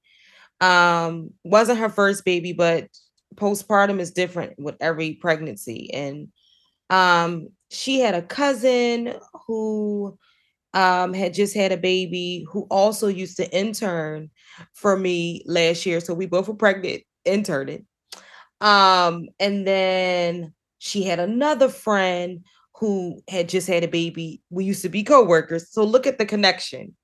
Um, 0.61 1.32
wasn't 1.43 1.80
her 1.80 1.89
first 1.89 2.24
baby, 2.24 2.53
but 2.53 2.88
postpartum 3.36 3.99
is 3.99 4.11
different 4.11 4.57
with 4.57 4.78
every 4.80 5.15
pregnancy, 5.15 5.93
and 5.93 6.30
um, 6.89 7.49
she 7.69 7.99
had 7.99 8.15
a 8.15 8.21
cousin 8.21 9.15
who 9.47 10.17
um, 10.73 11.13
had 11.13 11.33
just 11.33 11.55
had 11.55 11.71
a 11.71 11.77
baby 11.77 12.45
who 12.49 12.67
also 12.69 13.07
used 13.07 13.37
to 13.37 13.51
intern 13.55 14.29
for 14.73 14.97
me 14.97 15.43
last 15.45 15.85
year. 15.85 15.99
So 15.99 16.13
we 16.13 16.25
both 16.25 16.47
were 16.47 16.55
pregnant, 16.55 17.03
interning. 17.25 17.85
Um, 18.61 19.27
and 19.39 19.65
then 19.65 20.53
she 20.79 21.03
had 21.03 21.19
another 21.19 21.69
friend 21.69 22.43
who 22.75 23.21
had 23.27 23.49
just 23.49 23.67
had 23.67 23.83
a 23.83 23.87
baby. 23.87 24.41
We 24.49 24.65
used 24.65 24.81
to 24.83 24.89
be 24.89 25.03
co-workers. 25.03 25.71
So 25.71 25.83
look 25.83 26.07
at 26.07 26.17
the 26.17 26.25
connection. 26.25 26.95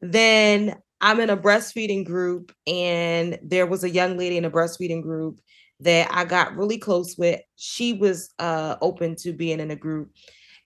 Then 0.00 0.76
I'm 1.00 1.20
in 1.20 1.30
a 1.30 1.36
breastfeeding 1.36 2.04
group, 2.04 2.52
and 2.66 3.38
there 3.42 3.66
was 3.66 3.84
a 3.84 3.90
young 3.90 4.16
lady 4.16 4.36
in 4.36 4.44
a 4.44 4.50
breastfeeding 4.50 5.02
group 5.02 5.40
that 5.80 6.08
I 6.12 6.24
got 6.24 6.56
really 6.56 6.78
close 6.78 7.16
with. 7.18 7.40
She 7.56 7.92
was 7.92 8.30
uh, 8.38 8.76
open 8.80 9.16
to 9.16 9.32
being 9.32 9.60
in 9.60 9.70
a 9.70 9.76
group. 9.76 10.10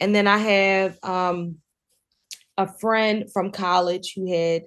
And 0.00 0.14
then 0.14 0.26
I 0.26 0.38
have 0.38 0.98
um, 1.02 1.56
a 2.56 2.66
friend 2.80 3.30
from 3.32 3.50
college 3.52 4.12
who 4.14 4.32
had 4.32 4.62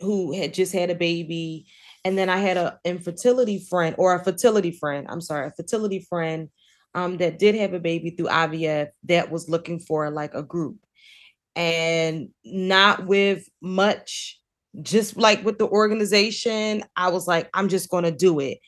who 0.00 0.32
had 0.32 0.54
just 0.54 0.72
had 0.72 0.90
a 0.90 0.94
baby. 0.94 1.66
And 2.04 2.16
then 2.16 2.30
I 2.30 2.38
had 2.38 2.56
an 2.56 2.72
infertility 2.84 3.58
friend 3.68 3.94
or 3.98 4.14
a 4.14 4.24
fertility 4.24 4.72
friend. 4.72 5.06
I'm 5.10 5.20
sorry, 5.20 5.48
a 5.48 5.52
fertility 5.52 6.06
friend 6.08 6.48
um, 6.94 7.18
that 7.18 7.38
did 7.38 7.54
have 7.56 7.74
a 7.74 7.80
baby 7.80 8.10
through 8.10 8.28
IVF 8.28 8.88
that 9.04 9.30
was 9.30 9.48
looking 9.50 9.78
for 9.80 10.10
like 10.10 10.34
a 10.34 10.42
group. 10.42 10.78
and 11.56 12.28
not 12.44 13.06
with 13.06 13.48
much 13.60 14.40
just 14.82 15.16
like 15.16 15.44
with 15.44 15.58
the 15.58 15.66
organization 15.68 16.82
i 16.96 17.08
was 17.08 17.26
like 17.26 17.50
i'm 17.54 17.68
just 17.68 17.90
going 17.90 18.04
to 18.04 18.12
do 18.12 18.38
it 18.38 18.58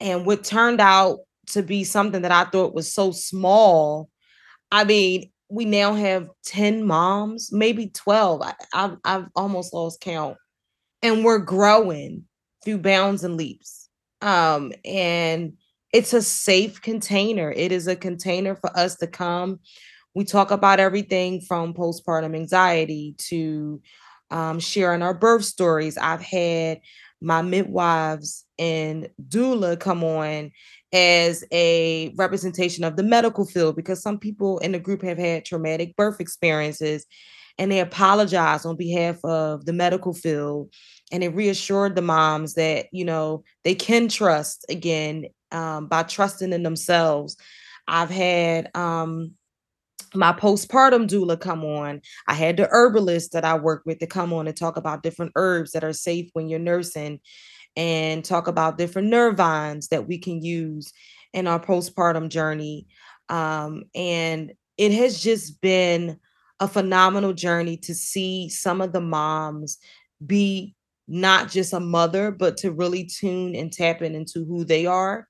and 0.00 0.26
what 0.26 0.44
turned 0.44 0.80
out 0.80 1.20
to 1.48 1.62
be 1.62 1.84
something 1.84 2.22
that 2.22 2.32
i 2.32 2.44
thought 2.44 2.74
was 2.74 2.92
so 2.92 3.10
small 3.10 4.08
i 4.70 4.84
mean 4.84 5.30
we 5.50 5.64
now 5.64 5.94
have 5.94 6.28
10 6.44 6.84
moms 6.84 7.52
maybe 7.52 7.88
12 7.88 8.42
I, 8.42 8.54
I've, 8.72 8.96
I've 9.04 9.26
almost 9.34 9.72
lost 9.72 10.00
count. 10.00 10.36
And 11.02 11.24
we're 11.24 11.38
growing 11.38 12.24
through 12.64 12.78
bounds 12.78 13.24
and 13.24 13.36
leaps. 13.36 13.88
Um 14.20 14.72
and 14.84 15.54
it's 15.92 16.12
a 16.12 16.20
safe 16.20 16.82
container. 16.82 17.50
It 17.50 17.72
is 17.72 17.86
a 17.86 17.96
container 17.96 18.56
for 18.56 18.76
us 18.76 18.96
to 18.96 19.06
come. 19.06 19.60
We 20.14 20.24
talk 20.24 20.50
about 20.50 20.80
everything 20.80 21.40
from 21.40 21.72
postpartum 21.72 22.34
anxiety 22.34 23.14
to 23.28 23.80
um, 24.30 24.60
sharing 24.60 25.00
our 25.00 25.14
birth 25.14 25.44
stories. 25.44 25.96
I've 25.96 26.20
had 26.20 26.80
my 27.20 27.42
midwives 27.42 28.44
and 28.58 29.08
doula 29.28 29.78
come 29.78 30.04
on 30.04 30.50
as 30.92 31.44
a 31.52 32.12
representation 32.16 32.84
of 32.84 32.96
the 32.96 33.02
medical 33.02 33.44
field 33.44 33.76
because 33.76 34.02
some 34.02 34.18
people 34.18 34.58
in 34.58 34.72
the 34.72 34.78
group 34.78 35.02
have 35.02 35.18
had 35.18 35.44
traumatic 35.44 35.94
birth 35.96 36.20
experiences 36.20 37.06
and 37.58 37.70
they 37.70 37.80
apologize 37.80 38.64
on 38.64 38.76
behalf 38.76 39.22
of 39.24 39.66
the 39.66 39.72
medical 39.72 40.14
field. 40.14 40.72
And 41.10 41.24
it 41.24 41.34
reassured 41.34 41.96
the 41.96 42.02
moms 42.02 42.54
that 42.54 42.86
you 42.92 43.04
know 43.04 43.42
they 43.64 43.74
can 43.74 44.08
trust 44.08 44.64
again 44.68 45.26
um, 45.50 45.86
by 45.86 46.04
trusting 46.04 46.52
in 46.52 46.62
themselves. 46.62 47.36
I've 47.88 48.10
had 48.10 48.70
um, 48.76 49.32
my 50.14 50.32
postpartum 50.32 51.08
doula 51.08 51.38
come 51.38 51.64
on. 51.64 52.00
I 52.26 52.34
had 52.34 52.56
the 52.56 52.68
herbalist 52.70 53.32
that 53.32 53.44
I 53.44 53.56
work 53.56 53.82
with 53.84 53.98
to 53.98 54.06
come 54.06 54.32
on 54.32 54.46
and 54.46 54.56
talk 54.56 54.76
about 54.76 55.02
different 55.02 55.32
herbs 55.36 55.72
that 55.72 55.84
are 55.84 55.92
safe 55.92 56.30
when 56.32 56.48
you're 56.48 56.58
nursing 56.58 57.20
and 57.76 58.24
talk 58.24 58.48
about 58.48 58.78
different 58.78 59.12
nervines 59.12 59.88
that 59.88 60.08
we 60.08 60.18
can 60.18 60.42
use 60.42 60.92
in 61.32 61.46
our 61.46 61.60
postpartum 61.60 62.28
journey. 62.28 62.86
Um, 63.28 63.84
and 63.94 64.52
it 64.76 64.92
has 64.92 65.20
just 65.20 65.60
been 65.60 66.18
a 66.60 66.68
phenomenal 66.68 67.32
journey 67.32 67.76
to 67.76 67.94
see 67.94 68.48
some 68.48 68.80
of 68.80 68.92
the 68.92 69.00
moms 69.00 69.78
be 70.24 70.74
not 71.06 71.48
just 71.48 71.72
a 71.72 71.80
mother, 71.80 72.30
but 72.30 72.56
to 72.58 72.72
really 72.72 73.04
tune 73.04 73.54
and 73.54 73.72
tap 73.72 74.02
in 74.02 74.14
into 74.14 74.44
who 74.44 74.64
they 74.64 74.86
are 74.86 75.26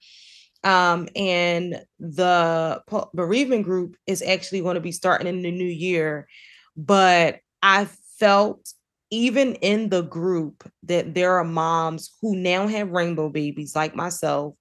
um, 0.65 1.09
and 1.15 1.83
the 1.99 2.83
bereavement 3.15 3.65
group 3.65 3.97
is 4.07 4.23
actually 4.23 4.61
going 4.61 4.75
to 4.75 4.81
be 4.81 4.93
starting 4.93 5.27
in 5.27 5.43
the 5.43 5.51
new 5.51 5.65
year. 5.65 6.29
But 6.77 7.41
I 7.63 7.89
felt 8.19 8.73
even 9.11 9.55
in 9.57 9.89
the 9.89 10.03
group 10.03 10.71
that 10.83 11.15
there 11.15 11.39
are 11.39 11.45
moms 11.45 12.11
who 12.21 12.37
now 12.37 12.67
have 12.67 12.91
rainbow 12.91 13.29
babies 13.31 13.75
like 13.75 13.95
myself 13.95 14.55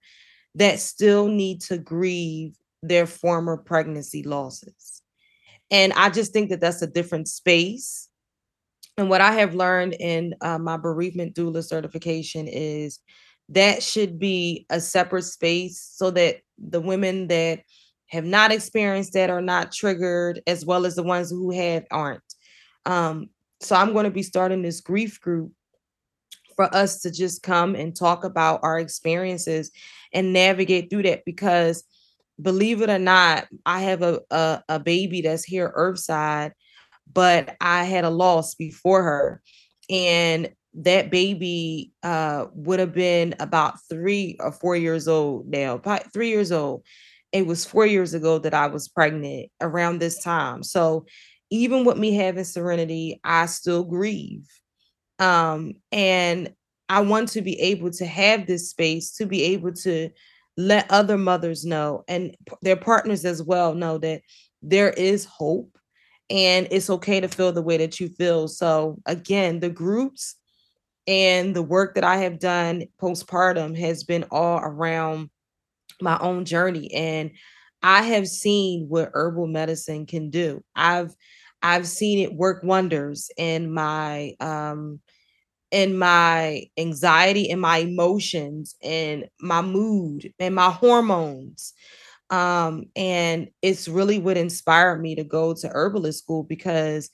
that 0.56 0.80
still 0.80 1.28
need 1.28 1.62
to 1.62 1.78
grieve 1.78 2.56
their 2.82 3.06
former 3.06 3.58
pregnancy 3.58 4.24
losses. 4.24 5.02
And 5.70 5.92
I 5.94 6.10
just 6.10 6.32
think 6.32 6.50
that 6.50 6.62
that's 6.62 6.82
a 6.82 6.88
different 6.88 7.28
space. 7.28 8.08
And 8.98 9.10
what 9.10 9.22
I 9.22 9.34
have 9.34 9.54
learned 9.54 9.96
in 10.00 10.34
uh, 10.42 10.58
my 10.58 10.78
bereavement 10.78 11.36
doula 11.36 11.64
certification 11.64 12.48
is 12.48 13.00
that 13.50 13.82
should 13.82 14.20
be 14.20 14.66
a 14.70 14.80
separate 14.82 15.24
space 15.24 15.82
so 15.94 16.12
that 16.12 16.38
the 16.58 16.82
women 16.82 17.28
that 17.28 17.62
have 18.08 18.26
not 18.26 18.52
experienced 18.52 19.14
that 19.14 19.30
are 19.30 19.42
not 19.42 19.72
triggered 19.72 20.42
as 20.48 20.66
well 20.66 20.86
as 20.86 20.96
the 20.96 21.04
ones 21.04 21.30
who 21.30 21.52
have 21.52 21.86
aren't. 21.92 22.22
Um, 22.86 23.30
so 23.60 23.76
i'm 23.76 23.94
going 23.94 24.06
to 24.06 24.12
be 24.12 24.24
starting 24.24 24.62
this 24.62 24.82
grief 24.82 25.20
group 25.20 25.52
for 26.56 26.74
us 26.76 27.02
to 27.02 27.12
just 27.12 27.44
come 27.44 27.76
and 27.76 27.96
talk 27.96 28.24
about 28.24 28.60
our 28.64 28.80
experiences 28.80 29.72
and 30.14 30.34
navigate 30.34 30.90
through 30.90 31.04
that 31.04 31.24
because 31.26 31.84
believe 32.42 32.82
it 32.82 32.90
or 32.90 33.00
not 33.00 33.48
i 33.66 33.82
have 33.82 34.02
a, 34.02 34.20
a, 34.32 34.64
a 34.70 34.80
baby 34.80 35.22
that's 35.22 35.44
here 35.44 35.72
earthside 35.76 36.54
but 37.12 37.56
i 37.62 37.84
had 37.84 38.06
a 38.06 38.10
loss 38.10 38.56
before 38.56 39.04
her. 39.04 39.42
And 39.90 40.50
that 40.78 41.10
baby 41.10 41.92
uh, 42.04 42.46
would 42.54 42.80
have 42.80 42.94
been 42.94 43.34
about 43.40 43.76
three 43.90 44.38
or 44.40 44.52
four 44.52 44.76
years 44.76 45.08
old 45.08 45.48
now, 45.48 45.82
three 46.14 46.30
years 46.30 46.52
old. 46.52 46.84
It 47.32 47.46
was 47.48 47.66
four 47.66 47.86
years 47.86 48.14
ago 48.14 48.38
that 48.40 48.54
I 48.54 48.68
was 48.68 48.88
pregnant 48.88 49.50
around 49.60 50.00
this 50.00 50.24
time. 50.24 50.64
So 50.64 51.06
even 51.50 51.84
with 51.84 51.98
me 51.98 52.14
having 52.14 52.44
serenity, 52.44 53.20
I 53.24 53.48
still 53.48 53.84
grieve. 53.84 54.48
Um, 55.20 55.74
and 55.92 56.54
I 56.90 57.02
want 57.02 57.30
to 57.30 57.42
be 57.42 57.60
able 57.60 57.92
to 57.92 58.06
have 58.06 58.46
this 58.46 58.70
space 58.70 59.16
to 59.18 59.26
be 59.26 59.44
able 59.44 59.74
to 59.74 60.10
let 60.58 60.90
other 60.92 61.18
mothers 61.18 61.66
know 61.66 62.04
and 62.08 62.36
their 62.62 62.76
partners 62.76 63.26
as 63.26 63.44
well 63.44 63.74
know 63.74 63.98
that 63.98 64.22
there 64.62 64.92
is 64.92 65.26
hope 65.26 65.78
and 66.30 66.68
it's 66.72 66.90
okay 66.90 67.20
to 67.20 67.28
feel 67.28 67.52
the 67.52 67.62
way 67.62 67.78
that 67.78 68.00
you 68.00 68.10
feel. 68.10 68.48
So 68.48 69.00
again, 69.06 69.60
the 69.60 69.70
groups 69.70 70.36
and 71.08 71.56
the 71.56 71.64
work 71.64 71.96
that 71.96 72.04
I 72.04 72.18
have 72.18 72.40
done 72.40 72.86
postpartum 73.02 73.78
has 73.78 74.04
been 74.04 74.26
all 74.32 74.60
around 74.60 75.30
my 76.02 76.18
own 76.20 76.46
journey. 76.46 76.94
And 76.94 77.32
I 77.84 78.04
have 78.04 78.28
seen 78.28 78.88
what 78.90 79.12
herbal 79.14 79.48
medicine 79.48 80.06
can 80.06 80.30
do. 80.30 80.64
I've 80.76 81.14
I've 81.62 81.88
seen 81.88 82.20
it 82.20 82.34
work 82.36 82.64
wonders 82.64 83.30
in 83.38 83.74
my 83.74 84.34
um 84.40 85.00
in 85.72 85.98
my 85.98 86.64
anxiety 86.78 87.50
and 87.52 87.60
my 87.62 87.80
emotions 87.80 88.76
and 88.84 89.26
my 89.42 89.62
mood 89.62 90.34
and 90.40 90.56
my 90.56 90.70
hormones 90.72 91.74
um 92.30 92.86
and 92.96 93.50
it's 93.62 93.88
really 93.88 94.20
what 94.20 94.38
inspired 94.38 95.02
me 95.02 95.16
to 95.16 95.24
go 95.24 95.54
to 95.54 95.68
herbalist 95.70 96.20
school 96.20 96.44
because 96.44 97.10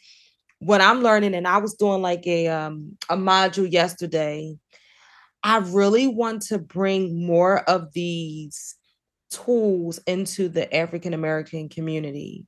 what 0.65 0.81
I'm 0.81 1.01
learning, 1.01 1.35
and 1.35 1.47
I 1.47 1.57
was 1.57 1.75
doing 1.75 2.01
like 2.01 2.25
a 2.27 2.47
um 2.47 2.97
a 3.09 3.15
module 3.17 3.71
yesterday. 3.71 4.57
I 5.43 5.57
really 5.57 6.07
want 6.07 6.43
to 6.43 6.57
bring 6.57 7.25
more 7.25 7.59
of 7.69 7.91
these 7.93 8.75
tools 9.29 9.99
into 10.07 10.47
the 10.47 10.73
African 10.73 11.13
American 11.13 11.69
community. 11.69 12.45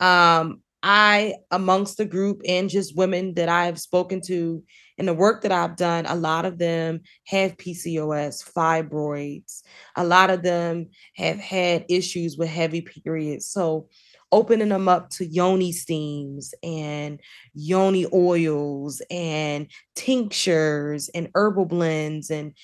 Um, 0.00 0.62
I, 0.82 1.34
amongst 1.50 1.96
the 1.96 2.04
group 2.04 2.42
and 2.46 2.70
just 2.70 2.96
women 2.96 3.34
that 3.34 3.48
I've 3.48 3.80
spoken 3.80 4.20
to 4.26 4.62
and 4.98 5.08
the 5.08 5.14
work 5.14 5.42
that 5.42 5.50
I've 5.50 5.76
done, 5.76 6.06
a 6.06 6.14
lot 6.14 6.44
of 6.44 6.58
them 6.58 7.00
have 7.26 7.56
PCOS, 7.56 8.48
fibroids. 8.52 9.62
A 9.96 10.04
lot 10.04 10.30
of 10.30 10.42
them 10.42 10.90
have 11.16 11.38
had 11.38 11.86
issues 11.88 12.36
with 12.36 12.48
heavy 12.48 12.82
periods. 12.82 13.46
So 13.46 13.88
opening 14.32 14.68
them 14.70 14.88
up 14.88 15.10
to 15.10 15.26
yoni 15.26 15.72
steams 15.72 16.54
and 16.62 17.20
yoni 17.54 18.06
oils 18.12 19.02
and 19.10 19.68
tinctures 19.94 21.08
and 21.14 21.28
herbal 21.34 21.66
blends. 21.66 22.30
And 22.30 22.54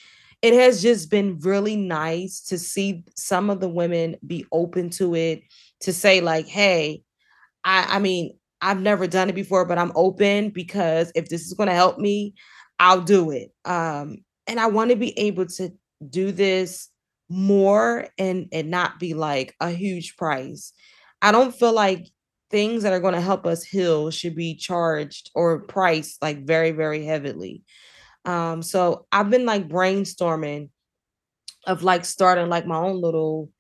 it 0.42 0.54
has 0.54 0.82
just 0.82 1.08
been 1.08 1.38
really 1.38 1.76
nice 1.76 2.40
to 2.40 2.58
see 2.58 3.04
some 3.14 3.48
of 3.48 3.60
the 3.60 3.68
women 3.68 4.16
be 4.26 4.44
open 4.52 4.90
to 4.90 5.14
it 5.14 5.42
to 5.80 5.92
say 5.92 6.20
like 6.20 6.46
hey 6.46 7.02
i 7.64 7.96
i 7.96 7.98
mean 7.98 8.36
i've 8.60 8.80
never 8.80 9.06
done 9.06 9.28
it 9.28 9.34
before 9.34 9.64
but 9.64 9.78
i'm 9.78 9.92
open 9.94 10.50
because 10.50 11.10
if 11.14 11.28
this 11.28 11.46
is 11.46 11.54
going 11.54 11.68
to 11.68 11.74
help 11.74 11.98
me 11.98 12.34
i'll 12.78 13.00
do 13.00 13.30
it. 13.30 13.50
Um 13.64 14.18
and 14.46 14.58
i 14.58 14.66
want 14.66 14.90
to 14.90 14.96
be 14.96 15.16
able 15.18 15.46
to 15.46 15.70
do 16.10 16.32
this 16.32 16.88
more 17.28 18.08
and 18.18 18.48
and 18.52 18.70
not 18.70 18.98
be 18.98 19.14
like 19.14 19.54
a 19.60 19.70
huge 19.70 20.16
price 20.16 20.72
I 21.22 21.32
don't 21.32 21.54
feel 21.54 21.72
like 21.72 22.08
things 22.50 22.82
that 22.82 22.92
are 22.92 23.00
going 23.00 23.14
to 23.14 23.20
help 23.20 23.46
us 23.46 23.64
heal 23.64 24.10
should 24.10 24.36
be 24.36 24.56
charged 24.56 25.30
or 25.34 25.60
priced 25.60 26.20
like 26.20 26.44
very, 26.44 26.72
very 26.72 27.04
heavily. 27.04 27.62
Um, 28.24 28.62
so 28.62 29.06
I've 29.10 29.30
been 29.30 29.46
like 29.46 29.68
brainstorming 29.68 30.68
of 31.66 31.82
like 31.82 32.04
starting 32.04 32.48
like 32.48 32.66
my 32.66 32.76
own 32.76 33.00
little 33.00 33.50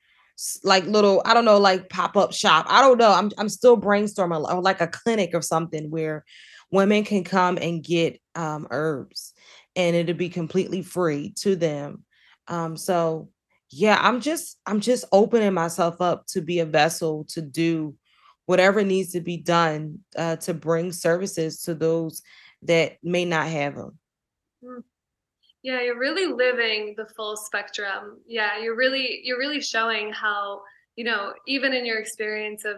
like 0.64 0.84
little 0.86 1.22
I 1.24 1.34
don't 1.34 1.44
know 1.44 1.58
like 1.58 1.88
pop-up 1.88 2.32
shop. 2.32 2.66
I 2.68 2.80
don't 2.80 2.98
know. 2.98 3.12
I'm 3.12 3.30
I'm 3.38 3.48
still 3.48 3.80
brainstorming 3.80 4.52
or 4.52 4.60
like 4.60 4.80
a 4.80 4.88
clinic 4.88 5.30
or 5.34 5.42
something 5.42 5.90
where 5.90 6.24
women 6.70 7.04
can 7.04 7.22
come 7.22 7.58
and 7.60 7.82
get 7.82 8.20
um 8.34 8.66
herbs 8.70 9.34
and 9.76 9.94
it'll 9.94 10.14
be 10.14 10.28
completely 10.28 10.82
free 10.82 11.32
to 11.38 11.54
them. 11.54 12.04
Um 12.48 12.76
so 12.76 13.28
yeah, 13.72 13.98
I'm 14.00 14.20
just 14.20 14.58
I'm 14.66 14.80
just 14.80 15.06
opening 15.12 15.54
myself 15.54 16.00
up 16.00 16.26
to 16.28 16.42
be 16.42 16.58
a 16.58 16.66
vessel 16.66 17.24
to 17.30 17.40
do 17.40 17.96
whatever 18.44 18.84
needs 18.84 19.12
to 19.12 19.20
be 19.20 19.38
done 19.38 20.00
uh, 20.16 20.36
to 20.36 20.52
bring 20.52 20.92
services 20.92 21.62
to 21.62 21.74
those 21.74 22.22
that 22.62 22.98
may 23.02 23.24
not 23.24 23.46
have 23.46 23.76
them. 23.76 23.98
Mm. 24.62 24.82
Yeah, 25.62 25.80
you're 25.80 25.98
really 25.98 26.26
living 26.26 26.94
the 26.98 27.06
full 27.16 27.36
spectrum. 27.36 28.20
Yeah, 28.26 28.60
you're 28.60 28.76
really 28.76 29.20
you're 29.24 29.38
really 29.38 29.62
showing 29.62 30.12
how, 30.12 30.60
you 30.96 31.04
know, 31.04 31.32
even 31.46 31.72
in 31.72 31.86
your 31.86 31.98
experience 31.98 32.66
of 32.66 32.76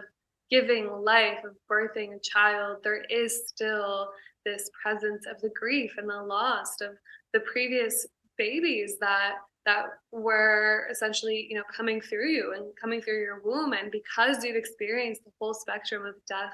giving 0.49 0.89
life, 0.89 1.39
of 1.43 1.55
birthing 1.69 2.15
a 2.15 2.19
child, 2.19 2.77
there 2.83 3.03
is 3.09 3.47
still 3.47 4.09
this 4.45 4.69
presence 4.81 5.25
of 5.29 5.41
the 5.41 5.51
grief 5.59 5.95
and 5.97 6.09
the 6.09 6.23
loss 6.23 6.79
of 6.79 6.91
the 7.33 7.41
previous 7.41 8.05
babies 8.37 8.97
that 9.01 9.33
that 9.65 9.85
were 10.11 10.87
essentially 10.91 11.47
you 11.49 11.55
know 11.55 11.63
coming 11.75 12.01
through 12.01 12.29
you 12.29 12.53
and 12.55 12.65
coming 12.79 13.01
through 13.01 13.21
your 13.21 13.41
womb. 13.43 13.73
And 13.73 13.91
because 13.91 14.43
you've 14.43 14.55
experienced 14.55 15.23
the 15.23 15.31
full 15.39 15.53
spectrum 15.53 16.05
of 16.05 16.15
death 16.27 16.53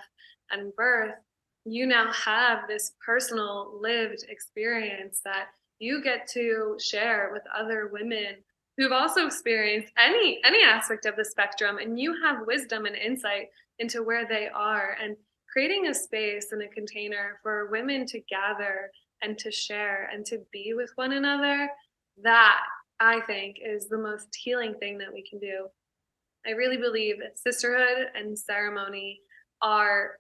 and 0.51 0.75
birth 0.75 1.15
you 1.65 1.85
now 1.85 2.11
have 2.11 2.67
this 2.67 2.93
personal 3.05 3.79
lived 3.79 4.25
experience 4.29 5.21
that 5.23 5.47
you 5.79 6.03
get 6.03 6.27
to 6.27 6.77
share 6.79 7.29
with 7.31 7.43
other 7.55 7.89
women 7.91 8.35
who've 8.77 8.91
also 8.91 9.25
experienced 9.25 9.91
any 9.97 10.39
any 10.43 10.63
aspect 10.63 11.05
of 11.05 11.15
the 11.15 11.25
spectrum. 11.25 11.77
And 11.77 11.99
you 11.99 12.15
have 12.23 12.47
wisdom 12.47 12.85
and 12.85 12.95
insight 12.95 13.49
into 13.79 14.03
where 14.03 14.27
they 14.27 14.47
are. 14.53 14.95
And 15.01 15.15
creating 15.51 15.87
a 15.87 15.93
space 15.93 16.47
and 16.51 16.61
a 16.61 16.67
container 16.67 17.39
for 17.43 17.69
women 17.69 18.05
to 18.07 18.21
gather 18.21 18.89
and 19.21 19.37
to 19.37 19.51
share 19.51 20.09
and 20.13 20.25
to 20.25 20.39
be 20.51 20.73
with 20.75 20.91
one 20.95 21.11
another 21.11 21.69
that 22.23 22.61
i 23.01 23.19
think 23.21 23.57
is 23.61 23.89
the 23.89 23.97
most 23.97 24.29
healing 24.35 24.75
thing 24.75 24.97
that 24.99 25.11
we 25.11 25.25
can 25.27 25.39
do. 25.39 25.67
I 26.45 26.51
really 26.51 26.77
believe 26.77 27.17
sisterhood 27.35 28.07
and 28.15 28.37
ceremony 28.37 29.19
are 29.61 30.17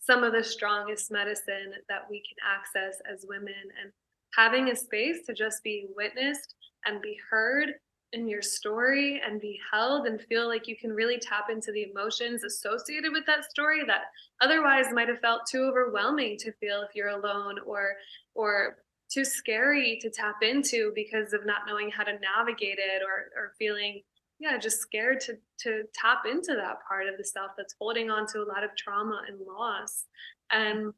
some 0.00 0.24
of 0.24 0.32
the 0.32 0.44
strongest 0.44 1.10
medicine 1.10 1.72
that 1.88 2.06
we 2.08 2.18
can 2.18 2.36
access 2.46 3.00
as 3.12 3.26
women 3.28 3.52
and 3.82 3.92
having 4.36 4.70
a 4.70 4.76
space 4.76 5.26
to 5.26 5.34
just 5.34 5.62
be 5.62 5.86
witnessed 5.96 6.54
and 6.86 7.02
be 7.02 7.16
heard 7.30 7.70
in 8.14 8.26
your 8.26 8.40
story 8.40 9.20
and 9.26 9.40
be 9.40 9.58
held 9.70 10.06
and 10.06 10.22
feel 10.22 10.48
like 10.48 10.66
you 10.66 10.76
can 10.76 10.90
really 10.90 11.18
tap 11.18 11.50
into 11.50 11.72
the 11.72 11.90
emotions 11.90 12.42
associated 12.42 13.12
with 13.12 13.26
that 13.26 13.44
story 13.50 13.82
that 13.86 14.04
otherwise 14.40 14.86
might 14.92 15.08
have 15.08 15.20
felt 15.20 15.42
too 15.46 15.64
overwhelming 15.64 16.38
to 16.38 16.52
feel 16.52 16.80
if 16.80 16.94
you're 16.94 17.08
alone 17.08 17.56
or 17.66 17.92
or 18.34 18.78
too 19.10 19.24
scary 19.24 19.98
to 20.00 20.10
tap 20.10 20.36
into 20.42 20.92
because 20.94 21.32
of 21.32 21.46
not 21.46 21.62
knowing 21.66 21.90
how 21.90 22.04
to 22.04 22.18
navigate 22.18 22.78
it 22.78 23.02
or 23.02 23.30
or 23.40 23.52
feeling 23.58 24.02
yeah 24.38 24.56
just 24.58 24.80
scared 24.80 25.20
to 25.20 25.36
to 25.58 25.84
tap 25.94 26.24
into 26.30 26.54
that 26.54 26.76
part 26.86 27.08
of 27.08 27.16
the 27.16 27.24
self 27.24 27.52
that's 27.56 27.74
holding 27.78 28.10
on 28.10 28.26
to 28.26 28.40
a 28.40 28.48
lot 28.48 28.64
of 28.64 28.70
trauma 28.76 29.22
and 29.26 29.38
loss. 29.46 30.04
And 30.50 30.92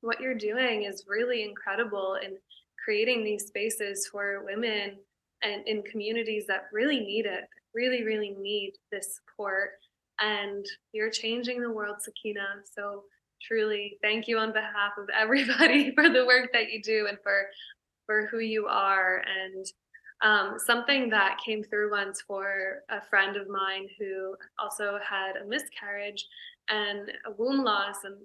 what 0.00 0.20
you're 0.20 0.34
doing 0.34 0.84
is 0.84 1.04
really 1.08 1.44
incredible 1.44 2.18
in 2.22 2.36
creating 2.84 3.22
these 3.22 3.46
spaces 3.46 4.08
for 4.10 4.44
women 4.44 4.98
and 5.42 5.66
in 5.66 5.82
communities 5.82 6.46
that 6.48 6.66
really 6.72 7.00
need 7.00 7.26
it 7.26 7.44
really 7.74 8.04
really 8.04 8.34
need 8.38 8.72
this 8.90 9.16
support. 9.16 9.70
And 10.20 10.64
you're 10.92 11.10
changing 11.10 11.60
the 11.60 11.70
world 11.70 11.96
sakinah. 11.96 12.62
So 12.76 13.04
truly 13.46 13.98
thank 14.02 14.28
you 14.28 14.38
on 14.38 14.52
behalf 14.52 14.92
of 14.98 15.08
everybody 15.18 15.90
for 15.94 16.08
the 16.08 16.26
work 16.26 16.50
that 16.52 16.70
you 16.70 16.82
do 16.82 17.06
and 17.08 17.18
for 17.22 17.46
for 18.06 18.26
who 18.26 18.40
you 18.40 18.66
are. 18.66 19.22
And 19.44 19.66
um, 20.22 20.58
something 20.58 21.08
that 21.10 21.38
came 21.44 21.62
through 21.64 21.90
once 21.90 22.22
for 22.26 22.82
a 22.90 23.00
friend 23.00 23.36
of 23.36 23.48
mine 23.48 23.88
who 23.98 24.36
also 24.58 24.98
had 25.08 25.36
a 25.36 25.46
miscarriage 25.46 26.26
and 26.68 27.10
a 27.26 27.32
womb 27.36 27.64
loss 27.64 28.04
and 28.04 28.16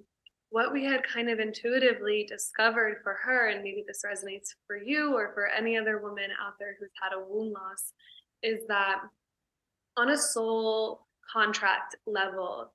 what 0.50 0.72
we 0.72 0.86
had 0.86 1.02
kind 1.04 1.30
of 1.30 1.40
intuitively 1.40 2.26
discovered 2.30 3.00
for 3.04 3.16
her 3.16 3.50
and 3.50 3.64
maybe 3.64 3.84
this 3.86 4.04
resonates 4.06 4.50
for 4.66 4.78
you 4.78 5.14
or 5.14 5.32
for 5.34 5.48
any 5.48 5.76
other 5.76 6.00
woman 6.00 6.30
out 6.42 6.54
there 6.60 6.76
who's 6.80 6.90
had 7.02 7.18
a 7.18 7.20
womb 7.20 7.52
loss 7.52 7.94
is 8.44 8.66
that 8.68 9.02
on 9.98 10.12
a 10.12 10.18
soul 10.18 11.02
contract 11.34 11.96
level 12.06 12.72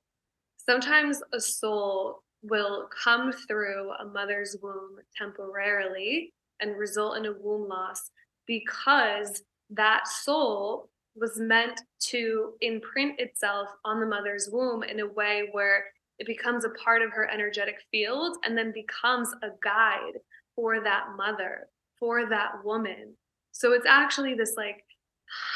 sometimes 0.57 1.21
a 1.33 1.39
soul 1.39 2.22
will 2.43 2.89
come 3.03 3.31
through 3.31 3.91
a 3.93 4.05
mother's 4.05 4.55
womb 4.61 4.97
temporarily 5.17 6.33
and 6.59 6.77
result 6.77 7.17
in 7.17 7.25
a 7.25 7.33
womb 7.39 7.67
loss 7.67 8.11
because 8.45 9.41
that 9.69 10.07
soul 10.07 10.89
was 11.15 11.37
meant 11.37 11.81
to 11.99 12.53
imprint 12.61 13.19
itself 13.19 13.69
on 13.85 13.99
the 13.99 14.05
mother's 14.05 14.49
womb 14.51 14.83
in 14.83 14.99
a 14.99 15.07
way 15.07 15.49
where 15.51 15.85
it 16.19 16.27
becomes 16.27 16.65
a 16.65 16.69
part 16.69 17.01
of 17.01 17.11
her 17.11 17.29
energetic 17.31 17.77
field 17.91 18.37
and 18.43 18.57
then 18.57 18.71
becomes 18.73 19.29
a 19.41 19.49
guide 19.63 20.19
for 20.55 20.81
that 20.81 21.05
mother, 21.17 21.67
for 21.99 22.27
that 22.29 22.63
woman. 22.63 23.15
So 23.51 23.73
it's 23.73 23.87
actually 23.87 24.33
this 24.33 24.53
like 24.57 24.83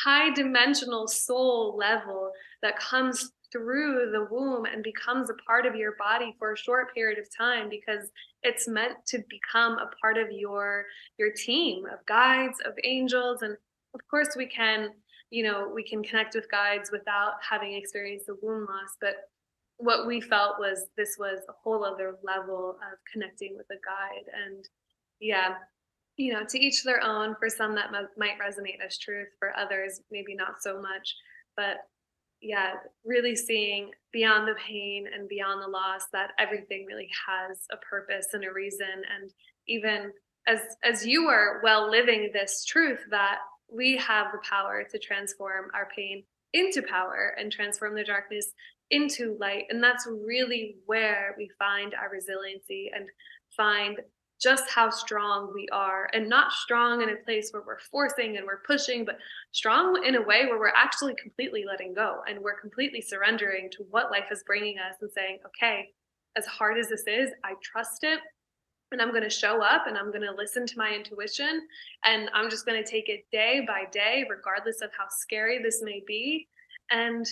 high 0.04 0.34
dimensional 0.34 1.08
soul 1.08 1.76
level 1.78 2.32
that 2.62 2.80
comes 2.80 3.32
through 3.58 4.12
the 4.12 4.28
womb 4.30 4.66
and 4.66 4.84
becomes 4.84 5.30
a 5.30 5.34
part 5.46 5.66
of 5.66 5.76
your 5.76 5.96
body 5.98 6.36
for 6.38 6.54
a 6.54 6.58
short 6.58 6.94
period 6.94 7.18
of 7.18 7.26
time 7.36 7.70
because 7.70 8.10
it's 8.44 8.68
meant 8.68 8.94
to 9.08 9.20
become 9.30 9.74
a 9.74 9.90
part 10.00 10.18
of 10.18 10.32
your 10.32 10.86
your 11.18 11.32
team 11.32 11.86
of 11.86 12.06
guides 12.06 12.60
of 12.66 12.74
angels. 12.84 13.42
And 13.42 13.58
of 13.94 14.02
course 14.10 14.36
we 14.38 14.46
can 14.46 14.90
you 15.32 15.44
know 15.44 15.72
we 15.74 15.84
can 15.84 16.04
connect 16.04 16.36
with 16.36 16.50
guides 16.52 16.92
without 16.92 17.34
having 17.48 17.74
experienced 17.74 18.28
the 18.28 18.38
womb 18.42 18.66
loss 18.66 18.96
but 19.02 19.16
what 19.80 20.08
we 20.08 20.20
felt 20.20 20.56
was 20.58 20.88
this 20.98 21.18
was 21.20 21.40
a 21.50 21.54
whole 21.64 21.86
other 21.86 22.16
level 22.24 22.72
of 22.72 22.98
connecting 23.12 23.56
with 23.56 23.68
a 23.72 23.80
guide. 23.86 24.26
And 24.46 24.66
yeah 25.20 25.56
you 26.16 26.34
know 26.34 26.44
to 26.48 26.60
each 26.60 26.84
their 26.84 27.04
own. 27.04 27.36
For 27.40 27.50
some 27.50 27.76
that 27.76 27.92
might 27.92 28.40
resonate 28.40 28.86
as 28.86 28.98
truth 28.98 29.30
for 29.40 29.58
others 29.58 30.02
maybe 30.12 30.36
not 30.36 30.62
so 30.62 30.80
much 30.82 31.16
but 31.56 31.78
yeah, 32.42 32.74
really 33.04 33.36
seeing 33.36 33.92
beyond 34.14 34.48
the 34.48 34.56
pain 34.56 35.06
and 35.14 35.28
beyond 35.28 35.62
the 35.62 35.68
loss 35.68 36.04
that 36.14 36.32
everything 36.40 36.86
really 36.86 37.10
has 37.28 37.60
a 37.72 37.78
purpose 37.78 38.28
and 38.34 38.44
a 38.44 38.52
reason. 38.52 38.88
And 38.88 39.32
even 39.68 40.12
as 40.48 40.60
as 40.84 41.06
you 41.06 41.26
were 41.26 41.60
well 41.64 41.90
living 41.90 42.30
this 42.34 42.64
truth 42.66 43.00
that 43.10 43.40
we 43.72 43.98
have 43.98 44.28
the 44.32 44.40
power 44.50 44.84
to 44.90 45.00
transform 45.00 45.66
our 45.74 45.90
pain 45.96 46.24
into 46.54 46.82
power 46.82 47.36
and 47.38 47.52
transform 47.52 47.96
the 47.96 48.04
darkness 48.04 48.54
into 48.92 49.38
light. 49.40 49.66
And 49.70 49.84
that's 49.84 50.08
really 50.08 50.78
where 50.86 51.36
we 51.38 51.50
find 51.60 51.94
our 51.94 52.10
resiliency 52.10 52.90
and 52.96 53.06
find 53.56 53.98
just 54.42 54.70
how 54.70 54.90
strong 54.90 55.52
we 55.54 55.68
are 55.72 56.10
and 56.14 56.30
not 56.30 56.52
strong 56.52 57.02
in 57.02 57.10
a 57.10 57.24
place 57.26 57.50
where 57.52 57.64
we're 57.66 57.80
forcing 57.80 58.38
and 58.38 58.46
we're 58.46 58.62
pushing 58.66 59.04
but 59.04 59.18
strong 59.52 60.04
in 60.06 60.16
a 60.16 60.22
way 60.22 60.46
where 60.46 60.60
we're 60.60 60.68
actually 60.76 61.16
completely 61.22 61.64
letting 61.66 61.94
go 61.94 62.22
and 62.28 62.40
we're 62.40 62.60
completely 62.60 63.02
surrendering 63.02 63.70
to 63.72 63.86
what 63.90 64.12
life 64.12 64.32
is 64.32 64.44
bringing 64.46 64.78
us 64.78 64.96
and 65.02 65.12
saying 65.12 65.38
okay 65.46 65.90
as 66.36 66.46
hard 66.46 66.78
as 66.78 66.88
this 66.88 67.04
is 67.08 67.32
i 67.44 67.54
trust 67.64 68.04
it 68.04 68.20
and 68.92 69.02
i'm 69.02 69.10
going 69.10 69.24
to 69.24 69.30
show 69.30 69.62
up 69.62 69.88
and 69.88 69.98
i'm 69.98 70.12
going 70.12 70.22
to 70.22 70.36
listen 70.38 70.66
to 70.66 70.78
my 70.78 70.94
intuition 70.94 71.62
and 72.06 72.30
i'm 72.34 72.50
just 72.50 72.66
going 72.66 72.82
to 72.82 72.90
take 72.90 73.10
it 73.10 73.26
day 73.32 73.64
by 73.68 73.84
day 73.92 74.26
regardless 74.30 74.82
of 74.82 74.92
how 74.98 75.06
scary 75.10 75.62
this 75.62 75.82
may 75.82 76.02
be. 76.06 76.48
And 76.92 77.26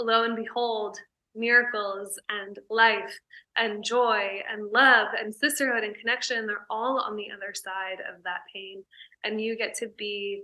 lo 0.00 0.24
and 0.24 0.36
behold 0.36 0.98
miracles 1.34 2.18
and 2.28 2.58
life 2.70 3.18
and 3.58 3.84
joy 3.84 4.40
and 4.50 4.70
love 4.72 5.08
and 5.18 5.34
sisterhood 5.34 5.84
and 5.84 5.96
connection 5.96 6.46
they're 6.46 6.66
all 6.70 7.00
on 7.00 7.16
the 7.16 7.26
other 7.34 7.52
side 7.54 8.00
of 8.12 8.22
that 8.24 8.40
pain 8.52 8.82
and 9.24 9.40
you 9.40 9.56
get 9.56 9.74
to 9.74 9.88
be 9.96 10.42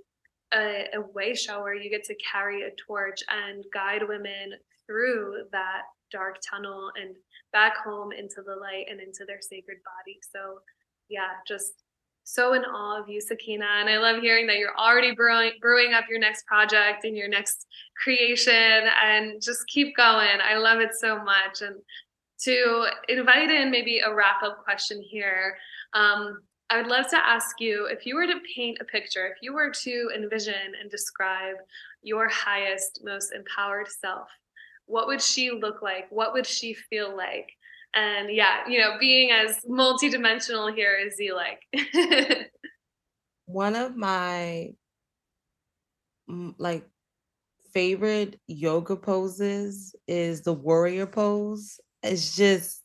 a, 0.55 0.87
a 0.95 1.01
way 1.13 1.35
shower 1.35 1.75
you 1.75 1.91
get 1.91 2.05
to 2.05 2.15
carry 2.17 2.63
a 2.63 2.71
torch 2.87 3.23
and 3.29 3.65
guide 3.73 4.03
women 4.07 4.53
through 4.87 5.45
that 5.53 5.83
dark 6.13 6.37
tunnel 6.49 6.91
and 7.01 7.17
back 7.53 7.77
home 7.77 8.13
into 8.13 8.43
the 8.45 8.55
light 8.55 8.87
and 8.91 9.01
into 9.01 9.25
their 9.27 9.41
sacred 9.41 9.79
body 9.85 10.19
so 10.33 10.59
yeah 11.09 11.31
just 11.47 11.85
so 12.25 12.55
in 12.55 12.65
awe 12.65 13.01
of 13.01 13.09
you, 13.09 13.21
Sakinah. 13.21 13.81
And 13.81 13.89
I 13.89 13.99
love 13.99 14.23
hearing 14.23 14.47
that 14.47 14.57
you're 14.57 14.77
already 14.77 15.15
brewing, 15.15 15.53
brewing 15.61 15.93
up 15.93 16.05
your 16.09 16.19
next 16.19 16.47
project 16.47 17.05
and 17.05 17.17
your 17.17 17.29
next 17.29 17.67
creation 18.03 18.89
and 19.05 19.41
just 19.43 19.67
keep 19.67 19.95
going. 19.95 20.39
I 20.43 20.57
love 20.57 20.81
it 20.81 20.93
so 20.99 21.23
much. 21.23 21.61
And 21.61 21.77
to 22.45 22.87
invite 23.09 23.51
in 23.51 23.71
maybe 23.71 24.01
a 24.01 24.15
wrap 24.15 24.43
up 24.43 24.65
question 24.65 25.03
here, 25.03 25.57
um, 25.93 26.39
I 26.71 26.79
would 26.79 26.87
love 26.87 27.09
to 27.09 27.17
ask 27.17 27.61
you 27.61 27.87
if 27.87 28.07
you 28.07 28.15
were 28.15 28.27
to 28.27 28.41
paint 28.57 28.79
a 28.81 28.85
picture, 28.85 29.27
if 29.27 29.37
you 29.43 29.53
were 29.53 29.71
to 29.71 30.11
envision 30.15 30.73
and 30.81 30.91
describe 30.91 31.57
your 32.03 32.29
highest, 32.29 33.01
most 33.05 33.33
empowered 33.35 33.89
self, 33.89 34.29
what 34.87 35.07
would 35.07 35.23
she 35.23 35.51
look 35.51 35.83
like? 35.83 36.07
What 36.11 36.33
would 36.33 36.47
she 36.47 36.75
feel 36.75 37.17
like? 37.17 37.49
and 37.95 38.35
yeah 38.35 38.69
you 38.69 38.79
know 38.79 38.97
being 38.99 39.31
as 39.31 39.61
multidimensional 39.69 40.75
here 40.75 40.99
as 41.07 41.15
you 41.19 41.35
like 41.35 41.61
one 43.47 43.77
of 43.77 43.97
my 43.97 44.71
like 46.59 46.87
favorite 47.73 48.39
yoga 48.47 48.97
poses 48.97 49.95
is 50.07 50.43
the 50.43 50.53
warrior 50.53 51.07
pose 51.07 51.81
it's 52.05 52.37
just 52.37 52.83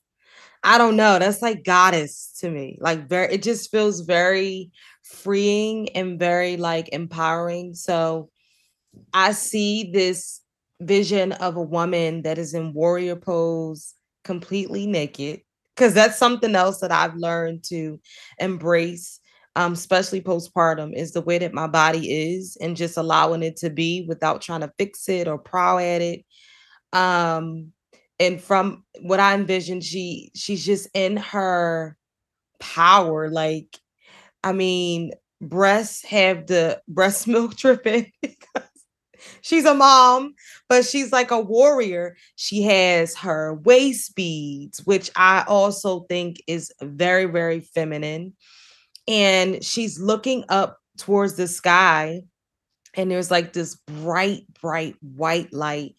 i 0.64 0.78
don't 0.78 0.96
know 0.96 1.20
that's 1.20 1.42
like 1.42 1.64
goddess 1.64 2.36
to 2.40 2.50
me 2.50 2.78
like 2.82 3.08
very 3.08 3.34
it 3.34 3.44
just 3.44 3.72
feels 3.72 4.02
very 4.02 4.72
freeing 5.04 5.90
and 5.90 6.20
very 6.20 6.58
like 6.58 6.90
empowering 6.92 7.74
so 7.74 8.30
i 9.14 9.32
see 9.32 9.92
this 9.92 10.42
vision 10.82 11.34
of 11.34 11.58
a 11.58 11.62
woman 11.62 12.22
that 12.22 12.38
is 12.38 12.54
in 12.54 12.74
warrior 12.74 13.16
pose, 13.16 13.94
completely 14.24 14.88
naked, 14.88 15.42
because 15.76 15.94
that's 15.94 16.18
something 16.18 16.56
else 16.56 16.80
that 16.80 16.92
I've 16.92 17.16
learned 17.16 17.64
to 17.66 18.00
embrace, 18.38 19.20
um, 19.56 19.74
especially 19.74 20.22
postpartum, 20.22 20.96
is 20.96 21.12
the 21.12 21.22
way 21.22 21.38
that 21.40 21.54
my 21.54 21.68
body 21.68 22.34
is 22.34 22.58
and 22.62 22.78
just 22.78 22.98
allowing 22.98 23.44
it 23.44 23.58
to 23.58 23.70
be 23.70 24.06
without 24.08 24.42
trying 24.42 24.62
to 24.62 24.72
fix 24.78 25.10
it 25.10 25.28
or 25.28 25.38
prow 25.38 25.78
at 25.78 26.02
it. 26.02 26.26
Um, 26.94 27.72
and 28.20 28.42
from 28.42 28.84
what 29.02 29.20
I 29.20 29.34
envision, 29.34 29.82
she 29.82 30.32
she's 30.36 30.66
just 30.66 30.90
in 30.94 31.18
her 31.18 31.98
power. 32.60 33.30
Like, 33.30 33.78
I 34.44 34.52
mean, 34.52 35.12
breasts 35.42 36.04
have 36.06 36.48
the 36.48 36.82
breast 36.88 37.28
milk 37.28 37.56
dripping 37.56 38.12
she's 39.42 39.66
a 39.66 39.74
mom, 39.74 40.36
but 40.68 40.86
she's 40.86 41.12
like 41.12 41.32
a 41.32 41.40
warrior. 41.40 42.18
She 42.36 42.64
has 42.64 43.16
her 43.18 43.56
waist 43.64 44.16
beads, 44.16 44.80
which 44.86 45.12
I 45.16 45.44
also 45.48 46.02
think 46.02 46.42
is 46.48 46.72
very, 46.82 47.26
very 47.26 47.62
feminine. 47.62 48.34
And 49.08 49.64
she's 49.64 50.00
looking 50.00 50.46
up 50.50 50.80
towards 50.98 51.36
the 51.36 51.48
sky, 51.48 52.22
and 52.96 53.10
there's 53.10 53.32
like 53.32 53.54
this 53.54 53.76
bright, 53.88 54.44
bright 54.62 54.96
white 55.02 55.52
light 55.54 55.96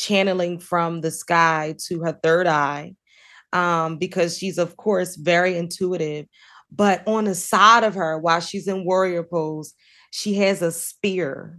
channeling 0.00 0.58
from 0.58 1.00
the 1.00 1.10
sky 1.10 1.74
to 1.86 2.00
her 2.00 2.18
third 2.22 2.46
eye. 2.46 2.94
Um, 3.52 3.98
because 3.98 4.38
she's, 4.38 4.58
of 4.58 4.76
course, 4.76 5.16
very 5.16 5.56
intuitive. 5.56 6.26
But 6.70 7.02
on 7.06 7.24
the 7.24 7.34
side 7.34 7.82
of 7.82 7.94
her, 7.94 8.16
while 8.16 8.40
she's 8.40 8.68
in 8.68 8.84
warrior 8.84 9.24
pose, 9.24 9.74
she 10.12 10.34
has 10.34 10.62
a 10.62 10.70
spear 10.70 11.58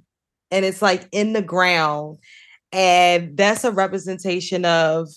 and 0.51 0.65
it's 0.65 0.81
like 0.81 1.07
in 1.11 1.33
the 1.33 1.41
ground. 1.41 2.17
And 2.71 3.35
that's 3.35 3.63
a 3.63 3.71
representation 3.71 4.63
of 4.65 5.09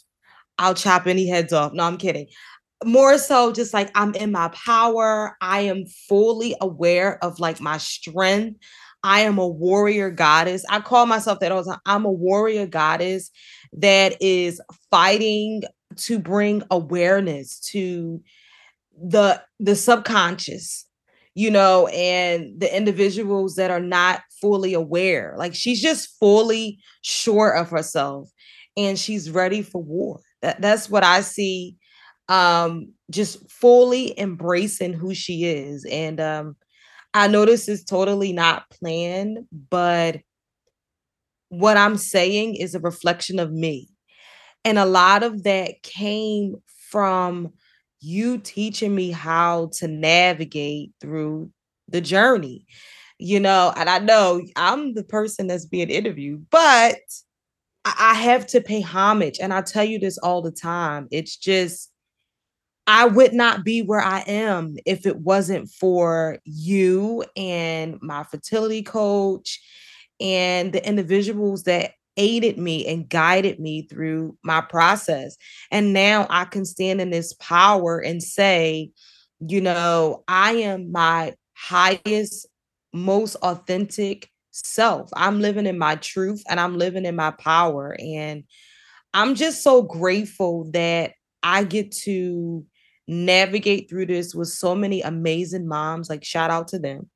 I'll 0.58 0.74
chop 0.74 1.06
any 1.06 1.28
heads 1.28 1.52
off. 1.52 1.72
No, 1.72 1.84
I'm 1.84 1.96
kidding. 1.96 2.26
More 2.84 3.18
so, 3.18 3.52
just 3.52 3.72
like 3.72 3.90
I'm 3.94 4.14
in 4.14 4.32
my 4.32 4.48
power. 4.48 5.36
I 5.40 5.60
am 5.62 5.86
fully 6.08 6.56
aware 6.60 7.22
of 7.22 7.38
like 7.38 7.60
my 7.60 7.78
strength. 7.78 8.60
I 9.04 9.20
am 9.20 9.38
a 9.38 9.46
warrior 9.46 10.10
goddess. 10.10 10.64
I 10.68 10.80
call 10.80 11.06
myself 11.06 11.38
that 11.40 11.52
all 11.52 11.62
the 11.62 11.70
time. 11.70 11.80
I'm 11.86 12.04
a 12.04 12.10
warrior 12.10 12.66
goddess 12.66 13.30
that 13.74 14.20
is 14.20 14.60
fighting 14.90 15.62
to 15.96 16.18
bring 16.18 16.62
awareness 16.70 17.60
to 17.70 18.20
the 19.00 19.40
the 19.60 19.76
subconscious 19.76 20.86
you 21.34 21.50
know, 21.50 21.88
and 21.88 22.58
the 22.60 22.74
individuals 22.74 23.56
that 23.56 23.70
are 23.70 23.80
not 23.80 24.22
fully 24.40 24.72
aware. 24.72 25.34
Like 25.36 25.54
she's 25.54 25.82
just 25.82 26.16
fully 26.18 26.78
sure 27.02 27.50
of 27.50 27.70
herself 27.70 28.30
and 28.76 28.98
she's 28.98 29.30
ready 29.30 29.62
for 29.62 29.82
war. 29.82 30.20
That, 30.42 30.60
that's 30.60 30.88
what 30.88 31.02
I 31.02 31.22
see. 31.22 31.76
Um, 32.28 32.92
just 33.10 33.50
fully 33.50 34.18
embracing 34.18 34.92
who 34.92 35.12
she 35.12 35.44
is. 35.44 35.84
And 35.84 36.20
um, 36.20 36.56
I 37.14 37.28
know 37.28 37.44
this 37.44 37.68
is 37.68 37.84
totally 37.84 38.32
not 38.32 38.68
planned, 38.70 39.46
but 39.70 40.20
what 41.48 41.76
I'm 41.76 41.96
saying 41.96 42.56
is 42.56 42.74
a 42.74 42.80
reflection 42.80 43.38
of 43.38 43.52
me. 43.52 43.88
And 44.64 44.78
a 44.78 44.86
lot 44.86 45.22
of 45.22 45.44
that 45.44 45.82
came 45.82 46.56
from 46.90 47.52
you 48.00 48.38
teaching 48.38 48.94
me 48.94 49.10
how 49.10 49.70
to 49.74 49.88
navigate 49.88 50.92
through 51.00 51.50
the 51.88 52.00
journey. 52.00 52.66
You 53.18 53.40
know 53.40 53.72
and 53.76 53.88
i 53.88 53.98
know 54.00 54.42
i'm 54.56 54.94
the 54.94 55.04
person 55.04 55.46
that's 55.46 55.66
being 55.66 55.88
interviewed 55.88 56.46
but 56.50 56.96
i 57.84 58.14
have 58.14 58.46
to 58.48 58.60
pay 58.60 58.80
homage. 58.80 59.38
And 59.40 59.52
i 59.54 59.62
tell 59.62 59.84
you 59.84 59.98
this 59.98 60.18
all 60.18 60.42
the 60.42 60.50
time. 60.52 61.08
It's 61.10 61.36
just 61.36 61.90
i 62.86 63.04
would 63.06 63.32
not 63.32 63.64
be 63.64 63.82
where 63.82 64.00
i 64.00 64.20
am 64.26 64.76
if 64.86 65.06
it 65.06 65.18
wasn't 65.18 65.68
for 65.70 66.38
you 66.44 67.24
and 67.36 67.98
my 68.02 68.22
fertility 68.24 68.82
coach 68.82 69.60
and 70.20 70.72
the 70.72 70.86
individuals 70.86 71.64
that 71.64 71.92
aided 72.16 72.58
me 72.58 72.86
and 72.86 73.08
guided 73.08 73.58
me 73.58 73.82
through 73.82 74.36
my 74.42 74.60
process. 74.60 75.36
And 75.70 75.92
now 75.92 76.26
I 76.30 76.44
can 76.44 76.64
stand 76.64 77.00
in 77.00 77.10
this 77.10 77.32
power 77.34 77.98
and 77.98 78.22
say, 78.22 78.90
you 79.40 79.60
know, 79.60 80.22
I 80.28 80.52
am 80.52 80.92
my 80.92 81.34
highest, 81.54 82.46
most 82.92 83.34
authentic 83.36 84.30
self. 84.52 85.10
I'm 85.14 85.40
living 85.40 85.66
in 85.66 85.78
my 85.78 85.96
truth 85.96 86.42
and 86.48 86.60
I'm 86.60 86.78
living 86.78 87.04
in 87.04 87.16
my 87.16 87.32
power. 87.32 87.96
And 87.98 88.44
I'm 89.12 89.34
just 89.34 89.62
so 89.62 89.82
grateful 89.82 90.70
that 90.72 91.12
I 91.42 91.64
get 91.64 91.92
to 91.92 92.64
navigate 93.06 93.88
through 93.88 94.06
this 94.06 94.34
with 94.34 94.48
so 94.48 94.74
many 94.74 95.02
amazing 95.02 95.66
moms. 95.66 96.08
Like, 96.08 96.24
shout 96.24 96.50
out 96.50 96.68
to 96.68 96.78
them 96.78 97.10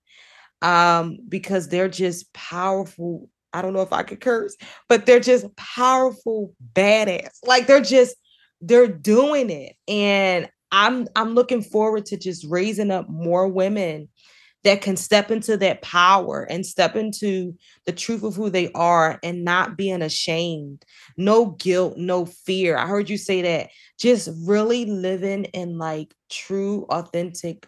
um, 0.63 1.19
because 1.29 1.69
they're 1.69 1.89
just 1.89 2.33
powerful 2.33 3.29
I 3.53 3.63
don't 3.63 3.73
know 3.73 3.83
if 3.83 3.93
I 3.93 4.03
could 4.03 4.21
curse, 4.21 4.55
but 4.89 5.07
they're 5.07 5.21
just 5.21 5.47
powerful 5.57 6.55
badass. 6.75 7.39
Like 7.45 7.67
they're 7.67 7.81
just 7.81 8.17
they're 8.61 8.89
doing 8.89 9.51
it. 9.51 9.75
And 9.87 10.51
I'm 10.71 11.09
I'm 11.17 11.35
looking 11.35 11.63
forward 11.63 12.07
to 12.07 12.17
just 12.17 12.47
raising 12.49 12.91
up 12.91 13.09
more 13.09 13.49
women 13.49 14.09
that 14.65 14.83
can 14.83 14.97
step 14.97 15.31
into 15.31 15.57
that 15.57 15.83
power 15.83 16.47
and 16.51 16.67
step 16.67 16.97
into 16.97 17.57
the 17.87 17.93
truth 17.93 18.23
of 18.23 18.35
who 18.35 18.51
they 18.51 18.71
are 18.73 19.19
and 19.23 19.45
not 19.45 19.77
being 19.77 20.03
ashamed. 20.03 20.85
No 21.17 21.47
guilt, 21.47 21.97
no 21.97 22.27
fear. 22.27 22.77
I 22.77 22.87
heard 22.87 23.09
you 23.09 23.19
say 23.19 23.43
that. 23.43 23.71
Just 23.99 24.29
really 24.45 24.85
living 24.85 25.45
in 25.45 25.79
like 25.79 26.13
true, 26.29 26.87
authentic 26.91 27.67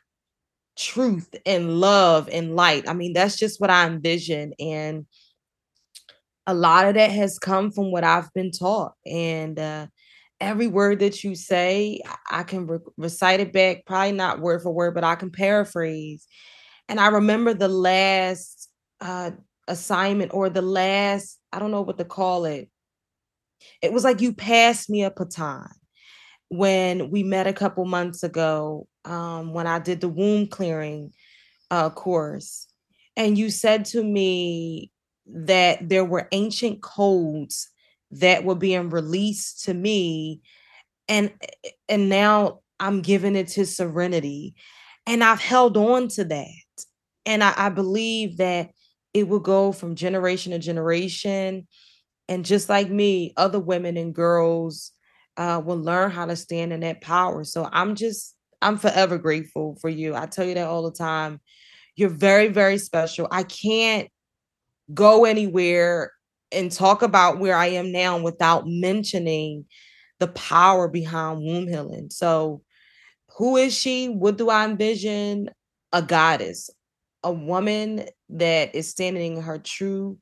truth 0.76 1.34
and 1.46 1.80
love 1.80 2.28
and 2.32 2.56
light. 2.56 2.88
I 2.88 2.94
mean, 2.94 3.12
that's 3.12 3.36
just 3.36 3.60
what 3.60 3.70
I 3.70 3.86
envision. 3.86 4.52
And 4.58 5.06
a 6.46 6.54
lot 6.54 6.86
of 6.86 6.94
that 6.94 7.10
has 7.10 7.38
come 7.38 7.70
from 7.70 7.92
what 7.92 8.04
I've 8.04 8.32
been 8.34 8.50
taught. 8.50 8.94
And 9.06 9.58
uh, 9.58 9.86
every 10.40 10.66
word 10.66 11.00
that 11.00 11.22
you 11.22 11.34
say, 11.34 12.00
I 12.30 12.42
can 12.42 12.66
re- 12.66 12.78
recite 12.96 13.40
it 13.40 13.52
back, 13.52 13.84
probably 13.86 14.12
not 14.12 14.40
word 14.40 14.62
for 14.62 14.72
word, 14.72 14.94
but 14.94 15.04
I 15.04 15.14
can 15.14 15.30
paraphrase. 15.30 16.26
And 16.90 17.00
I 17.00 17.08
remember 17.08 17.54
the 17.54 17.68
last 17.68 18.68
uh, 19.00 19.30
assignment 19.66 20.34
or 20.34 20.50
the 20.50 20.62
last, 20.62 21.38
I 21.52 21.58
don't 21.58 21.70
know 21.70 21.80
what 21.80 21.96
to 21.98 22.04
call 22.04 22.44
it. 22.44 22.68
It 23.80 23.92
was 23.92 24.04
like 24.04 24.20
you 24.20 24.34
passed 24.34 24.90
me 24.90 25.04
a 25.04 25.10
baton 25.10 25.70
when 26.48 27.10
we 27.10 27.22
met 27.22 27.46
a 27.46 27.54
couple 27.54 27.84
months 27.86 28.22
ago 28.22 28.86
um, 29.06 29.54
when 29.54 29.66
I 29.66 29.78
did 29.78 30.02
the 30.02 30.08
womb 30.08 30.48
clearing 30.48 31.12
uh, 31.70 31.88
course. 31.88 32.66
And 33.16 33.38
you 33.38 33.50
said 33.50 33.86
to 33.86 34.04
me, 34.04 34.90
that 35.32 35.88
there 35.88 36.04
were 36.04 36.28
ancient 36.32 36.82
codes 36.82 37.68
that 38.10 38.44
were 38.44 38.54
being 38.54 38.90
released 38.90 39.64
to 39.64 39.74
me 39.74 40.40
and 41.08 41.32
and 41.88 42.08
now 42.08 42.60
i'm 42.80 43.00
giving 43.00 43.36
it 43.36 43.46
to 43.46 43.64
serenity 43.64 44.54
and 45.06 45.22
i've 45.22 45.40
held 45.40 45.76
on 45.76 46.08
to 46.08 46.24
that 46.24 46.48
and 47.26 47.42
I, 47.42 47.52
I 47.56 47.68
believe 47.68 48.38
that 48.38 48.70
it 49.12 49.28
will 49.28 49.40
go 49.40 49.72
from 49.72 49.94
generation 49.94 50.52
to 50.52 50.58
generation 50.58 51.66
and 52.28 52.44
just 52.44 52.68
like 52.68 52.90
me 52.90 53.32
other 53.36 53.60
women 53.60 53.96
and 53.96 54.14
girls 54.14 54.92
uh, 55.36 55.60
will 55.64 55.78
learn 55.78 56.10
how 56.10 56.26
to 56.26 56.36
stand 56.36 56.72
in 56.72 56.80
that 56.80 57.00
power 57.00 57.44
so 57.44 57.68
i'm 57.72 57.94
just 57.94 58.34
i'm 58.62 58.76
forever 58.76 59.18
grateful 59.18 59.76
for 59.80 59.88
you 59.88 60.14
i 60.14 60.26
tell 60.26 60.44
you 60.44 60.54
that 60.54 60.66
all 60.66 60.82
the 60.82 60.96
time 60.96 61.40
you're 61.96 62.08
very 62.08 62.48
very 62.48 62.78
special 62.78 63.26
i 63.30 63.42
can't 63.42 64.08
go 64.92 65.24
anywhere 65.24 66.12
and 66.52 66.70
talk 66.70 67.02
about 67.02 67.38
where 67.38 67.56
I 67.56 67.66
am 67.66 67.92
now 67.92 68.18
without 68.18 68.64
mentioning 68.66 69.66
the 70.18 70.28
power 70.28 70.88
behind 70.88 71.42
womb 71.42 71.68
healing. 71.68 72.10
So, 72.10 72.62
who 73.36 73.56
is 73.56 73.76
she? 73.76 74.08
What 74.08 74.36
do 74.36 74.50
I 74.50 74.64
envision? 74.64 75.50
A 75.92 76.02
goddess, 76.02 76.70
a 77.22 77.32
woman 77.32 78.06
that 78.30 78.74
is 78.74 78.88
standing 78.88 79.36
in 79.36 79.42
her 79.42 79.58
true, 79.58 80.18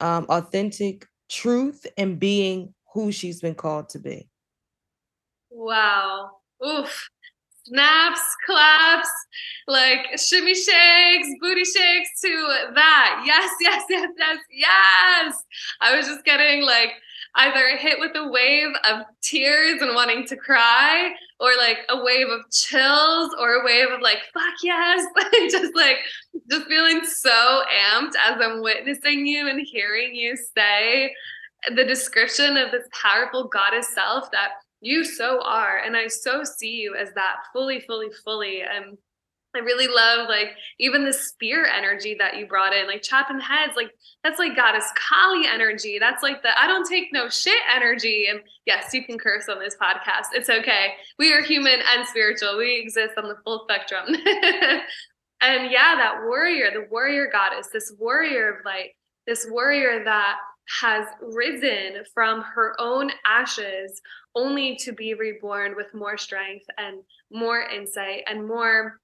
um, 0.00 0.26
authentic 0.28 1.06
truth 1.28 1.86
and 1.96 2.18
being 2.18 2.74
who 2.92 3.12
she's 3.12 3.40
been 3.40 3.54
called 3.54 3.88
to 3.90 3.98
be. 3.98 4.28
Wow. 5.50 6.30
Oof 6.66 7.10
snaps, 7.70 8.20
claps, 8.46 9.10
like 9.66 10.18
shimmy 10.18 10.54
shakes, 10.54 11.28
booty 11.40 11.64
shakes 11.64 12.20
to 12.22 12.68
that. 12.74 13.22
Yes, 13.24 13.50
yes, 13.60 13.84
yes, 13.88 14.08
yes, 14.18 14.38
yes. 14.50 15.42
I 15.80 15.96
was 15.96 16.06
just 16.06 16.24
getting 16.24 16.62
like 16.62 16.90
either 17.36 17.76
hit 17.76 17.98
with 17.98 18.12
a 18.16 18.28
wave 18.28 18.70
of 18.90 19.02
tears 19.22 19.80
and 19.82 19.94
wanting 19.94 20.26
to 20.26 20.36
cry, 20.36 21.12
or 21.38 21.50
like 21.56 21.78
a 21.88 22.02
wave 22.02 22.28
of 22.28 22.50
chills, 22.50 23.34
or 23.38 23.54
a 23.54 23.64
wave 23.64 23.90
of 23.90 24.00
like, 24.00 24.18
fuck 24.34 24.54
yes. 24.62 25.06
just 25.50 25.74
like, 25.74 25.98
just 26.50 26.66
feeling 26.66 27.04
so 27.04 27.62
amped 27.94 28.14
as 28.20 28.40
I'm 28.40 28.62
witnessing 28.62 29.26
you 29.26 29.48
and 29.48 29.60
hearing 29.60 30.14
you 30.14 30.36
say 30.36 31.12
the 31.74 31.84
description 31.84 32.56
of 32.56 32.70
this 32.70 32.88
powerful 32.90 33.48
goddess 33.48 33.88
self 33.94 34.30
that 34.32 34.52
you 34.80 35.04
so 35.04 35.42
are. 35.42 35.78
And 35.78 35.96
I 35.96 36.06
so 36.08 36.42
see 36.44 36.80
you 36.80 36.94
as 36.94 37.12
that 37.14 37.36
fully, 37.52 37.80
fully, 37.80 38.08
fully. 38.24 38.62
And 38.62 38.96
I 39.54 39.58
really 39.60 39.88
love 39.88 40.28
like 40.28 40.52
even 40.78 41.04
the 41.04 41.12
spear 41.12 41.66
energy 41.66 42.14
that 42.18 42.36
you 42.36 42.46
brought 42.46 42.72
in, 42.72 42.86
like 42.86 43.02
chopping 43.02 43.40
heads, 43.40 43.72
like 43.76 43.90
that's 44.22 44.38
like 44.38 44.54
goddess 44.54 44.90
Kali 44.96 45.46
energy. 45.46 45.98
That's 45.98 46.22
like 46.22 46.42
the 46.42 46.58
I 46.58 46.66
don't 46.66 46.88
take 46.88 47.12
no 47.12 47.28
shit 47.28 47.60
energy. 47.74 48.26
And 48.30 48.40
yes, 48.66 48.94
you 48.94 49.04
can 49.04 49.18
curse 49.18 49.48
on 49.48 49.58
this 49.58 49.76
podcast. 49.76 50.28
It's 50.34 50.50
okay. 50.50 50.92
We 51.18 51.32
are 51.32 51.42
human 51.42 51.80
and 51.94 52.06
spiritual. 52.06 52.56
We 52.58 52.80
exist 52.80 53.14
on 53.16 53.28
the 53.28 53.36
full 53.44 53.66
spectrum. 53.68 54.04
and 55.40 55.70
yeah, 55.70 55.96
that 55.96 56.20
warrior, 56.24 56.70
the 56.72 56.86
warrior 56.90 57.28
goddess, 57.32 57.68
this 57.72 57.92
warrior 57.98 58.58
of 58.58 58.64
light, 58.64 58.90
this 59.26 59.46
warrior 59.50 60.04
that 60.04 60.36
has 60.80 61.06
risen 61.20 62.04
from 62.14 62.42
her 62.42 62.76
own 62.78 63.10
ashes 63.26 64.00
only 64.36 64.76
to 64.76 64.92
be 64.92 65.14
reborn 65.14 65.74
with 65.76 65.92
more 65.92 66.16
strength 66.16 66.64
and 66.78 67.00
more 67.32 67.62
insight 67.62 68.22
and 68.28 68.46
more 68.46 69.00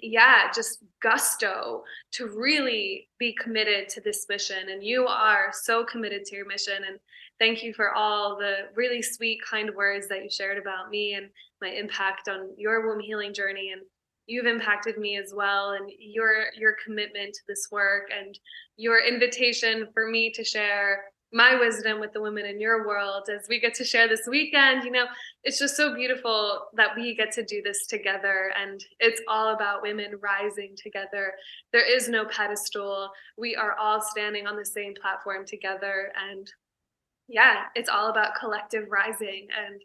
yeah, 0.00 0.50
just 0.54 0.82
gusto 1.02 1.82
to 2.12 2.26
really 2.26 3.08
be 3.18 3.34
committed 3.34 3.88
to 3.90 4.00
this 4.00 4.26
mission. 4.28 4.70
And 4.70 4.82
you 4.82 5.06
are 5.06 5.50
so 5.52 5.84
committed 5.84 6.24
to 6.26 6.36
your 6.36 6.46
mission. 6.46 6.84
And 6.86 6.98
thank 7.38 7.62
you 7.62 7.72
for 7.72 7.94
all 7.94 8.36
the 8.36 8.68
really 8.74 9.02
sweet, 9.02 9.40
kind 9.48 9.70
words 9.74 10.08
that 10.08 10.22
you 10.22 10.30
shared 10.30 10.58
about 10.58 10.90
me 10.90 11.14
and 11.14 11.28
my 11.60 11.68
impact 11.68 12.28
on 12.28 12.50
your 12.56 12.86
womb 12.86 13.00
healing 13.00 13.34
journey. 13.34 13.72
And 13.72 13.82
you've 14.26 14.46
impacted 14.46 14.98
me 14.98 15.16
as 15.16 15.32
well. 15.34 15.72
And 15.72 15.90
your 15.98 16.46
your 16.56 16.76
commitment 16.84 17.34
to 17.34 17.40
this 17.48 17.68
work 17.70 18.08
and 18.16 18.38
your 18.76 19.04
invitation 19.04 19.88
for 19.92 20.08
me 20.08 20.30
to 20.32 20.44
share 20.44 21.04
my 21.32 21.58
wisdom 21.58 22.00
with 22.00 22.12
the 22.12 22.22
women 22.22 22.46
in 22.46 22.60
your 22.60 22.86
world 22.86 23.28
as 23.28 23.46
we 23.48 23.60
get 23.60 23.74
to 23.74 23.84
share 23.84 24.08
this 24.08 24.26
weekend. 24.28 24.84
You 24.84 24.90
know, 24.90 25.04
it's 25.44 25.58
just 25.58 25.76
so 25.76 25.94
beautiful 25.94 26.68
that 26.74 26.96
we 26.96 27.14
get 27.14 27.32
to 27.32 27.44
do 27.44 27.60
this 27.62 27.86
together. 27.86 28.52
And 28.60 28.82
it's 28.98 29.20
all 29.28 29.54
about 29.54 29.82
women 29.82 30.12
rising 30.22 30.74
together. 30.82 31.34
There 31.72 31.86
is 31.86 32.08
no 32.08 32.24
pedestal. 32.26 33.10
We 33.36 33.56
are 33.56 33.74
all 33.74 34.00
standing 34.00 34.46
on 34.46 34.56
the 34.56 34.64
same 34.64 34.94
platform 35.00 35.44
together. 35.46 36.12
And 36.30 36.50
yeah, 37.28 37.64
it's 37.74 37.90
all 37.90 38.08
about 38.08 38.34
collective 38.34 38.86
rising. 38.90 39.48
And 39.66 39.80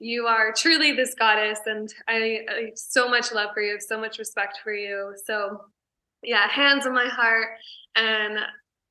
you 0.00 0.26
are 0.26 0.52
truly 0.52 0.92
this 0.92 1.14
goddess. 1.14 1.60
And 1.64 1.88
I, 2.08 2.40
I 2.48 2.70
so 2.74 3.08
much 3.08 3.30
love 3.32 3.50
for 3.54 3.62
you, 3.62 3.78
so 3.80 4.00
much 4.00 4.18
respect 4.18 4.58
for 4.64 4.74
you. 4.74 5.14
So, 5.26 5.60
yeah, 6.24 6.48
hands 6.48 6.86
on 6.86 6.92
my 6.92 7.06
heart. 7.06 7.50
And 7.94 8.40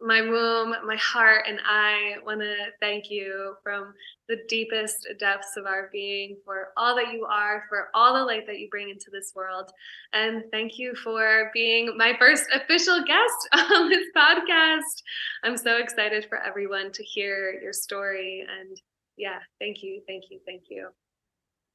my 0.02 0.22
womb, 0.22 0.76
my 0.86 0.96
heart, 0.98 1.46
and 1.48 1.60
I 1.66 2.16
want 2.26 2.42
to 2.42 2.56
thank 2.80 3.10
you 3.10 3.56
from 3.64 3.94
the 4.28 4.38
deepest 4.48 5.08
depths 5.20 5.58
of 5.58 5.66
our 5.66 5.90
being 5.92 6.38
for 6.44 6.70
all 6.78 6.96
that 6.96 7.14
you 7.14 7.26
are, 7.26 7.66
for 7.70 7.90
all 7.94 8.14
the 8.14 8.24
light 8.24 8.48
that 8.48 8.60
you 8.60 8.68
bring 8.70 8.90
into 8.90 9.12
this 9.12 9.34
world. 9.36 9.72
And 10.14 10.44
thank 10.52 10.80
you 10.80 10.96
for 10.96 11.52
being 11.54 11.96
my 11.98 12.16
first 12.20 12.46
official 12.54 13.04
guest 13.04 13.50
on 13.72 13.90
this 13.90 14.08
podcast. 14.16 15.04
I'm 15.44 15.58
so 15.58 15.78
excited 15.78 16.26
for 16.28 16.38
everyone 16.38 16.92
to 16.94 17.04
hear 17.04 17.60
your 17.62 17.74
story. 17.74 18.46
And 18.60 18.78
yeah, 19.18 19.40
thank 19.60 19.84
you, 19.84 20.02
thank 20.08 20.26
you, 20.30 20.40
thank 20.46 20.64
you. 20.70 20.90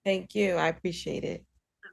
Thank 0.04 0.34
you. 0.34 0.54
I 0.54 0.68
appreciate 0.68 1.24
it. 1.24 1.44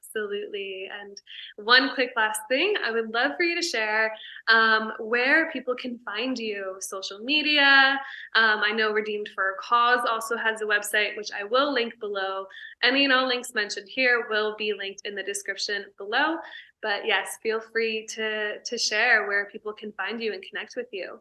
Absolutely. 0.05 0.89
And 1.01 1.19
one 1.65 1.93
quick 1.93 2.11
last 2.15 2.41
thing, 2.49 2.73
I 2.83 2.91
would 2.91 3.13
love 3.13 3.31
for 3.37 3.43
you 3.43 3.55
to 3.55 3.67
share 3.67 4.13
um, 4.47 4.93
where 4.99 5.51
people 5.51 5.75
can 5.75 5.99
find 6.05 6.37
you, 6.37 6.75
social 6.79 7.19
media. 7.19 7.99
Um, 8.35 8.61
I 8.63 8.71
know 8.71 8.91
Redeemed 8.91 9.29
for 9.33 9.51
a 9.51 9.55
Cause 9.61 10.05
also 10.07 10.35
has 10.37 10.61
a 10.61 10.65
website, 10.65 11.17
which 11.17 11.29
I 11.31 11.43
will 11.43 11.73
link 11.73 11.93
below. 11.99 12.45
Any 12.83 13.05
and 13.05 13.13
all 13.13 13.27
links 13.27 13.53
mentioned 13.53 13.87
here 13.89 14.27
will 14.29 14.55
be 14.57 14.73
linked 14.73 15.01
in 15.05 15.15
the 15.15 15.23
description 15.23 15.85
below. 15.97 16.37
But 16.81 17.05
yes, 17.05 17.37
feel 17.41 17.61
free 17.61 18.05
to 18.07 18.59
to 18.59 18.77
share 18.77 19.27
where 19.27 19.49
people 19.51 19.71
can 19.73 19.93
find 19.93 20.21
you 20.21 20.33
and 20.33 20.43
connect 20.43 20.75
with 20.75 20.87
you. 20.91 21.19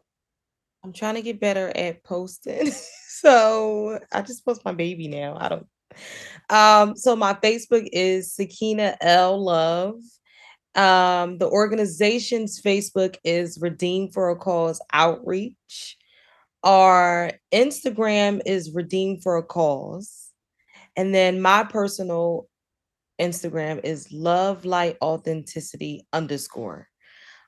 I'm 0.83 0.91
trying 0.91 1.15
to 1.15 1.21
get 1.21 1.39
better 1.39 1.71
at 1.75 2.03
posting. 2.03 2.69
so 3.07 3.99
I 4.11 4.21
just 4.21 4.43
post 4.43 4.65
my 4.65 4.73
baby 4.73 5.07
now. 5.07 5.37
I 5.39 5.47
don't 5.47 5.65
um, 6.49 6.95
so 6.95 7.15
my 7.15 7.33
Facebook 7.33 7.87
is 7.91 8.35
Sakinah 8.39 8.95
L 9.01 9.43
Love. 9.43 9.95
Um, 10.75 11.37
the 11.37 11.47
organization's 11.47 12.61
Facebook 12.61 13.17
is 13.23 13.59
Redeemed 13.61 14.13
for 14.13 14.29
a 14.29 14.35
Cause 14.35 14.81
Outreach. 14.91 15.97
Our 16.63 17.33
Instagram 17.53 18.41
is 18.45 18.73
Redeemed 18.73 19.21
for 19.21 19.37
a 19.37 19.43
Cause. 19.43 20.31
And 20.95 21.13
then 21.13 21.41
my 21.41 21.63
personal 21.63 22.47
Instagram 23.19 23.81
is 23.83 24.11
Love 24.11 24.65
Light 24.65 24.97
Authenticity 25.01 26.07
underscore. 26.11 26.87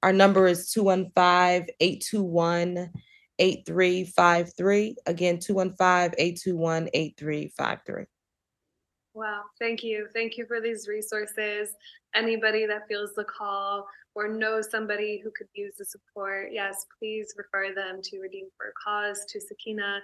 Our 0.02 0.12
number 0.12 0.46
is 0.46 0.70
215 0.72 1.74
821 1.80 2.90
8353. 3.38 4.96
Again, 5.06 5.38
215 5.38 6.14
821 6.18 6.88
8353. 6.92 8.04
Wow, 9.14 9.42
thank 9.58 9.82
you. 9.82 10.08
Thank 10.14 10.38
you 10.38 10.46
for 10.46 10.60
these 10.60 10.88
resources. 10.88 11.74
Anybody 12.14 12.66
that 12.66 12.88
feels 12.88 13.12
the 13.14 13.24
call 13.24 13.86
or 14.14 14.28
knows 14.28 14.70
somebody 14.70 15.20
who 15.22 15.30
could 15.36 15.48
use 15.54 15.74
the 15.78 15.84
support, 15.84 16.48
yes, 16.52 16.86
please 16.98 17.34
refer 17.36 17.74
them 17.74 18.00
to 18.02 18.20
Redeemed 18.20 18.50
for 18.56 18.68
a 18.68 18.72
Cause, 18.82 19.24
to 19.26 19.38
Sakinah. 19.38 19.98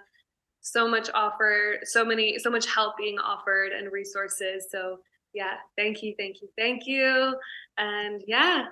So 0.61 0.89
much 0.89 1.09
offered, 1.15 1.81
so 1.85 2.05
many, 2.05 2.39
so 2.39 2.51
much 2.51 2.67
help 2.67 2.99
being 2.99 3.19
offered 3.19 3.73
and 3.73 3.91
resources. 3.91 4.67
So 4.71 4.99
yeah, 5.33 5.55
thank 5.77 6.03
you, 6.03 6.15
thank 6.19 6.43
you, 6.43 6.49
thank 6.59 6.87
you. 6.87 7.35
And 7.79 8.23
yeah, 8.27 8.67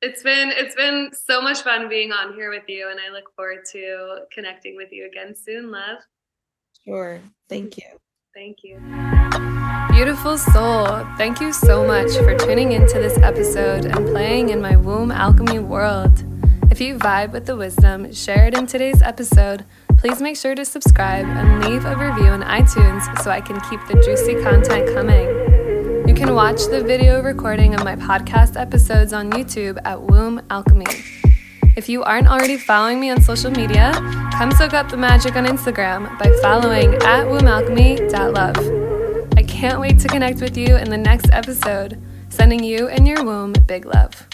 it's 0.00 0.22
been 0.22 0.50
it's 0.54 0.76
been 0.76 1.10
so 1.12 1.42
much 1.42 1.62
fun 1.62 1.88
being 1.88 2.12
on 2.12 2.34
here 2.34 2.50
with 2.50 2.68
you 2.68 2.90
and 2.90 3.00
I 3.00 3.12
look 3.12 3.34
forward 3.34 3.64
to 3.72 4.20
connecting 4.32 4.76
with 4.76 4.92
you 4.92 5.06
again 5.06 5.34
soon, 5.34 5.70
love. 5.70 5.98
Sure. 6.86 7.20
Thank 7.48 7.76
you. 7.76 7.84
Thank 8.34 8.58
you. 8.62 8.78
Beautiful 9.98 10.38
soul, 10.38 10.86
thank 11.16 11.40
you 11.40 11.52
so 11.52 11.84
much 11.84 12.12
for 12.18 12.32
tuning 12.38 12.70
into 12.70 13.00
this 13.00 13.18
episode 13.18 13.84
and 13.84 14.06
playing 14.06 14.50
in 14.50 14.62
my 14.62 14.76
womb 14.76 15.10
alchemy 15.10 15.58
world. 15.58 16.22
If 16.70 16.80
you 16.80 16.96
vibe 16.96 17.32
with 17.32 17.46
the 17.46 17.56
wisdom 17.56 18.12
shared 18.12 18.56
in 18.56 18.68
today's 18.68 19.02
episode, 19.02 19.64
please 19.96 20.22
make 20.22 20.36
sure 20.36 20.54
to 20.54 20.64
subscribe 20.64 21.26
and 21.26 21.64
leave 21.64 21.84
a 21.84 21.96
review 21.96 22.28
on 22.28 22.42
iTunes 22.42 23.02
so 23.22 23.32
I 23.32 23.40
can 23.40 23.60
keep 23.62 23.80
the 23.88 24.00
juicy 24.00 24.40
content 24.40 24.94
coming. 24.94 25.26
You 26.08 26.14
can 26.14 26.32
watch 26.32 26.66
the 26.66 26.80
video 26.80 27.20
recording 27.20 27.74
of 27.74 27.82
my 27.82 27.96
podcast 27.96 28.56
episodes 28.56 29.12
on 29.12 29.32
YouTube 29.32 29.80
at 29.84 30.00
Womb 30.00 30.40
Alchemy. 30.48 30.86
If 31.76 31.88
you 31.88 32.04
aren't 32.04 32.28
already 32.28 32.56
following 32.56 33.00
me 33.00 33.10
on 33.10 33.20
social 33.20 33.50
media, 33.50 33.90
come 34.32 34.52
soak 34.52 34.74
up 34.74 34.90
the 34.90 34.96
magic 34.96 35.34
on 35.34 35.44
Instagram 35.44 36.16
by 36.20 36.30
following 36.40 36.94
at 36.94 37.26
wombalchemy.love. 37.26 38.77
Can't 39.58 39.80
wait 39.80 39.98
to 39.98 40.06
connect 40.06 40.40
with 40.40 40.56
you 40.56 40.76
in 40.76 40.88
the 40.88 40.96
next 40.96 41.30
episode. 41.32 42.00
Sending 42.28 42.62
you 42.62 42.86
and 42.86 43.08
your 43.08 43.24
womb 43.24 43.54
big 43.66 43.86
love. 43.86 44.28